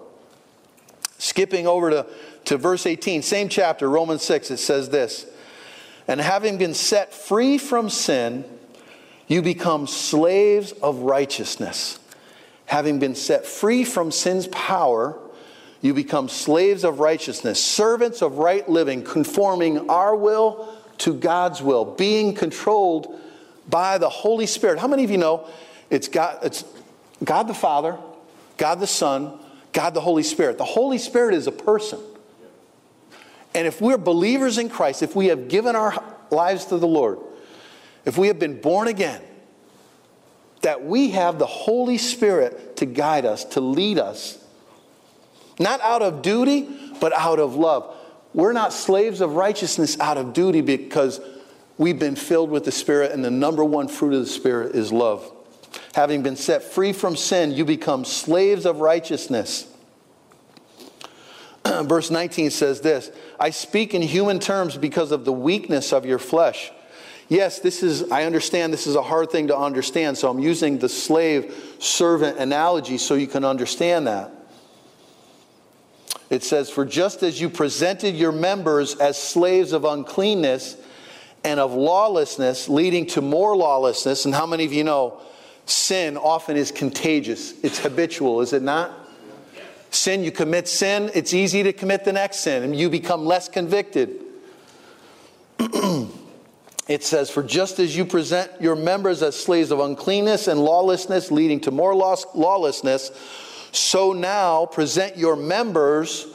Skipping 1.18 1.66
over 1.66 1.90
to, 1.90 2.06
to 2.46 2.56
verse 2.56 2.86
18, 2.86 3.22
same 3.22 3.48
chapter, 3.48 3.88
Romans 3.88 4.22
6, 4.22 4.50
it 4.50 4.56
says 4.58 4.88
this 4.90 5.26
And 6.06 6.20
having 6.20 6.58
been 6.58 6.74
set 6.74 7.12
free 7.12 7.58
from 7.58 7.90
sin, 7.90 8.44
you 9.28 9.42
become 9.42 9.86
slaves 9.86 10.72
of 10.72 11.00
righteousness. 11.00 12.00
Having 12.66 12.98
been 12.98 13.14
set 13.14 13.46
free 13.46 13.84
from 13.84 14.10
sin's 14.10 14.46
power, 14.48 15.18
you 15.80 15.94
become 15.94 16.28
slaves 16.28 16.82
of 16.82 16.98
righteousness, 16.98 17.62
servants 17.62 18.22
of 18.22 18.38
right 18.38 18.68
living, 18.68 19.02
conforming 19.02 19.88
our 19.88 20.16
will 20.16 20.74
to 20.98 21.14
God's 21.14 21.62
will, 21.62 21.84
being 21.84 22.34
controlled 22.34 23.18
by 23.68 23.98
the 23.98 24.08
Holy 24.08 24.46
Spirit. 24.46 24.78
How 24.78 24.88
many 24.88 25.04
of 25.04 25.10
you 25.10 25.18
know 25.18 25.46
it's 25.90 26.08
God, 26.08 26.38
it's 26.42 26.64
God 27.22 27.44
the 27.44 27.54
Father, 27.54 27.98
God 28.56 28.80
the 28.80 28.86
Son, 28.86 29.38
God 29.72 29.94
the 29.94 30.00
Holy 30.00 30.22
Spirit? 30.22 30.58
The 30.58 30.64
Holy 30.64 30.98
Spirit 30.98 31.34
is 31.34 31.46
a 31.46 31.52
person. 31.52 32.00
And 33.54 33.66
if 33.66 33.80
we're 33.80 33.98
believers 33.98 34.58
in 34.58 34.68
Christ, 34.68 35.02
if 35.02 35.14
we 35.14 35.26
have 35.26 35.48
given 35.48 35.76
our 35.76 36.02
lives 36.30 36.66
to 36.66 36.78
the 36.78 36.86
Lord, 36.86 37.18
if 38.08 38.16
we 38.16 38.28
have 38.28 38.38
been 38.38 38.58
born 38.58 38.88
again, 38.88 39.20
that 40.62 40.82
we 40.82 41.10
have 41.10 41.38
the 41.38 41.44
Holy 41.44 41.98
Spirit 41.98 42.78
to 42.78 42.86
guide 42.86 43.26
us, 43.26 43.44
to 43.44 43.60
lead 43.60 43.98
us, 43.98 44.42
not 45.60 45.78
out 45.82 46.00
of 46.00 46.22
duty, 46.22 46.66
but 47.00 47.12
out 47.12 47.38
of 47.38 47.54
love. 47.54 47.94
We're 48.32 48.54
not 48.54 48.72
slaves 48.72 49.20
of 49.20 49.34
righteousness 49.34 50.00
out 50.00 50.16
of 50.16 50.32
duty 50.32 50.62
because 50.62 51.20
we've 51.76 51.98
been 51.98 52.16
filled 52.16 52.48
with 52.48 52.64
the 52.64 52.72
Spirit, 52.72 53.12
and 53.12 53.22
the 53.22 53.30
number 53.30 53.62
one 53.62 53.88
fruit 53.88 54.14
of 54.14 54.20
the 54.20 54.26
Spirit 54.26 54.74
is 54.74 54.90
love. 54.90 55.30
Having 55.94 56.22
been 56.22 56.36
set 56.36 56.62
free 56.62 56.94
from 56.94 57.14
sin, 57.14 57.52
you 57.52 57.66
become 57.66 58.06
slaves 58.06 58.64
of 58.64 58.80
righteousness. 58.80 59.70
Verse 61.66 62.10
19 62.10 62.48
says 62.48 62.80
this 62.80 63.10
I 63.38 63.50
speak 63.50 63.92
in 63.92 64.00
human 64.00 64.38
terms 64.38 64.78
because 64.78 65.12
of 65.12 65.26
the 65.26 65.32
weakness 65.32 65.92
of 65.92 66.06
your 66.06 66.18
flesh. 66.18 66.72
Yes, 67.28 67.58
this 67.60 67.82
is, 67.82 68.10
I 68.10 68.24
understand 68.24 68.72
this 68.72 68.86
is 68.86 68.94
a 68.94 69.02
hard 69.02 69.30
thing 69.30 69.48
to 69.48 69.56
understand, 69.56 70.16
so 70.16 70.30
I'm 70.30 70.38
using 70.38 70.78
the 70.78 70.88
slave 70.88 71.76
servant 71.78 72.38
analogy 72.38 72.96
so 72.96 73.14
you 73.14 73.26
can 73.26 73.44
understand 73.44 74.06
that. 74.06 74.32
It 76.30 76.42
says, 76.42 76.70
For 76.70 76.84
just 76.84 77.22
as 77.22 77.40
you 77.40 77.50
presented 77.50 78.14
your 78.14 78.32
members 78.32 78.96
as 78.96 79.20
slaves 79.20 79.72
of 79.72 79.84
uncleanness 79.84 80.76
and 81.44 81.60
of 81.60 81.72
lawlessness 81.74 82.68
leading 82.68 83.06
to 83.06 83.20
more 83.20 83.56
lawlessness. 83.56 84.24
And 84.24 84.34
how 84.34 84.46
many 84.46 84.64
of 84.64 84.72
you 84.72 84.84
know 84.84 85.20
sin 85.68 86.16
often 86.16 86.56
is 86.56 86.72
contagious. 86.72 87.52
It's 87.62 87.78
habitual, 87.78 88.40
is 88.40 88.52
it 88.52 88.62
not? 88.62 88.92
Sin, 89.90 90.22
you 90.22 90.30
commit 90.30 90.68
sin, 90.68 91.10
it's 91.14 91.32
easy 91.32 91.62
to 91.62 91.72
commit 91.72 92.04
the 92.04 92.12
next 92.12 92.40
sin, 92.40 92.62
and 92.62 92.76
you 92.76 92.90
become 92.90 93.24
less 93.24 93.48
convicted. 93.48 94.20
it 96.88 97.04
says, 97.04 97.30
For 97.30 97.42
just 97.42 97.78
as 97.78 97.94
you 97.94 98.04
present 98.04 98.50
your 98.60 98.74
members 98.74 99.22
as 99.22 99.36
slaves 99.36 99.70
of 99.70 99.78
uncleanness 99.78 100.48
and 100.48 100.58
lawlessness, 100.58 101.30
leading 101.30 101.60
to 101.60 101.70
more 101.70 101.94
lawlessness, 101.94 103.10
so 103.70 104.14
now 104.14 104.66
present 104.66 105.16
your 105.16 105.36
members 105.36 106.26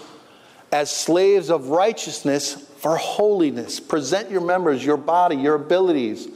as 0.72 0.90
slaves 0.96 1.50
of 1.50 1.70
righteousness 1.70 2.54
for 2.78 2.98
holiness. 2.98 3.80
Present 3.80 4.30
your 4.30 4.42
members, 4.42 4.86
your 4.86 4.98
body, 4.98 5.36
your 5.36 5.56
abilities, 5.56 6.28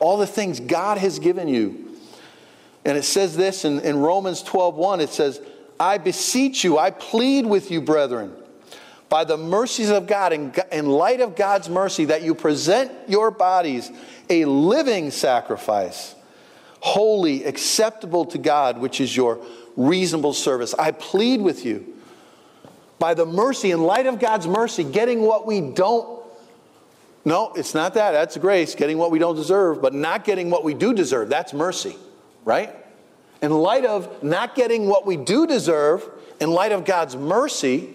all 0.00 0.18
the 0.18 0.26
things 0.26 0.60
God 0.60 0.98
has 0.98 1.18
given 1.18 1.48
you. 1.48 1.96
And 2.84 2.96
it 2.96 3.04
says 3.04 3.36
this 3.36 3.64
in, 3.64 3.80
in 3.80 3.96
Romans 3.96 4.42
12 4.42 4.76
1, 4.76 5.00
it 5.00 5.10
says, 5.10 5.40
I 5.80 5.98
beseech 5.98 6.62
you, 6.64 6.78
I 6.78 6.90
plead 6.90 7.46
with 7.46 7.70
you, 7.70 7.80
brethren, 7.80 8.32
by 9.08 9.24
the 9.24 9.36
mercies 9.36 9.90
of 9.90 10.06
God, 10.06 10.32
in, 10.32 10.86
light 10.86 11.20
of 11.20 11.36
God's 11.36 11.68
mercy, 11.68 12.06
that 12.06 12.22
you 12.22 12.34
present 12.34 12.90
your 13.08 13.30
bodies 13.30 13.90
a 14.28 14.44
living 14.44 15.10
sacrifice, 15.10 16.14
holy, 16.80 17.44
acceptable 17.44 18.24
to 18.26 18.38
God, 18.38 18.78
which 18.78 19.00
is 19.00 19.16
your 19.16 19.40
reasonable 19.76 20.32
service. 20.32 20.74
I 20.74 20.90
plead 20.90 21.40
with 21.40 21.64
you, 21.64 21.94
by 22.98 23.14
the 23.14 23.26
mercy, 23.26 23.70
in 23.70 23.82
light 23.82 24.06
of 24.06 24.18
God's 24.18 24.48
mercy, 24.48 24.82
getting 24.82 25.22
what 25.22 25.46
we 25.46 25.60
don't. 25.60 26.24
No, 27.24 27.52
it's 27.54 27.74
not 27.74 27.94
that. 27.94 28.12
That's 28.12 28.36
grace, 28.36 28.74
getting 28.74 28.98
what 28.98 29.10
we 29.10 29.18
don't 29.18 29.36
deserve, 29.36 29.82
but 29.82 29.94
not 29.94 30.24
getting 30.24 30.50
what 30.50 30.64
we 30.64 30.74
do 30.74 30.94
deserve. 30.94 31.28
That's 31.28 31.52
mercy, 31.52 31.96
right? 32.44 32.74
in 33.42 33.52
light 33.52 33.84
of 33.84 34.22
not 34.22 34.54
getting 34.54 34.88
what 34.88 35.06
we 35.06 35.16
do 35.16 35.46
deserve, 35.46 36.08
in 36.40 36.50
light 36.50 36.72
of 36.72 36.84
God's 36.84 37.16
mercy, 37.16 37.94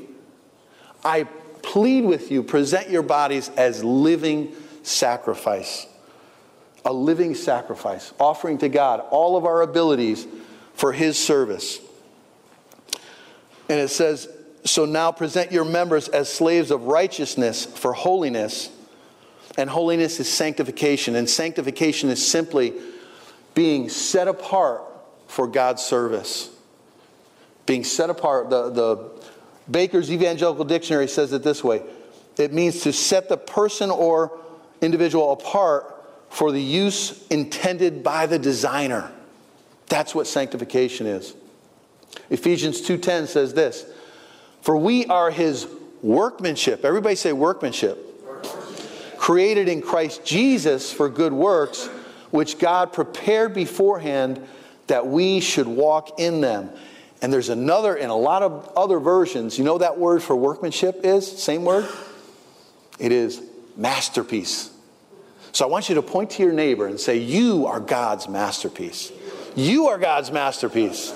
I 1.04 1.24
plead 1.62 2.06
with 2.06 2.32
you 2.32 2.44
present 2.44 2.90
your 2.90 3.04
bodies 3.04 3.50
as 3.50 3.84
living 3.84 4.54
sacrifice. 4.84 5.88
A 6.84 6.94
living 6.94 7.36
sacrifice, 7.36 8.12
offering 8.20 8.58
to 8.60 8.70
God 8.70 9.04
all 9.12 9.38
of 9.38 9.46
our 9.46 9.62
abilities 9.62 10.26
for 10.74 10.92
His 10.92 11.18
service. 11.18 11.80
And 13.70 13.80
it 13.80 13.90
says, 13.90 14.28
So 14.66 14.86
now 14.86 15.12
present 15.12 15.52
your 15.52 15.64
members 15.64 16.08
as 16.08 16.32
slaves 16.32 16.72
of 16.72 16.84
righteousness 16.84 17.66
for 17.66 17.94
holiness. 17.94 18.70
And 19.58 19.70
holiness 19.70 20.20
is 20.20 20.30
sanctification. 20.30 21.16
And 21.16 21.30
sanctification 21.30 22.10
is 22.10 22.26
simply 22.26 22.74
being 23.54 23.90
set 23.90 24.28
apart 24.28 24.82
for 25.28 25.48
God's 25.48 25.84
service. 25.84 26.50
Being 27.66 27.84
set 27.84 28.10
apart, 28.10 28.50
the, 28.50 28.70
the 28.72 29.12
Baker's 29.70 30.12
Evangelical 30.12 30.66
Dictionary 30.66 31.08
says 31.08 31.34
it 31.34 31.44
this 31.44 31.64
way 31.64 31.84
it 32.38 32.54
means 32.54 32.82
to 32.82 32.94
set 32.94 33.30
the 33.30 33.38
person 33.38 33.92
or 33.92 34.40
individual 34.82 35.32
apart 35.32 35.96
for 36.30 36.52
the 36.52 36.62
use 36.62 37.28
intended 37.28 38.04
by 38.04 38.26
the 38.26 38.40
designer. 38.40 39.12
That's 39.88 40.16
what 40.16 40.28
sanctification 40.28 41.06
is. 41.06 41.34
Ephesians 42.30 42.82
2:10 42.82 43.28
says 43.28 43.54
this, 43.54 43.86
"For 44.62 44.78
we 44.78 45.06
are 45.08 45.30
his 45.30 45.68
workmanship." 46.02 46.86
Everybody 46.86 47.16
say 47.16 47.34
workmanship. 47.34 47.98
workmanship. 48.26 49.18
Created 49.18 49.68
in 49.68 49.82
Christ 49.82 50.24
Jesus 50.24 50.92
for 50.92 51.10
good 51.10 51.34
works, 51.34 51.90
which 52.32 52.58
God 52.58 52.94
prepared 52.94 53.54
beforehand 53.54 54.42
that 54.88 55.08
we 55.08 55.42
should 55.42 55.68
walk 55.68 56.20
in 56.20 56.42
them. 56.42 56.72
And 57.22 57.32
there's 57.32 57.50
another, 57.50 57.96
in 57.96 58.10
a 58.10 58.16
lot 58.16 58.42
of 58.42 58.72
other 58.76 59.00
versions, 59.00 59.58
you 59.58 59.64
know 59.64 59.78
that 59.78 59.98
word 59.98 60.24
for 60.24 60.36
workmanship 60.36 61.02
is? 61.04 61.32
Same 61.42 61.64
word? 61.64 61.88
It 62.98 63.12
is 63.12 63.42
masterpiece. 63.78 64.72
So 65.52 65.66
I 65.66 65.70
want 65.70 65.90
you 65.90 65.96
to 65.96 66.02
point 66.02 66.32
to 66.32 66.44
your 66.44 66.54
neighbor 66.54 66.88
and 66.88 67.00
say, 67.00 67.18
You 67.18 67.68
are 67.68 67.80
God's 67.80 68.28
masterpiece. 68.28 69.12
You 69.56 69.88
are 69.88 69.98
God's 69.98 70.32
masterpiece. 70.32 71.14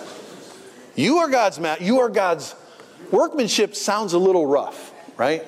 You 0.95 1.17
are 1.19 1.29
God's 1.29 1.59
ma- 1.59 1.77
you 1.79 1.99
are 1.99 2.09
God's 2.09 2.55
workmanship 3.11 3.75
sounds 3.75 4.13
a 4.13 4.19
little 4.19 4.45
rough, 4.45 4.93
right? 5.17 5.45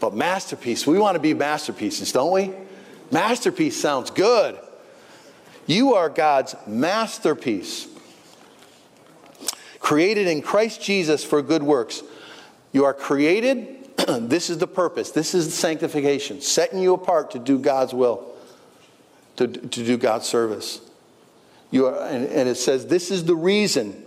But 0.00 0.14
masterpiece, 0.14 0.86
we 0.86 0.98
want 0.98 1.14
to 1.14 1.20
be 1.20 1.34
masterpieces, 1.34 2.12
don't 2.12 2.32
we? 2.32 2.52
Masterpiece 3.10 3.80
sounds 3.80 4.10
good. 4.10 4.58
You 5.66 5.94
are 5.94 6.08
God's 6.08 6.54
masterpiece, 6.66 7.86
created 9.82 10.28
in 10.28 10.40
Christ 10.40 10.80
Jesus 10.80 11.22
for 11.22 11.42
good 11.42 11.62
works. 11.62 12.02
You 12.72 12.86
are 12.86 12.94
created. 12.94 13.90
this 14.08 14.48
is 14.48 14.56
the 14.58 14.66
purpose. 14.68 15.10
This 15.10 15.34
is 15.34 15.46
the 15.46 15.52
sanctification, 15.52 16.40
setting 16.40 16.78
you 16.78 16.94
apart 16.94 17.32
to 17.32 17.38
do 17.38 17.58
God's 17.58 17.92
will, 17.92 18.32
to, 19.36 19.48
to 19.48 19.84
do 19.84 19.98
God's 19.98 20.26
service. 20.26 20.80
You 21.70 21.86
are, 21.86 22.06
and, 22.06 22.26
and 22.26 22.48
it 22.48 22.54
says, 22.54 22.86
This 22.86 23.10
is 23.10 23.24
the 23.24 23.34
reason 23.34 24.02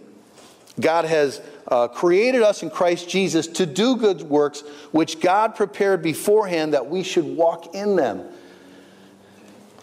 God 0.80 1.06
has 1.06 1.42
uh, 1.68 1.90
created 1.90 2.42
us 2.42 2.64
in 2.64 2.70
Christ 2.70 3.10
Jesus 3.10 3.46
to 3.48 3.66
do 3.66 3.98
good 3.98 4.22
works, 4.22 4.62
which 4.92 5.20
God 5.20 5.56
prepared 5.56 6.02
beforehand 6.02 6.74
that 6.74 6.88
we 6.88 7.04
should 7.04 7.26
walk 7.26 7.76
in 7.76 7.96
them. 7.96 8.24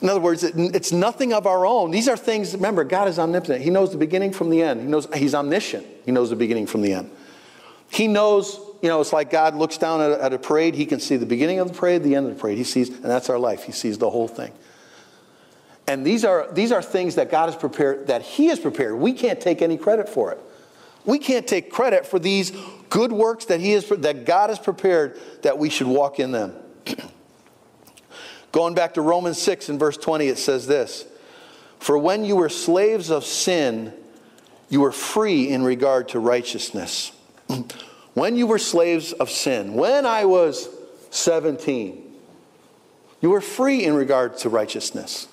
In 0.03 0.09
other 0.09 0.20
words, 0.20 0.42
it's 0.42 0.90
nothing 0.90 1.32
of 1.32 1.46
our 1.46 1.64
own. 1.64 1.92
These 1.92 2.09
are 2.09 2.16
things, 2.16 2.55
remember, 2.55 2.82
God 2.82 3.07
is 3.07 3.20
omnipotent. 3.20 3.62
He 3.62 3.70
knows 3.70 3.92
the 3.92 3.98
beginning 3.98 4.32
from 4.32 4.50
the 4.50 4.61
end. 4.61 4.80
He 4.80 4.86
knows 4.88 5.07
He's 5.14 5.32
omniscient. 5.32 5.86
He 6.05 6.11
knows 6.11 6.30
the 6.30 6.36
beginning 6.36 6.66
from 6.66 6.82
the 6.82 6.92
end. 6.92 7.11
He 7.88 8.09
knows, 8.09 8.59
you 8.82 8.88
know, 8.88 9.00
it's 9.00 9.12
like 9.12 9.30
God 9.30 9.55
looks 9.55 9.78
down 9.78 10.00
at 10.00 10.11
a, 10.11 10.24
at 10.24 10.32
a 10.32 10.38
parade. 10.38 10.74
He 10.74 10.86
can 10.86 10.98
see 10.98 11.16
the 11.16 11.26
beginning 11.26 11.61
of 11.61 11.68
the 11.68 11.74
parade, 11.74 12.03
the 12.03 12.16
end 12.16 12.26
of 12.26 12.34
the 12.34 12.40
parade. 12.40 12.59
He 12.59 12.64
sees, 12.64 12.88
and 12.88 13.05
that's 13.05 13.30
our 13.30 13.38
life. 13.38 13.62
He 13.62 13.70
sees 13.70 13.96
the 13.96 14.11
whole 14.11 14.26
thing. 14.26 14.53
And 15.86 16.05
these 16.05 16.24
are, 16.24 16.48
these 16.53 16.72
are 16.72 16.82
things 16.82 17.14
that 17.14 17.30
God 17.30 17.46
has 17.46 17.57
prepared, 17.57 18.09
that 18.09 18.22
He 18.22 18.46
has 18.46 18.59
prepared. 18.59 18.96
We 18.96 19.12
can't 19.12 19.40
take 19.40 19.62
any 19.62 19.76
credit 19.76 20.09
for 20.09 20.32
it. 20.32 20.40
We 21.05 21.18
can't 21.18 21.46
take 21.46 21.70
credit 21.70 22.07
for 22.07 22.18
these 22.18 22.53
good 22.88 23.12
works 23.12 23.44
that 23.46 23.61
He 23.61 23.70
has, 23.72 23.88
that 23.88 24.24
God 24.24 24.50
has 24.50 24.59
prepared 24.59 25.20
that 25.42 25.59
we 25.59 25.70
should 25.70 25.86
walk 25.86 26.18
in 26.18 26.32
them. 26.32 26.55
Going 28.53 28.74
back 28.74 28.94
to 28.94 29.00
Romans 29.00 29.40
6 29.40 29.70
and 29.70 29.80
verse 29.80 29.96
20, 29.96 30.28
it 30.28 30.38
says 30.38 30.66
this 30.66 31.07
For 31.78 31.96
when 31.96 32.24
you 32.24 32.36
were 32.36 32.50
slaves 32.50 33.11
of 33.11 33.24
sin, 33.24 33.94
you 34.68 34.80
were 34.80 34.92
free 34.92 35.48
in 35.48 35.62
regard 35.62 36.11
to 36.11 36.18
righteousness. 36.20 37.12
when 38.14 38.36
you 38.36 38.46
were 38.46 38.59
slaves 38.59 39.12
of 39.12 39.30
sin, 39.30 39.72
when 39.72 40.05
I 40.05 40.26
was 40.26 40.68
17, 41.11 42.11
you 43.22 43.30
were 43.30 43.40
free 43.40 43.84
in 43.84 43.94
regard 43.94 44.36
to 44.38 44.50
righteousness. 44.50 45.28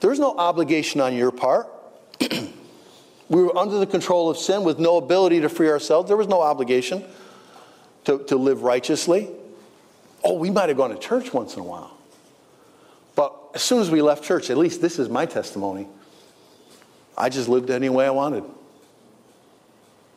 There's 0.00 0.18
no 0.18 0.36
obligation 0.36 1.00
on 1.00 1.14
your 1.14 1.32
part. 1.32 1.68
we 2.20 3.42
were 3.42 3.56
under 3.56 3.78
the 3.78 3.86
control 3.86 4.30
of 4.30 4.36
sin 4.36 4.62
with 4.62 4.78
no 4.78 4.96
ability 4.96 5.40
to 5.40 5.48
free 5.48 5.68
ourselves. 5.68 6.08
There 6.08 6.16
was 6.16 6.28
no 6.28 6.40
obligation 6.40 7.04
to, 8.04 8.18
to 8.24 8.36
live 8.36 8.62
righteously. 8.62 9.28
Oh, 10.24 10.34
we 10.34 10.50
might 10.50 10.68
have 10.68 10.76
gone 10.76 10.90
to 10.90 10.98
church 10.98 11.32
once 11.32 11.54
in 11.54 11.60
a 11.60 11.64
while. 11.64 11.91
As 13.54 13.62
soon 13.62 13.80
as 13.80 13.90
we 13.90 14.00
left 14.02 14.24
church, 14.24 14.50
at 14.50 14.56
least 14.56 14.80
this 14.80 14.98
is 14.98 15.08
my 15.08 15.26
testimony, 15.26 15.86
I 17.16 17.28
just 17.28 17.48
lived 17.48 17.70
any 17.70 17.88
way 17.88 18.06
I 18.06 18.10
wanted. 18.10 18.44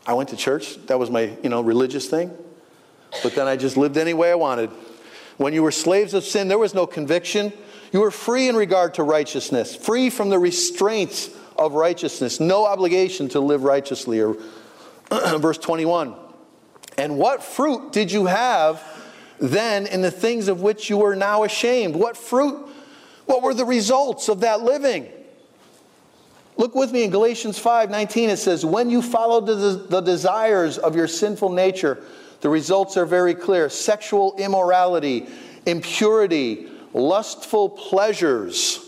I 0.08 0.14
went 0.14 0.30
to 0.30 0.38
church, 0.38 0.78
that 0.86 1.00
was 1.00 1.10
my, 1.10 1.36
you 1.44 1.50
know, 1.50 1.62
religious 1.62 2.08
thing. 2.08 2.32
But 3.24 3.36
then 3.36 3.48
I 3.48 3.56
just 3.56 3.76
lived 3.76 3.98
any 3.98 4.14
way 4.14 4.32
I 4.32 4.36
wanted. 4.36 4.70
When 5.38 5.54
you 5.54 5.64
were 5.64 5.72
slaves 5.72 6.14
of 6.14 6.24
sin, 6.24 6.48
there 6.48 6.58
was 6.58 6.74
no 6.74 6.86
conviction. 6.86 7.52
You 7.92 8.02
were 8.02 8.12
free 8.12 8.48
in 8.48 8.56
regard 8.56 8.94
to 8.96 9.04
righteousness, 9.04 9.76
free 9.76 10.10
from 10.10 10.30
the 10.30 10.40
restraints 10.40 11.30
of 11.58 11.74
righteousness, 11.74 12.40
no 12.40 12.66
obligation 12.66 13.30
to 13.30 13.40
live 13.40 13.64
righteously. 13.64 14.22
Or 14.22 14.38
verse 15.40 15.58
21. 15.58 16.16
And 16.98 17.18
what 17.18 17.44
fruit 17.44 17.92
did 17.92 18.12
you 18.12 18.26
have 18.26 18.84
then 19.40 19.86
in 19.88 20.02
the 20.02 20.12
things 20.12 20.48
of 20.48 20.62
which 20.62 20.90
you 20.90 21.04
are 21.04 21.16
now 21.16 21.44
ashamed? 21.44 21.96
What 21.96 22.16
fruit 22.16 22.68
what 23.26 23.42
were 23.42 23.54
the 23.54 23.66
results 23.66 24.30
of 24.30 24.42
that 24.42 24.62
living? 24.62 25.10
Look 26.58 26.74
with 26.74 26.92
me 26.92 27.04
in 27.04 27.10
Galatians 27.10 27.60
5 27.60 27.90
19. 27.90 28.30
It 28.30 28.38
says, 28.38 28.66
When 28.66 28.90
you 28.90 29.02
follow 29.02 29.42
the, 29.42 29.86
the 29.90 30.02
desires 30.02 30.78
of 30.78 30.96
your 30.96 31.08
sinful 31.08 31.50
nature, 31.50 32.04
the 32.42 32.50
results 32.50 32.96
are 32.98 33.06
very 33.06 33.34
clear 33.34 33.70
sexual 33.70 34.36
immorality, 34.38 35.28
impurity, 35.66 36.68
lustful 36.94 37.70
pleasures. 37.70 38.80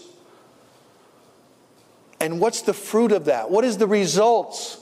And 2.20 2.40
what's 2.40 2.62
the 2.62 2.74
fruit 2.74 3.12
of 3.12 3.26
that? 3.26 3.52
What 3.52 3.64
is 3.64 3.78
the 3.78 3.88
results 3.88 4.80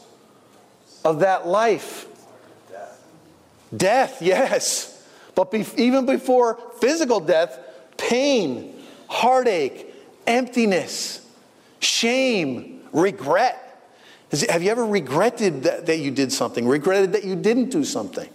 of 1.03 1.20
that 1.20 1.47
life? 1.47 2.08
Death, 2.70 3.08
death 3.76 4.22
yes. 4.22 4.91
But 5.34 5.51
be, 5.51 5.66
even 5.76 6.06
before 6.06 6.60
physical 6.80 7.20
death, 7.20 7.60
pain, 7.97 8.74
heartache, 9.08 9.93
emptiness, 10.28 11.26
shame, 11.80 12.82
regret. 12.91 13.62
Have 14.49 14.64
you 14.64 14.72
ever 14.72 14.86
regretted 14.86 15.64
that, 15.64 15.86
that 15.86 15.97
you 15.97 16.12
did 16.12 16.32
something, 16.32 16.68
regretted 16.68 17.14
that 17.14 17.24
you 17.24 17.36
didn't 17.36 17.70
do 17.70 17.84
something? 17.84 18.30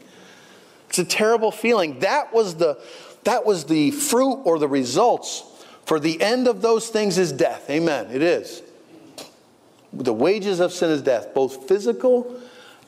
It's 0.88 0.98
a 0.98 1.04
terrible 1.04 1.52
feeling. 1.52 2.00
That 2.00 2.32
was 2.32 2.56
the, 2.56 2.78
that 3.24 3.44
was 3.44 3.64
the 3.64 3.90
fruit 3.90 4.42
or 4.44 4.58
the 4.58 4.68
results. 4.68 5.44
For 5.84 6.00
the 6.00 6.20
end 6.20 6.48
of 6.48 6.62
those 6.62 6.88
things 6.88 7.18
is 7.18 7.32
death. 7.32 7.68
Amen. 7.68 8.10
It 8.10 8.22
is. 8.22 8.62
The 9.92 10.12
wages 10.12 10.60
of 10.60 10.72
sin 10.72 10.90
is 10.90 11.02
death, 11.02 11.34
both 11.34 11.68
physical 11.68 12.40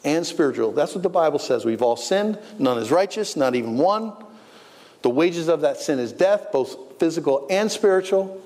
and 0.04 0.26
spiritual. 0.26 0.72
That's 0.72 0.94
what 0.94 1.02
the 1.02 1.08
Bible 1.08 1.38
says. 1.38 1.64
We've 1.64 1.82
all 1.82 1.96
sinned. 1.96 2.38
None 2.58 2.78
is 2.78 2.90
righteous, 2.90 3.36
not 3.36 3.54
even 3.54 3.76
one. 3.76 4.12
The 5.02 5.10
wages 5.10 5.48
of 5.48 5.62
that 5.62 5.78
sin 5.78 5.98
is 5.98 6.12
death, 6.12 6.52
both 6.52 6.98
physical 6.98 7.46
and 7.50 7.70
spiritual. 7.70 8.40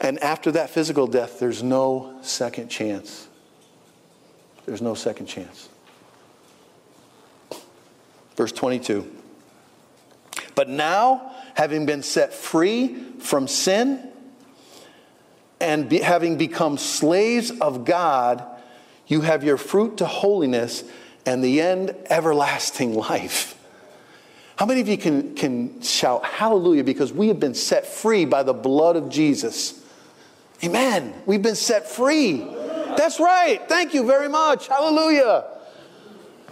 And 0.00 0.18
after 0.22 0.52
that 0.52 0.70
physical 0.70 1.06
death, 1.06 1.38
there's 1.38 1.62
no 1.62 2.18
second 2.22 2.68
chance. 2.68 3.28
There's 4.64 4.82
no 4.82 4.94
second 4.94 5.26
chance. 5.26 5.68
Verse 8.36 8.52
22. 8.52 9.10
But 10.54 10.68
now, 10.68 11.34
having 11.54 11.86
been 11.86 12.02
set 12.02 12.32
free 12.32 12.94
from 13.18 13.48
sin 13.48 14.10
and 15.60 15.88
be, 15.88 15.98
having 15.98 16.36
become 16.36 16.78
slaves 16.78 17.50
of 17.50 17.84
God, 17.84 18.44
you 19.06 19.22
have 19.22 19.44
your 19.44 19.56
fruit 19.56 19.98
to 19.98 20.06
holiness 20.06 20.84
and 21.24 21.42
the 21.42 21.60
end 21.60 21.94
everlasting 22.06 22.94
life. 23.10 23.55
How 24.56 24.64
many 24.64 24.80
of 24.80 24.88
you 24.88 24.96
can, 24.96 25.34
can 25.34 25.82
shout 25.82 26.24
hallelujah 26.24 26.82
because 26.82 27.12
we 27.12 27.28
have 27.28 27.38
been 27.38 27.54
set 27.54 27.86
free 27.86 28.24
by 28.24 28.42
the 28.42 28.54
blood 28.54 28.96
of 28.96 29.10
Jesus? 29.10 29.82
Amen. 30.64 31.14
We've 31.26 31.42
been 31.42 31.56
set 31.56 31.88
free. 31.88 32.38
That's 32.96 33.20
right. 33.20 33.60
Thank 33.68 33.92
you 33.92 34.04
very 34.06 34.30
much. 34.30 34.68
Hallelujah. 34.68 35.44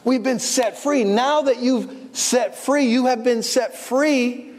We've 0.04 0.22
been 0.22 0.38
set 0.38 0.78
free. 0.78 1.04
Now 1.04 1.42
that 1.42 1.60
you've 1.60 2.10
set 2.12 2.58
free, 2.58 2.84
you 2.84 3.06
have 3.06 3.24
been 3.24 3.42
set 3.42 3.74
free 3.74 4.52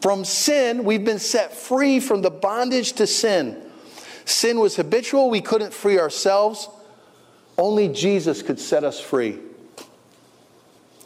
from 0.00 0.24
sin. 0.24 0.84
We've 0.84 1.04
been 1.04 1.18
set 1.18 1.52
free 1.52 1.98
from 1.98 2.22
the 2.22 2.30
bondage 2.30 2.92
to 2.94 3.08
sin. 3.08 3.60
Sin 4.24 4.60
was 4.60 4.76
habitual. 4.76 5.30
We 5.30 5.40
couldn't 5.40 5.74
free 5.74 5.98
ourselves. 5.98 6.68
Only 7.58 7.88
Jesus 7.88 8.42
could 8.42 8.60
set 8.60 8.84
us 8.84 9.00
free. 9.00 9.40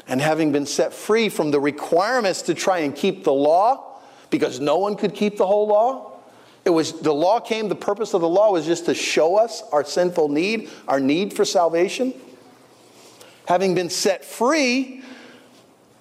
And 0.08 0.20
having 0.20 0.52
been 0.52 0.66
set 0.66 0.94
free 0.94 1.28
from 1.28 1.50
the 1.50 1.60
requirements 1.60 2.42
to 2.42 2.54
try 2.54 2.78
and 2.78 2.96
keep 2.96 3.24
the 3.24 3.32
law, 3.32 4.00
because 4.30 4.58
no 4.58 4.78
one 4.78 4.96
could 4.96 5.14
keep 5.14 5.36
the 5.36 5.46
whole 5.46 5.68
law, 5.68 6.12
it 6.64 6.70
was 6.70 7.00
the 7.00 7.14
law 7.14 7.40
came, 7.40 7.68
the 7.68 7.74
purpose 7.74 8.14
of 8.14 8.20
the 8.20 8.28
law 8.28 8.52
was 8.52 8.66
just 8.66 8.86
to 8.86 8.94
show 8.94 9.36
us 9.36 9.62
our 9.72 9.84
sinful 9.84 10.28
need, 10.28 10.68
our 10.86 11.00
need 11.00 11.32
for 11.32 11.44
salvation. 11.44 12.12
Having 13.46 13.74
been 13.74 13.88
set 13.88 14.24
free 14.24 15.02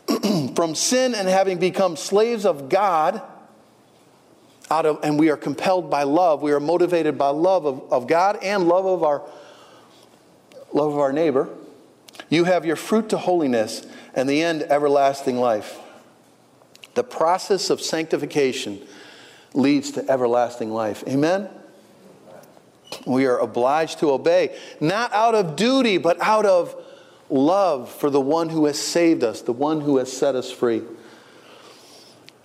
from 0.55 0.75
sin 0.75 1.15
and 1.15 1.27
having 1.27 1.57
become 1.57 1.95
slaves 1.95 2.45
of 2.45 2.69
God, 2.69 3.21
out 4.69 4.85
of, 4.85 4.99
and 5.03 5.17
we 5.17 5.29
are 5.29 5.37
compelled 5.37 5.89
by 5.89 6.03
love, 6.03 6.41
we 6.41 6.51
are 6.51 6.59
motivated 6.59 7.17
by 7.17 7.29
love 7.29 7.65
of, 7.65 7.93
of 7.93 8.07
God 8.07 8.39
and 8.41 8.67
love 8.67 8.85
of 8.85 9.03
our 9.03 9.23
love 10.73 10.91
of 10.93 10.99
our 10.99 11.13
neighbor. 11.13 11.47
You 12.29 12.43
have 12.45 12.65
your 12.65 12.75
fruit 12.75 13.09
to 13.09 13.17
holiness 13.17 13.85
and 14.13 14.27
the 14.29 14.41
end 14.41 14.63
everlasting 14.63 15.37
life. 15.37 15.77
The 16.95 17.03
process 17.03 17.69
of 17.69 17.81
sanctification 17.81 18.81
leads 19.53 19.91
to 19.91 20.09
everlasting 20.09 20.71
life. 20.71 21.03
Amen? 21.07 21.49
We 23.05 23.25
are 23.25 23.37
obliged 23.37 23.99
to 23.99 24.11
obey, 24.11 24.57
not 24.79 25.13
out 25.13 25.35
of 25.35 25.55
duty, 25.55 25.97
but 25.97 26.19
out 26.21 26.45
of 26.45 26.75
love 27.29 27.91
for 27.91 28.09
the 28.09 28.21
one 28.21 28.49
who 28.49 28.65
has 28.65 28.79
saved 28.79 29.23
us, 29.23 29.41
the 29.41 29.53
one 29.53 29.81
who 29.81 29.97
has 29.97 30.11
set 30.11 30.35
us 30.35 30.51
free. 30.51 30.81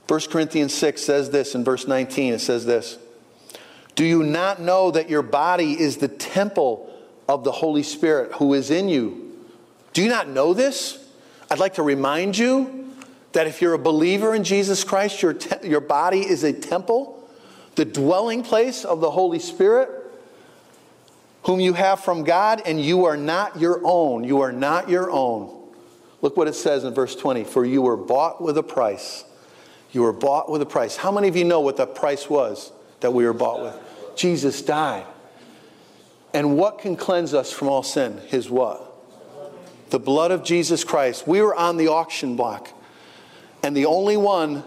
1 0.09 0.21
Corinthians 0.31 0.75
6 0.75 1.01
says 1.01 1.31
this 1.31 1.55
in 1.55 1.65
verse 1.65 1.87
19 1.87 2.35
it 2.35 2.41
says 2.41 2.67
this 2.67 2.99
Do 3.95 4.05
you 4.05 4.23
not 4.23 4.61
know 4.61 4.91
that 4.91 5.09
your 5.09 5.23
body 5.23 5.81
is 5.81 5.99
the 5.99 6.09
temple 6.09 6.93
of 7.29 7.45
the 7.45 7.53
Holy 7.53 7.83
Spirit 7.83 8.33
who 8.35 8.53
is 8.53 8.71
in 8.71 8.89
you? 8.89 9.22
Do 9.93 10.03
you 10.03 10.09
not 10.09 10.29
know 10.29 10.55
this? 10.55 10.99
I'd 11.51 11.59
like 11.59 11.75
to 11.75 11.83
remind 11.83 12.39
you 12.39 12.91
that 13.33 13.47
if 13.47 13.61
you're 13.61 13.75
a 13.75 13.79
believer 13.79 14.35
in 14.35 14.45
Jesus 14.45 14.85
Christ, 14.85 15.23
your, 15.23 15.35
te- 15.35 15.69
your 15.69 15.81
body 15.81 16.21
is 16.21 16.45
a 16.45 16.53
temple, 16.53 17.29
the 17.75 17.85
dwelling 17.85 18.43
place 18.43 18.85
of 18.85 19.01
the 19.01 19.11
Holy 19.11 19.39
Spirit, 19.39 19.91
whom 21.45 21.61
you 21.61 21.73
have 21.73 22.01
from 22.01 22.25
God, 22.25 22.63
and 22.65 22.81
you 22.81 23.07
are 23.07 23.17
not 23.17 23.59
your 23.59 23.81
own. 23.85 24.25
You 24.25 24.41
are 24.43 24.53
not 24.53 24.89
your 24.89 25.11
own. 25.11 25.59
Look 26.21 26.37
what 26.37 26.47
it 26.47 26.55
says 26.55 26.85
in 26.85 26.95
verse 26.95 27.17
20 27.17 27.45
For 27.45 27.65
you 27.65 27.83
were 27.83 27.97
bought 27.97 28.41
with 28.41 28.57
a 28.57 28.63
price. 28.63 29.25
You 29.91 30.03
were 30.03 30.13
bought 30.13 30.51
with 30.51 30.63
a 30.63 30.67
price. 30.67 30.97
How 30.97 31.13
many 31.13 31.29
of 31.29 31.37
you 31.37 31.45
know 31.45 31.61
what 31.61 31.77
the 31.77 31.87
price 31.87 32.31
was 32.31 32.73
that 33.01 33.13
we 33.13 33.25
were 33.25 33.33
bought 33.33 33.63
with? 33.63 34.17
Jesus 34.17 34.63
died. 34.63 35.05
And 36.33 36.57
what 36.57 36.79
can 36.79 36.97
cleanse 36.97 37.35
us 37.35 37.53
from 37.53 37.69
all 37.69 37.83
sin? 37.83 38.19
His 38.29 38.49
what? 38.49 38.92
The 39.93 39.99
blood 39.99 40.31
of 40.31 40.43
Jesus 40.43 40.85
Christ. 40.85 41.29
We 41.29 41.43
were 41.43 41.55
on 41.55 41.77
the 41.77 41.89
auction 41.89 42.35
block. 42.35 42.71
And 43.63 43.77
the 43.77 43.85
only 43.85 44.17
one 44.17 44.65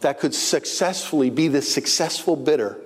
that 0.00 0.20
could 0.20 0.34
successfully 0.34 1.28
be 1.28 1.48
the 1.48 1.60
successful 1.60 2.34
bidder 2.34 2.78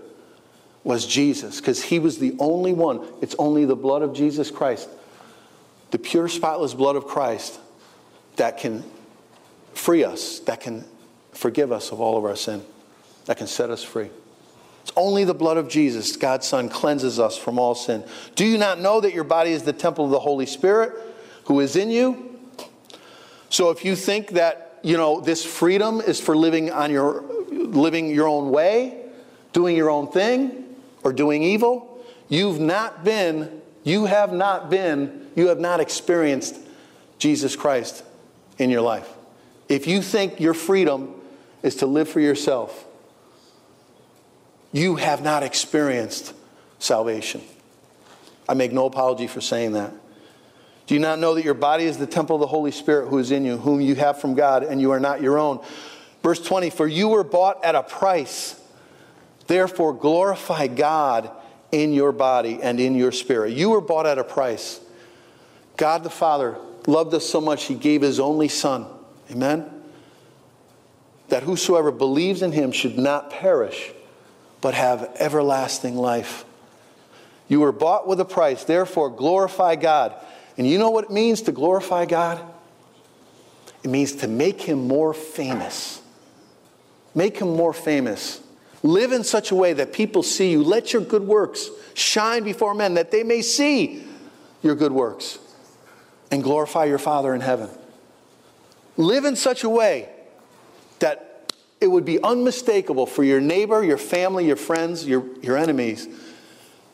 was 0.83 1.07
Jesus, 1.07 1.61
because 1.61 1.85
he 1.85 2.01
was 2.01 2.19
the 2.19 2.35
only 2.41 2.73
one. 2.73 3.07
It's 3.21 3.37
only 3.39 3.65
the 3.65 3.77
blood 3.77 4.03
of 4.03 4.13
Jesus 4.13 4.51
Christ, 4.51 4.89
the 5.93 6.01
pure, 6.01 6.27
spotless 6.27 6.75
blood 6.75 6.97
of 6.97 7.07
Christ, 7.07 7.61
that 8.35 8.59
can 8.59 8.83
free 9.73 10.03
us, 10.03 10.41
that 10.41 10.61
can 10.61 10.85
forgive 11.31 11.71
us 11.71 11.93
of 11.93 12.01
all 12.01 12.19
of 12.19 12.25
our 12.25 12.35
sin, 12.35 12.65
that 13.27 13.37
can 13.37 13.47
set 13.47 13.71
us 13.71 13.85
free. 13.85 14.11
It's 14.83 14.93
only 14.97 15.23
the 15.23 15.33
blood 15.33 15.59
of 15.59 15.69
Jesus, 15.69 16.17
God's 16.17 16.49
Son, 16.49 16.69
cleanses 16.69 17.21
us 17.21 17.39
from 17.39 17.61
all 17.61 17.77
sin. 17.77 18.05
Do 18.35 18.45
you 18.45 18.59
not 18.59 18.81
know 18.81 19.01
that 19.01 19.15
your 19.15 19.23
body 19.23 19.53
is 19.53 19.63
the 19.63 19.73
temple 19.73 20.07
of 20.07 20.11
the 20.11 20.19
Holy 20.19 20.47
Spirit 20.47 20.93
who 21.47 21.61
is 21.61 21.77
in 21.77 21.91
you? 21.91 22.39
So 23.49 23.71
if 23.71 23.85
you 23.85 23.97
think 23.97 24.31
that 24.31 24.67
you 24.83 24.97
know, 24.97 25.21
this 25.21 25.45
freedom 25.45 26.01
is 26.01 26.21
for 26.21 26.37
living 26.37 26.71
on 26.71 26.93
your 26.93 27.23
living 27.51 28.09
your 28.09 28.29
own 28.29 28.51
way, 28.51 29.05
doing 29.53 29.77
your 29.77 29.91
own 29.91 30.13
thing, 30.13 30.65
or 31.03 31.13
doing 31.13 31.43
evil. 31.43 32.05
You've 32.29 32.61
not 32.61 33.05
been, 33.05 33.63
you 33.83 34.05
have 34.05 34.33
not 34.33 34.71
been, 34.71 35.27
you 35.35 35.49
have 35.49 35.59
not 35.59 35.81
experienced 35.81 36.57
Jesus 37.19 37.57
Christ 37.57 38.05
in 38.59 38.71
your 38.71 38.81
life. 38.81 39.09
If 39.69 39.87
you 39.87 40.03
think 40.03 40.39
your 40.41 40.55
freedom 40.55 41.15
is 41.63 41.77
to 41.77 41.87
live 41.87 42.09
for 42.09 42.21
yourself, 42.21 42.85
you 44.73 44.97
have 44.97 45.23
not 45.23 45.43
experienced 45.43 46.33
salvation. 46.79 47.43
I 48.49 48.55
make 48.55 48.73
no 48.73 48.87
apology 48.87 49.27
for 49.27 49.41
saying 49.41 49.73
that. 49.73 49.93
Do 50.87 50.95
you 50.95 51.01
not 51.01 51.19
know 51.19 51.35
that 51.35 51.45
your 51.45 51.55
body 51.55 51.85
is 51.85 51.99
the 51.99 52.07
temple 52.07 52.37
of 52.37 52.41
the 52.41 52.47
Holy 52.47 52.71
Spirit 52.71 53.09
who 53.09 53.19
is 53.19 53.33
in 53.33 53.45
you, 53.45 53.57
whom 53.57 53.81
you 53.81 53.97
have 53.97 54.21
from 54.21 54.35
God, 54.35 54.63
and 54.63 54.81
you 54.81 54.93
are 54.93 55.01
not 55.01 55.21
your 55.21 55.39
own? 55.39 55.65
Verse 56.23 56.41
20 56.41 56.71
For 56.71 56.87
you 56.87 57.09
were 57.09 57.25
bought 57.25 57.65
at 57.65 57.75
a 57.75 57.83
price. 57.83 58.61
Therefore, 59.49 59.93
glorify 59.93 60.67
God 60.67 61.31
in 61.73 61.93
your 61.93 62.13
body 62.13 62.61
and 62.63 62.81
in 62.81 62.95
your 62.95 63.13
spirit. 63.13 63.53
You 63.53 63.71
were 63.71 63.81
bought 63.81 64.07
at 64.07 64.19
a 64.19 64.25
price. 64.25 64.81
God 65.77 66.03
the 66.05 66.11
Father 66.11 66.57
loved 66.87 67.15
us 67.15 67.29
so 67.29 67.41
much, 67.41 67.65
He 67.65 67.75
gave 67.75 68.03
His 68.03 68.21
only 68.21 68.49
Son. 68.49 68.87
Amen? 69.31 69.69
That 71.29 71.43
whosoever 71.43 71.91
believes 71.91 72.43
in 72.43 72.53
Him 72.53 72.73
should 72.73 72.97
not 72.97 73.31
perish, 73.31 73.93
but 74.61 74.75
have 74.75 75.17
everlasting 75.19 75.97
life. 75.97 76.45
You 77.49 77.61
were 77.61 77.73
bought 77.73 78.07
with 78.07 78.21
a 78.21 78.25
price. 78.25 78.65
Therefore, 78.65 79.11
glorify 79.11 79.77
God. 79.77 80.15
And 80.59 80.67
you 80.67 80.79
know 80.79 80.91
what 80.91 81.05
it 81.05 81.11
means 81.11 81.43
to 81.43 81.53
glorify 81.53 82.07
God? 82.07 82.41
It 83.83 83.91
means 83.91 84.17
to 84.17 84.29
make 84.29 84.61
him 84.61 84.89
more 84.89 85.13
famous. 85.15 86.01
Make 87.15 87.39
him 87.39 87.57
more 87.57 87.73
famous. 87.73 88.41
Live 88.83 89.13
in 89.13 89.25
such 89.25 89.51
a 89.51 89.55
way 89.55 89.73
that 89.75 89.93
people 89.93 90.23
see 90.23 90.51
you. 90.51 90.63
Let 90.63 90.93
your 90.93 91.03
good 91.03 91.23
works 91.23 91.71
shine 91.95 92.45
before 92.45 92.75
men 92.75 92.95
that 92.95 93.11
they 93.11 93.23
may 93.23 93.43
see 93.43 94.05
your 94.63 94.75
good 94.75 94.93
works 94.93 95.39
and 96.31 96.43
glorify 96.43 96.85
your 96.85 96.99
Father 96.99 97.35
in 97.35 97.41
heaven. 97.41 97.71
Live 98.97 99.25
in 99.25 99.37
such 99.37 99.65
a 99.65 99.69
way 99.69 100.09
that 100.99 101.53
it 101.81 101.89
would 101.89 102.05
be 102.05 102.23
unmistakable 102.23 103.07
for 103.07 103.23
your 103.23 103.41
neighbor, 103.41 103.85
your 103.85 103.99
family, 103.99 104.47
your 104.47 104.57
friends, 104.57 105.07
your, 105.07 105.25
your 105.43 105.57
enemies 105.57 106.09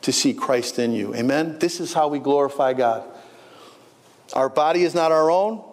to 0.01 0.11
see 0.11 0.33
Christ 0.33 0.79
in 0.79 0.91
you. 0.91 1.15
Amen? 1.15 1.57
This 1.59 1.79
is 1.79 1.93
how 1.93 2.09
we 2.09 2.19
glorify 2.19 2.73
God. 2.73 3.03
Our 4.33 4.49
body 4.49 4.83
is 4.83 4.95
not 4.95 5.11
our 5.11 5.29
own, 5.29 5.63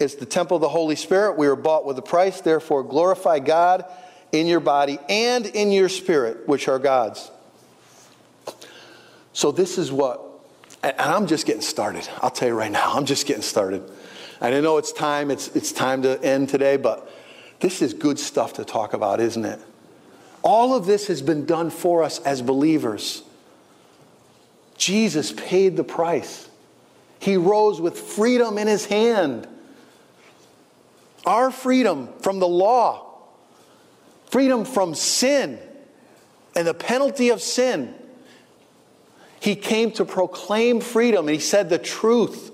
it's 0.00 0.14
the 0.14 0.26
temple 0.26 0.56
of 0.56 0.60
the 0.60 0.68
Holy 0.68 0.96
Spirit. 0.96 1.36
We 1.36 1.46
were 1.48 1.56
bought 1.56 1.84
with 1.84 1.98
a 1.98 2.02
price, 2.02 2.40
therefore, 2.40 2.82
glorify 2.82 3.38
God 3.38 3.84
in 4.32 4.46
your 4.46 4.60
body 4.60 4.98
and 5.08 5.46
in 5.46 5.70
your 5.70 5.88
spirit, 5.88 6.48
which 6.48 6.68
are 6.68 6.78
God's. 6.78 7.30
So, 9.32 9.52
this 9.52 9.78
is 9.78 9.90
what, 9.90 10.20
and 10.82 10.94
I'm 10.98 11.26
just 11.26 11.46
getting 11.46 11.62
started. 11.62 12.08
I'll 12.20 12.30
tell 12.30 12.48
you 12.48 12.54
right 12.54 12.70
now, 12.70 12.92
I'm 12.94 13.04
just 13.04 13.26
getting 13.26 13.42
started. 13.42 13.82
And 14.40 14.54
I 14.54 14.60
know 14.60 14.78
it's 14.78 14.92
time, 14.92 15.30
it's, 15.30 15.48
it's 15.56 15.72
time 15.72 16.02
to 16.02 16.22
end 16.22 16.48
today, 16.48 16.76
but 16.76 17.10
this 17.60 17.82
is 17.82 17.94
good 17.94 18.18
stuff 18.18 18.54
to 18.54 18.64
talk 18.64 18.92
about, 18.92 19.20
isn't 19.20 19.44
it? 19.44 19.60
All 20.42 20.74
of 20.74 20.86
this 20.86 21.06
has 21.06 21.22
been 21.22 21.46
done 21.46 21.70
for 21.70 22.02
us 22.02 22.18
as 22.20 22.42
believers. 22.42 23.22
Jesus 24.76 25.32
paid 25.32 25.76
the 25.76 25.84
price. 25.84 26.48
He 27.24 27.38
rose 27.38 27.80
with 27.80 27.98
freedom 27.98 28.58
in 28.58 28.66
his 28.66 28.84
hand. 28.84 29.48
Our 31.24 31.50
freedom 31.50 32.10
from 32.20 32.38
the 32.38 32.46
law, 32.46 33.16
freedom 34.26 34.66
from 34.66 34.94
sin 34.94 35.58
and 36.54 36.66
the 36.66 36.74
penalty 36.74 37.30
of 37.30 37.40
sin. 37.40 37.94
He 39.40 39.56
came 39.56 39.90
to 39.92 40.04
proclaim 40.04 40.82
freedom, 40.82 41.26
and 41.26 41.34
he 41.34 41.40
said, 41.40 41.70
The 41.70 41.78
truth, 41.78 42.52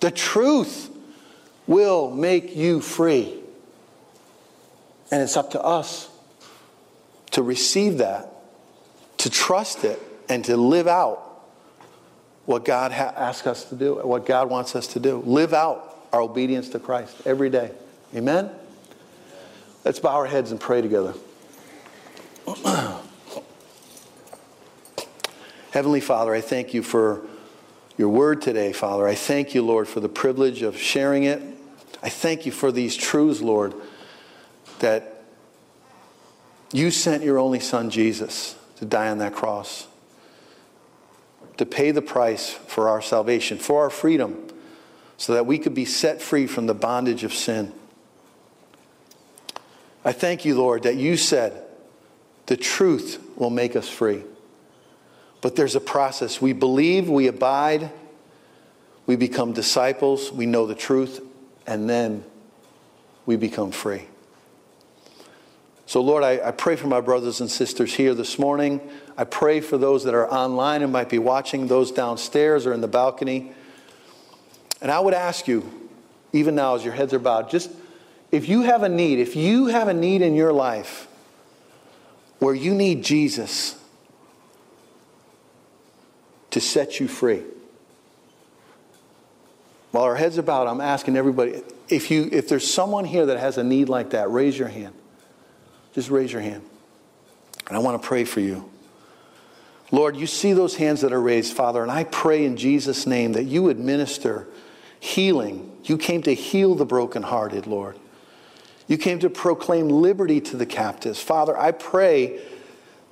the 0.00 0.10
truth 0.10 0.88
will 1.66 2.10
make 2.10 2.56
you 2.56 2.80
free. 2.80 3.34
And 5.10 5.20
it's 5.20 5.36
up 5.36 5.50
to 5.50 5.62
us 5.62 6.08
to 7.32 7.42
receive 7.42 7.98
that, 7.98 8.32
to 9.18 9.28
trust 9.28 9.84
it, 9.84 10.00
and 10.26 10.42
to 10.46 10.56
live 10.56 10.88
out 10.88 11.29
what 12.50 12.64
God 12.64 12.90
ha- 12.90 13.14
asks 13.16 13.46
us 13.46 13.64
to 13.66 13.76
do, 13.76 13.94
what 13.94 14.26
God 14.26 14.50
wants 14.50 14.74
us 14.74 14.88
to 14.88 14.98
do. 14.98 15.18
Live 15.18 15.54
out 15.54 16.04
our 16.12 16.20
obedience 16.20 16.68
to 16.70 16.80
Christ 16.80 17.16
every 17.24 17.48
day. 17.48 17.70
Amen? 18.12 18.50
Let's 19.84 20.00
bow 20.00 20.16
our 20.16 20.26
heads 20.26 20.50
and 20.50 20.58
pray 20.60 20.82
together. 20.82 21.14
Heavenly 25.70 26.00
Father, 26.00 26.34
I 26.34 26.40
thank 26.40 26.74
you 26.74 26.82
for 26.82 27.22
your 27.96 28.08
word 28.08 28.42
today, 28.42 28.72
Father. 28.72 29.06
I 29.06 29.14
thank 29.14 29.54
you, 29.54 29.64
Lord, 29.64 29.86
for 29.86 30.00
the 30.00 30.08
privilege 30.08 30.62
of 30.62 30.76
sharing 30.76 31.22
it. 31.22 31.40
I 32.02 32.08
thank 32.08 32.46
you 32.46 32.52
for 32.52 32.72
these 32.72 32.96
truths, 32.96 33.40
Lord, 33.40 33.74
that 34.80 35.22
you 36.72 36.90
sent 36.90 37.22
your 37.22 37.38
only 37.38 37.60
Son, 37.60 37.90
Jesus, 37.90 38.56
to 38.78 38.84
die 38.84 39.08
on 39.08 39.18
that 39.18 39.34
cross, 39.34 39.86
to 41.60 41.66
pay 41.66 41.90
the 41.90 42.00
price 42.00 42.48
for 42.48 42.88
our 42.88 43.02
salvation, 43.02 43.58
for 43.58 43.82
our 43.82 43.90
freedom, 43.90 44.48
so 45.18 45.34
that 45.34 45.44
we 45.44 45.58
could 45.58 45.74
be 45.74 45.84
set 45.84 46.22
free 46.22 46.46
from 46.46 46.64
the 46.64 46.72
bondage 46.72 47.22
of 47.22 47.34
sin. 47.34 47.70
I 50.02 50.12
thank 50.12 50.46
you, 50.46 50.56
Lord, 50.56 50.84
that 50.84 50.96
you 50.96 51.18
said 51.18 51.62
the 52.46 52.56
truth 52.56 53.22
will 53.36 53.50
make 53.50 53.76
us 53.76 53.90
free. 53.90 54.22
But 55.42 55.54
there's 55.54 55.76
a 55.76 55.80
process. 55.80 56.40
We 56.40 56.54
believe, 56.54 57.10
we 57.10 57.26
abide, 57.26 57.90
we 59.04 59.16
become 59.16 59.52
disciples, 59.52 60.32
we 60.32 60.46
know 60.46 60.66
the 60.66 60.74
truth, 60.74 61.20
and 61.66 61.90
then 61.90 62.24
we 63.26 63.36
become 63.36 63.70
free. 63.70 64.06
So, 65.90 66.00
Lord, 66.02 66.22
I, 66.22 66.38
I, 66.46 66.50
pray 66.52 66.76
for 66.76 66.86
my 66.86 67.00
brothers 67.00 67.40
and 67.40 67.50
sisters 67.50 67.92
here 67.92 68.14
this 68.14 68.38
morning. 68.38 68.80
I 69.18 69.24
pray 69.24 69.60
for 69.60 69.76
those 69.76 70.04
that 70.04 70.14
are 70.14 70.32
online 70.32 70.82
and 70.82 70.92
might 70.92 71.08
be 71.08 71.18
watching, 71.18 71.66
those 71.66 71.90
downstairs 71.90 72.64
or 72.64 72.72
in 72.72 72.80
the 72.80 72.86
balcony. 72.86 73.50
And 74.80 74.88
I 74.88 75.00
would 75.00 75.14
ask 75.14 75.48
you, 75.48 75.90
even 76.32 76.54
now 76.54 76.76
as 76.76 76.84
your 76.84 76.94
heads 76.94 77.12
are 77.12 77.18
bowed, 77.18 77.50
just 77.50 77.72
if 78.30 78.48
you 78.48 78.62
have 78.62 78.84
a 78.84 78.88
need, 78.88 79.18
if 79.18 79.34
you 79.34 79.66
have 79.66 79.88
a 79.88 79.92
need 79.92 80.22
in 80.22 80.36
your 80.36 80.52
life 80.52 81.08
where 82.38 82.54
you 82.54 82.72
need 82.72 83.02
Jesus 83.02 83.76
to 86.52 86.60
set 86.60 87.00
you 87.00 87.08
free, 87.08 87.42
while 89.90 90.04
our 90.04 90.14
heads 90.14 90.38
are 90.38 90.42
bowed, 90.42 90.68
I'm 90.68 90.80
asking 90.80 91.16
everybody 91.16 91.64
if, 91.88 92.12
you, 92.12 92.28
if 92.30 92.48
there's 92.48 92.72
someone 92.72 93.06
here 93.06 93.26
that 93.26 93.40
has 93.40 93.58
a 93.58 93.64
need 93.64 93.88
like 93.88 94.10
that, 94.10 94.30
raise 94.30 94.56
your 94.56 94.68
hand. 94.68 94.94
Just 96.00 96.10
raise 96.10 96.32
your 96.32 96.40
hand. 96.40 96.62
And 97.68 97.76
I 97.76 97.80
want 97.80 98.00
to 98.00 98.08
pray 98.08 98.24
for 98.24 98.40
you. 98.40 98.70
Lord, 99.92 100.16
you 100.16 100.26
see 100.26 100.54
those 100.54 100.76
hands 100.76 101.02
that 101.02 101.12
are 101.12 101.20
raised, 101.20 101.54
Father, 101.54 101.82
and 101.82 101.92
I 101.92 102.04
pray 102.04 102.46
in 102.46 102.56
Jesus' 102.56 103.06
name 103.06 103.32
that 103.32 103.44
you 103.44 103.68
administer 103.68 104.46
healing. 104.98 105.70
You 105.84 105.98
came 105.98 106.22
to 106.22 106.34
heal 106.34 106.74
the 106.74 106.86
brokenhearted, 106.86 107.66
Lord. 107.66 107.98
You 108.88 108.96
came 108.96 109.18
to 109.18 109.28
proclaim 109.28 109.90
liberty 109.90 110.40
to 110.40 110.56
the 110.56 110.64
captives. 110.64 111.20
Father, 111.20 111.54
I 111.54 111.72
pray 111.72 112.40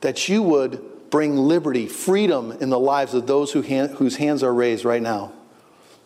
that 0.00 0.30
you 0.30 0.42
would 0.42 1.10
bring 1.10 1.36
liberty, 1.36 1.88
freedom 1.88 2.52
in 2.52 2.70
the 2.70 2.80
lives 2.80 3.12
of 3.12 3.26
those 3.26 3.52
who 3.52 3.60
hand, 3.60 3.96
whose 3.96 4.16
hands 4.16 4.42
are 4.42 4.54
raised 4.54 4.86
right 4.86 5.02
now. 5.02 5.32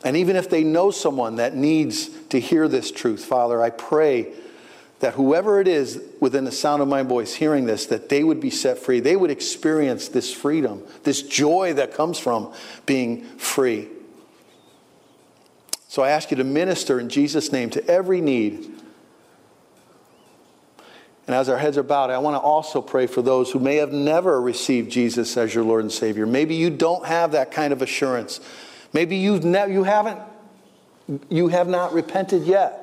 And 0.05 0.16
even 0.16 0.35
if 0.35 0.51
they 0.51 0.64
know 0.64 0.91
someone 0.91 1.37
that 1.37 1.55
needs 1.55 2.09
to 2.30 2.41
hear 2.41 2.66
this 2.66 2.91
truth, 2.91 3.24
Father, 3.24 3.62
I 3.62 3.70
pray 3.70 4.35
that 5.03 5.15
whoever 5.15 5.61
it 5.61 5.67
is 5.67 6.01
within 6.21 6.45
the 6.45 6.53
sound 6.53 6.81
of 6.81 6.87
my 6.87 7.03
voice 7.03 7.35
hearing 7.35 7.67
this, 7.67 7.87
that 7.87 8.09
they 8.09 8.23
would 8.23 8.39
be 8.39 8.51
set 8.51 8.79
free. 8.79 9.01
They 9.01 9.17
would 9.17 9.33
experience 9.33 10.07
this 10.07 10.33
freedom, 10.33 10.85
this 11.03 11.23
joy 11.23 11.73
that 11.75 11.93
comes 11.93 12.21
from 12.21 12.55
being 12.87 13.25
free. 13.37 13.89
So 15.89 16.05
I 16.05 16.11
ask 16.11 16.31
you 16.31 16.37
to 16.37 16.45
minister 16.45 17.01
in 17.01 17.09
Jesus' 17.09 17.51
name 17.51 17.69
to 17.71 17.85
every 17.89 18.21
need. 18.21 18.71
And 21.27 21.35
as 21.35 21.49
our 21.49 21.59
heads 21.59 21.77
are 21.77 21.83
bowed, 21.83 22.11
I 22.11 22.19
want 22.19 22.37
to 22.37 22.41
also 22.41 22.81
pray 22.81 23.09
for 23.09 23.23
those 23.23 23.51
who 23.51 23.59
may 23.59 23.77
have 23.77 23.93
never 23.93 24.41
received 24.41 24.93
Jesus 24.93 25.37
as 25.37 25.53
your 25.53 25.65
Lord 25.65 25.83
and 25.83 25.91
Savior. 25.91 26.27
Maybe 26.27 26.55
you 26.55 26.71
don't 26.71 27.05
have 27.07 27.33
that 27.33 27.51
kind 27.51 27.73
of 27.73 27.83
assurance. 27.83 28.39
Maybe 28.93 29.17
you've 29.17 29.45
ne- 29.45 29.73
you 29.73 29.83
haven't 29.83 30.21
you 31.29 31.49
have 31.49 31.67
not 31.67 31.93
repented 31.93 32.45
yet 32.45 32.82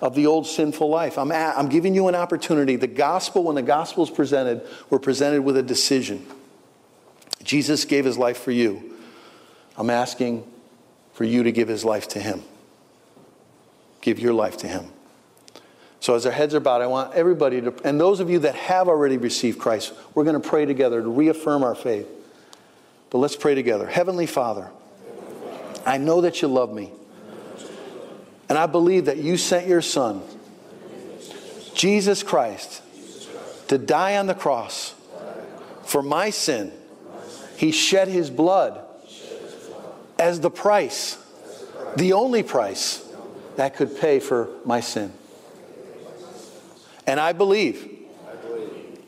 of 0.00 0.14
the 0.14 0.26
old 0.26 0.46
sinful 0.46 0.88
life. 0.88 1.18
I'm, 1.18 1.32
at, 1.32 1.56
I'm 1.56 1.68
giving 1.68 1.94
you 1.94 2.08
an 2.08 2.14
opportunity. 2.14 2.76
The 2.76 2.86
gospel, 2.86 3.44
when 3.44 3.54
the 3.54 3.62
gospel 3.62 4.04
is 4.04 4.10
presented, 4.10 4.66
we're 4.90 4.98
presented 4.98 5.42
with 5.42 5.56
a 5.56 5.62
decision. 5.62 6.26
Jesus 7.42 7.84
gave 7.84 8.04
his 8.04 8.18
life 8.18 8.38
for 8.38 8.50
you. 8.50 8.94
I'm 9.76 9.90
asking 9.90 10.44
for 11.12 11.24
you 11.24 11.44
to 11.44 11.52
give 11.52 11.68
his 11.68 11.84
life 11.84 12.08
to 12.08 12.20
him. 12.20 12.42
Give 14.00 14.18
your 14.18 14.34
life 14.34 14.58
to 14.58 14.68
him. 14.68 14.90
So, 16.00 16.14
as 16.14 16.26
our 16.26 16.32
heads 16.32 16.54
are 16.54 16.60
bowed, 16.60 16.82
I 16.82 16.86
want 16.86 17.14
everybody 17.14 17.60
to, 17.62 17.74
and 17.82 17.98
those 18.00 18.20
of 18.20 18.30
you 18.30 18.40
that 18.40 18.54
have 18.54 18.88
already 18.88 19.16
received 19.16 19.58
Christ, 19.58 19.92
we're 20.14 20.24
going 20.24 20.40
to 20.40 20.48
pray 20.48 20.66
together 20.66 21.00
to 21.00 21.08
reaffirm 21.08 21.64
our 21.64 21.74
faith. 21.74 22.06
But 23.10 23.18
let's 23.18 23.36
pray 23.36 23.54
together. 23.54 23.86
Heavenly 23.86 24.26
Father, 24.26 24.70
I 25.84 25.98
know 25.98 26.20
that 26.20 26.42
you 26.42 26.48
love 26.48 26.72
me. 26.72 26.92
And 28.48 28.56
I 28.56 28.66
believe 28.66 29.06
that 29.06 29.16
you 29.16 29.36
sent 29.36 29.66
your 29.66 29.82
Son, 29.82 30.22
Jesus 31.74 32.22
Christ, 32.22 32.82
to 33.68 33.78
die 33.78 34.16
on 34.16 34.26
the 34.26 34.34
cross 34.34 34.94
for 35.84 36.02
my 36.02 36.30
sin. 36.30 36.72
He 37.56 37.72
shed 37.72 38.08
his 38.08 38.30
blood 38.30 38.80
as 40.18 40.40
the 40.40 40.50
price, 40.50 41.18
the 41.96 42.12
only 42.12 42.42
price 42.42 43.06
that 43.56 43.74
could 43.74 43.98
pay 43.98 44.20
for 44.20 44.48
my 44.64 44.80
sin. 44.80 45.12
And 47.06 47.18
I 47.18 47.32
believe 47.32 47.88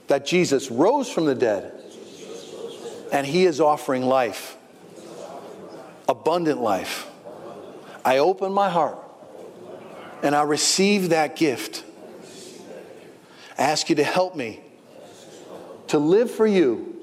that 0.08 0.26
Jesus 0.26 0.70
rose 0.70 1.10
from 1.10 1.26
the 1.26 1.34
dead 1.34 1.74
and 3.12 3.26
he 3.26 3.44
is 3.44 3.60
offering 3.60 4.02
life, 4.02 4.56
abundant 6.08 6.60
life. 6.60 7.06
I 8.04 8.18
open 8.18 8.52
my 8.52 8.70
heart 8.70 8.98
and 10.22 10.34
I 10.34 10.42
receive 10.42 11.10
that 11.10 11.36
gift. 11.36 11.84
I 13.58 13.62
ask 13.62 13.88
you 13.90 13.96
to 13.96 14.04
help 14.04 14.36
me 14.36 14.60
to 15.88 15.98
live 15.98 16.30
for 16.30 16.46
you 16.46 16.96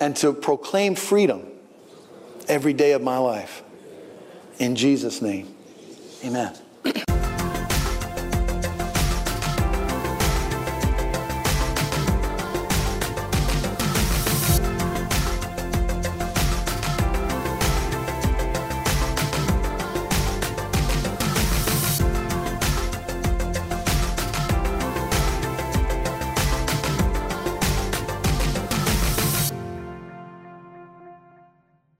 and 0.00 0.16
to 0.16 0.32
proclaim 0.32 0.94
freedom 0.94 1.46
every 2.48 2.72
day 2.72 2.92
of 2.92 3.02
my 3.02 3.18
life. 3.18 3.62
In 4.58 4.74
Jesus' 4.74 5.22
name, 5.22 5.54
amen. 6.24 6.56